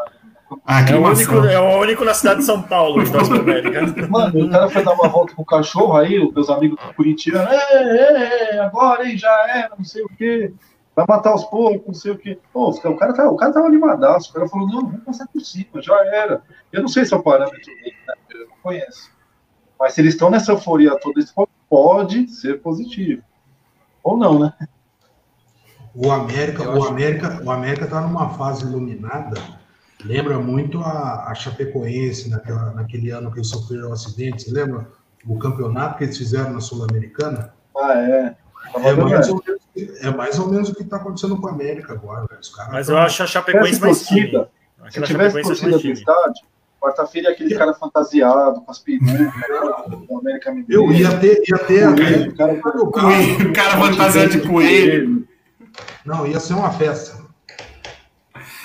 [0.65, 3.39] Ah, É o, único, é o único na cidade de São Paulo que torce pro
[3.41, 4.07] América.
[4.07, 7.51] Mano, o cara foi dar uma volta com o cachorro, aí os meus amigos corintianos,
[7.51, 10.53] é, é, agora, hein, já era, não sei o quê.
[10.95, 12.37] Vai matar os porcos, não sei o quê.
[12.51, 15.27] Pô, os- o cara, tá, o cara tava animadaço, o cara falou, não, vamos passar
[15.27, 16.41] por cima, já era.
[16.73, 18.13] Eu não sei se é o parâmetro dele, né?
[18.31, 19.09] Eu não conheço.
[19.79, 21.33] Mas se eles estão nessa euforia toda, isso
[21.69, 23.21] pode ser positivo.
[24.03, 24.53] Ou não, né?
[25.95, 29.39] O América, o América, o América tá numa fase iluminada.
[30.03, 34.43] Lembra muito a, a Chapecoense naquela, naquele ano que eles sofreram um acidente.
[34.43, 34.87] Você lembra
[35.27, 37.53] o campeonato que eles fizeram na Sul-Americana?
[37.75, 38.35] Ah, é.
[38.75, 39.33] É mais, né?
[39.33, 42.25] ou menos, é mais ou menos o que está acontecendo com o América agora.
[42.27, 42.39] velho.
[42.39, 44.47] Os caras Mas tão- eu acho a Chapecoense mais time.
[44.89, 46.45] Se tivesse torcida do estádio,
[46.79, 49.17] quarta-feira é aquele cara fantasiado, com as perucas,
[50.07, 50.85] do América Mineiro.
[50.85, 55.27] Eu ia ter, ia ter Coelho, o cara o Coelho, o cara fantasiado de coelho.
[56.05, 57.17] Não, ia ser uma festa.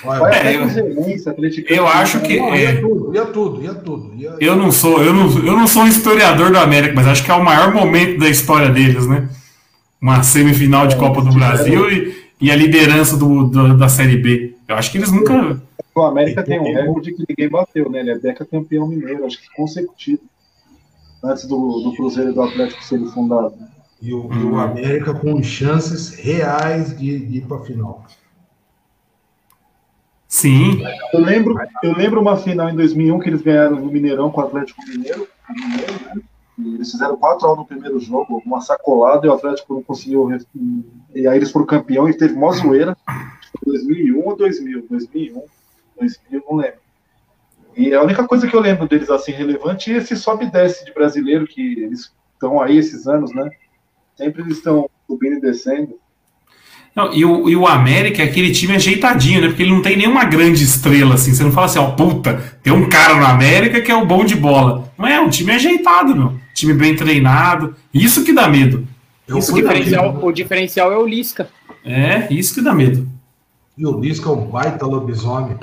[0.07, 2.63] Olha, É, eu- Zelense, eu acho que- não, é.
[2.75, 4.13] ia tudo, ia tudo, ia tudo.
[4.15, 7.23] Ia, Eu não sou, eu não, eu não sou um historiador do América, mas acho
[7.23, 9.29] que é o maior momento da história deles, né?
[10.01, 14.17] Uma semifinal de É, Copa do Brasil e, e a liderança do, do- da Série
[14.17, 14.55] B.
[14.67, 15.61] Eu acho que eles nunca.
[15.93, 18.01] O América tem um recorde que ninguém bateu, né?
[18.01, 20.19] Ele é decacampeão mineiro, acho que consecutivo.
[21.23, 23.53] Antes do, do Cruzeiro e do Atlético serem fundados.
[24.01, 28.05] E o, e o América com chances reais de, de ir para a final.
[30.35, 30.83] Sim.
[31.13, 34.43] Eu lembro, eu lembro uma final em 2001 que eles ganharam no Mineirão com o
[34.43, 35.25] Atlético Mineiro.
[35.49, 36.21] Mineiro, né?
[36.75, 40.29] Eles fizeram 4x1 no primeiro jogo, uma sacolada, e o Atlético não conseguiu.
[41.15, 42.97] E aí eles foram campeão e teve mó zoeira.
[43.05, 44.85] Foi 2001 ou 2000?
[44.89, 45.41] 2001,
[45.97, 46.79] 2000, não lembro.
[47.77, 50.83] E a única coisa que eu lembro deles assim relevante é esse sobe e desce
[50.83, 53.49] de brasileiro que eles estão aí esses anos, né?
[54.17, 55.97] Sempre eles estão subindo e descendo.
[56.95, 59.47] Não, e, o, e o América é aquele time ajeitadinho, né?
[59.47, 61.33] Porque ele não tem nenhuma grande estrela, assim.
[61.33, 64.23] Você não fala assim, ó, puta, tem um cara no América que é o bom
[64.23, 64.89] de bola.
[64.97, 66.39] Não é, um time ajeitado, meu.
[66.53, 67.75] Time bem treinado.
[67.93, 68.87] Isso que dá medo.
[69.27, 71.49] Eu Isso, o, diferencial, vida, o diferencial é o Lisca.
[71.83, 73.07] É, isso que dá medo.
[73.77, 75.57] E o Lisca é um baita lobisomem.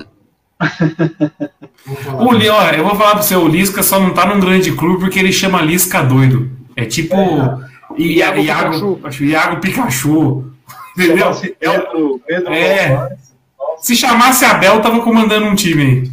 [2.20, 4.72] O Li- ó, eu vou falar pra você, o Lisca só não tá num grande
[4.72, 6.50] clube porque ele chama Lisca doido.
[6.76, 7.16] É tipo.
[7.16, 9.00] Ia- Iago Iago, Pikachu.
[9.04, 10.51] acho, Iago Pikachu.
[10.96, 11.28] Entendeu?
[11.30, 13.16] É Pedro, Pedro É.
[13.78, 16.10] Se chamasse Abel, tava comandando um time aí.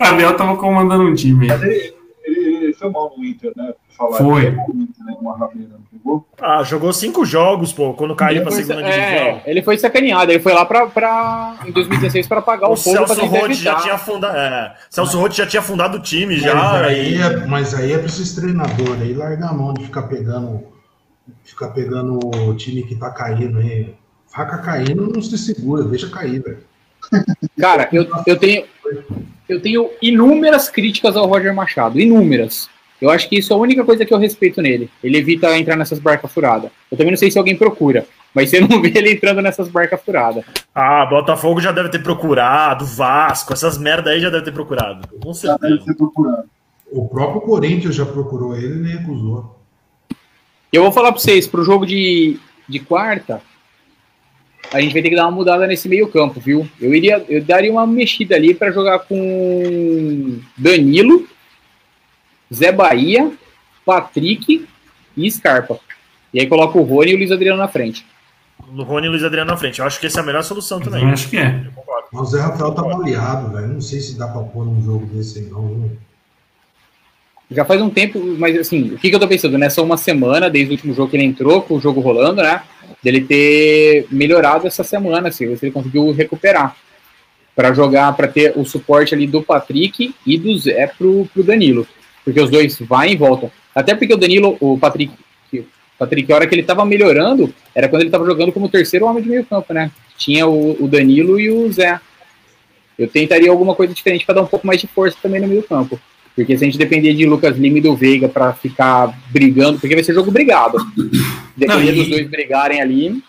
[0.00, 1.48] Abel tava comandando um time aí.
[1.58, 1.94] Mas ele,
[2.24, 3.72] ele, foi mal no Inter, né?
[3.96, 4.18] Falar.
[4.18, 4.46] Foi.
[4.46, 5.76] Ele né?
[5.90, 6.26] Pegou?
[6.40, 9.42] Ah, jogou cinco jogos, pô, quando caiu foi, segunda é, divisão.
[9.46, 13.04] ele foi sacaneado, ele foi lá pra, pra, em 2016 para pagar o, O fogo
[13.06, 14.36] pra Celso Roth já tinha fundado.
[14.36, 16.84] É, Celso Roth já tinha fundado o time Mas já.
[16.84, 20.02] aí, e- é, mas aí é pra esses treinadores aí largar a mão de ficar
[20.02, 20.62] pegando,
[21.44, 23.94] ficar pegando o time que tá caindo aí.
[24.26, 26.58] Faca caindo não se segura, deixa cair, velho.
[27.58, 28.64] Cara, eu, eu, tenho,
[29.48, 32.68] eu tenho inúmeras críticas ao Roger Machado, inúmeras.
[33.00, 34.90] Eu acho que isso é a única coisa que eu respeito nele.
[35.02, 36.70] Ele evita entrar nessas barcas furadas.
[36.90, 40.00] Eu também não sei se alguém procura, mas você não vê ele entrando nessas barcas
[40.02, 40.44] furadas.
[40.74, 45.06] Ah, Botafogo já deve ter procurado, Vasco, essas merda aí já deve ter procurado.
[45.20, 45.84] Com Já deve certeza.
[45.84, 46.44] ser procurando.
[46.90, 49.56] O próprio Corinthians já procurou ele e ele recusou.
[50.76, 52.38] Eu vou falar pra vocês, pro jogo de,
[52.68, 53.40] de quarta,
[54.70, 56.68] a gente vai ter que dar uma mudada nesse meio campo, viu?
[56.78, 61.26] Eu iria, eu daria uma mexida ali pra jogar com Danilo,
[62.52, 63.32] Zé Bahia,
[63.86, 64.66] Patrick
[65.16, 65.80] e Scarpa.
[66.34, 68.04] E aí coloca o Rony e o Luiz Adriano na frente.
[68.70, 69.78] No Rony e Luiz Adriano na frente.
[69.78, 71.06] Eu acho que essa é a melhor solução Eu também.
[71.06, 71.64] acho que é.
[71.64, 71.72] Eu.
[72.12, 73.68] Mas o Zé Rafael tá baleado, velho.
[73.68, 75.66] Não sei se dá pra pôr num jogo desse aí, não.
[75.68, 75.98] viu?
[77.50, 79.56] Já faz um tempo, mas assim, o que, que eu tô pensando?
[79.56, 82.62] Nessa uma semana, desde o último jogo que ele entrou, com o jogo rolando, né?
[83.02, 86.76] Dele ter melhorado essa semana, assim, se ele conseguiu recuperar.
[87.54, 91.86] Para jogar, para ter o suporte ali do Patrick e do Zé pro, pro Danilo.
[92.24, 93.50] Porque os dois vai e voltam.
[93.74, 95.12] Até porque o Danilo, o Patrick,
[95.98, 99.22] Patrick, a hora que ele tava melhorando, era quando ele tava jogando como terceiro homem
[99.22, 99.90] de meio campo, né?
[100.18, 101.98] Tinha o, o Danilo e o Zé.
[102.98, 105.62] Eu tentaria alguma coisa diferente para dar um pouco mais de força também no meio
[105.62, 105.98] campo.
[106.36, 109.94] Porque se a gente depender de Lucas Lima e do Veiga para ficar brigando, porque
[109.94, 110.76] vai ser jogo brigado.
[111.56, 113.22] Depender Não, e- dos dois brigarem ali.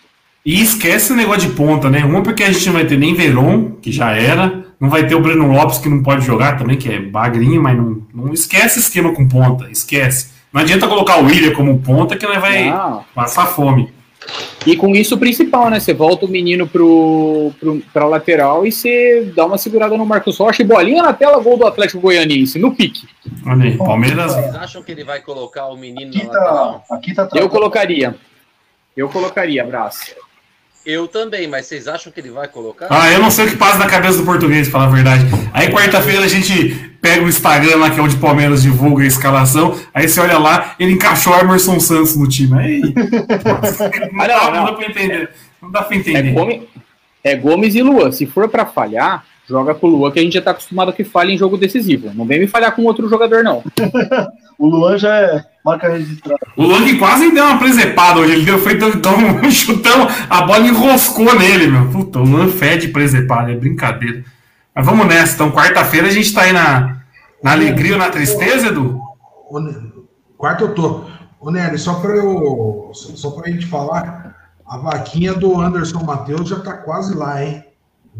[0.45, 2.05] E esquece o negócio de ponta, né?
[2.05, 4.65] Uma porque a gente não vai ter nem Veron, que já era.
[4.79, 7.75] Não vai ter o Breno Lopes, que não pode jogar também, que é bagrinho, mas
[7.77, 9.67] não, não esquece esquema com ponta.
[9.71, 10.29] Esquece.
[10.53, 13.89] Não adianta colocar o William como ponta, que nós vai Ah, passar fome.
[14.65, 15.79] E com isso o principal, né?
[15.79, 20.37] Você volta o menino pro, pro, pra lateral e você dá uma segurada no Marcos
[20.37, 23.07] Rocha e bolinha na tela, gol do Atlético Goianiense, no pique.
[23.45, 24.33] Olha aí, Palmeiras.
[24.33, 26.85] Vocês acham que ele vai colocar o menino Aqui na lateral?
[26.87, 28.15] tá, aqui tá Eu colocaria.
[28.95, 30.15] Eu colocaria, abraço.
[30.89, 32.87] Eu também, mas vocês acham que ele vai colocar?
[32.89, 35.25] Ah, eu não sei o que passa na cabeça do português, pra falar a verdade.
[35.51, 39.05] Aí quarta-feira a gente pega o Instagram lá, que é onde o Palmeiras divulga a
[39.07, 39.77] escalação.
[39.93, 42.57] Aí você olha lá, ele encaixou o Emerson Santos no time.
[42.57, 42.81] Aí.
[44.13, 44.65] não, Ah, dá, não, não não.
[44.65, 45.29] dá pra entender.
[45.61, 46.31] Não dá pra É entender.
[46.31, 46.61] Gomes,
[47.21, 48.11] é Gomes e Luan.
[48.13, 51.03] Se for pra falhar, joga com o Luan, que a gente já tá acostumado que
[51.03, 52.11] falha em jogo decisivo.
[52.15, 53.61] Não vem me falhar com outro jogador, não.
[54.59, 56.39] O Luan já é marca registrada.
[56.55, 58.33] O Lang quase deu uma presepada hoje.
[58.33, 61.89] Ele deu, foi dar um chutão, a bola enroscou nele, meu.
[61.91, 64.23] Puta, o Lan fede presepada, é brincadeira.
[64.73, 65.35] Mas vamos nessa.
[65.35, 66.97] Então, quarta-feira a gente tá aí na,
[67.43, 68.99] na alegria ou na tristeza, Edu?
[70.37, 71.01] Quarto eu tô.
[71.39, 72.91] Ô, Nery, só pra eu.
[72.93, 74.35] Só pra gente falar,
[74.67, 77.63] a vaquinha do Anderson Matheus já tá quase lá, hein?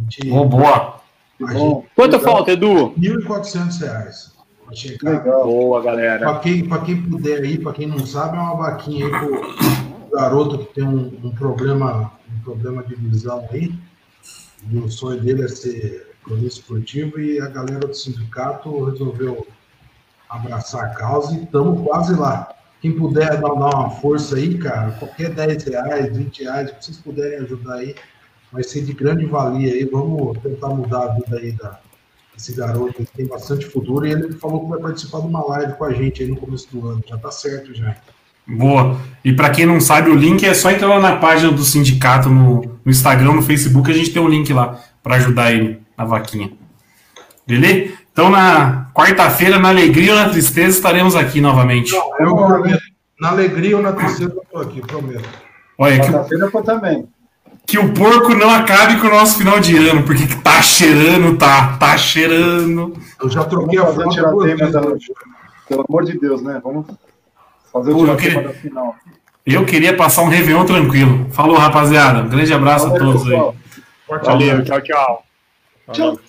[0.10, 0.98] Gente, Ô, boa.
[1.40, 2.94] Bom, Quanto falta, Edu?
[2.98, 3.88] gente- 1.400 reais.
[3.88, 4.37] Pra chegar.
[5.02, 5.44] Legal.
[5.44, 6.20] Boa, galera.
[6.20, 10.10] Pra quem, pra quem puder aí, pra quem não sabe, é uma vaquinha aí pro
[10.12, 13.74] garoto que tem um, um problema, um problema de visão aí.
[14.70, 19.48] E o sonho dele é ser cronista esportivo e a galera do sindicato resolveu
[20.30, 22.54] abraçar a causa e estamos quase lá.
[22.82, 26.98] Quem puder dar, dar uma força aí, cara, qualquer 10 reais, 20 reais, que vocês
[26.98, 27.96] puderem ajudar aí,
[28.52, 29.86] vai ser de grande valia aí.
[29.86, 31.80] Vamos tentar mudar a vida aí da,
[32.38, 35.74] desse garoto, ele tem bastante futuro e ele falou que vai participar de uma live
[35.74, 37.04] com a gente aí no começo do ano.
[37.06, 37.96] Já tá certo já.
[38.48, 38.96] Boa.
[39.26, 42.30] E pra quem não sabe, o link é só entrar lá na página do sindicato
[42.30, 46.06] no, no Instagram, no Facebook, a gente tem um link lá pra ajudar ele na
[46.06, 46.52] vaquinha.
[47.46, 47.94] Beleza?
[48.14, 51.94] Então, na quarta-feira, na alegria ou na tristeza, estaremos aqui novamente.
[52.20, 52.82] Eu prometo.
[53.20, 55.28] Na alegria ou na tristeza, eu tô aqui, prometo.
[55.78, 57.08] Olha, que, Quarta-feira foi também.
[57.68, 61.76] Que o porco não acabe com o nosso final de ano, porque tá cheirando, tá,
[61.78, 62.94] tá cheirando.
[63.22, 64.98] Eu já troquei Vamos a frota duas tiratema da...
[65.68, 66.62] Pelo amor de Deus, né?
[66.64, 66.88] Vamos
[67.72, 68.96] fazer Pô, o tiratema da final.
[69.46, 71.28] Eu queria passar um Réveillon tranquilo.
[71.32, 72.22] Falou, rapaziada.
[72.22, 73.30] Um grande abraço a Valeu, todos aí.
[73.32, 73.56] pessoal.
[74.08, 75.24] Forte Valeu, tchau, tchau.
[75.92, 76.20] Tchau.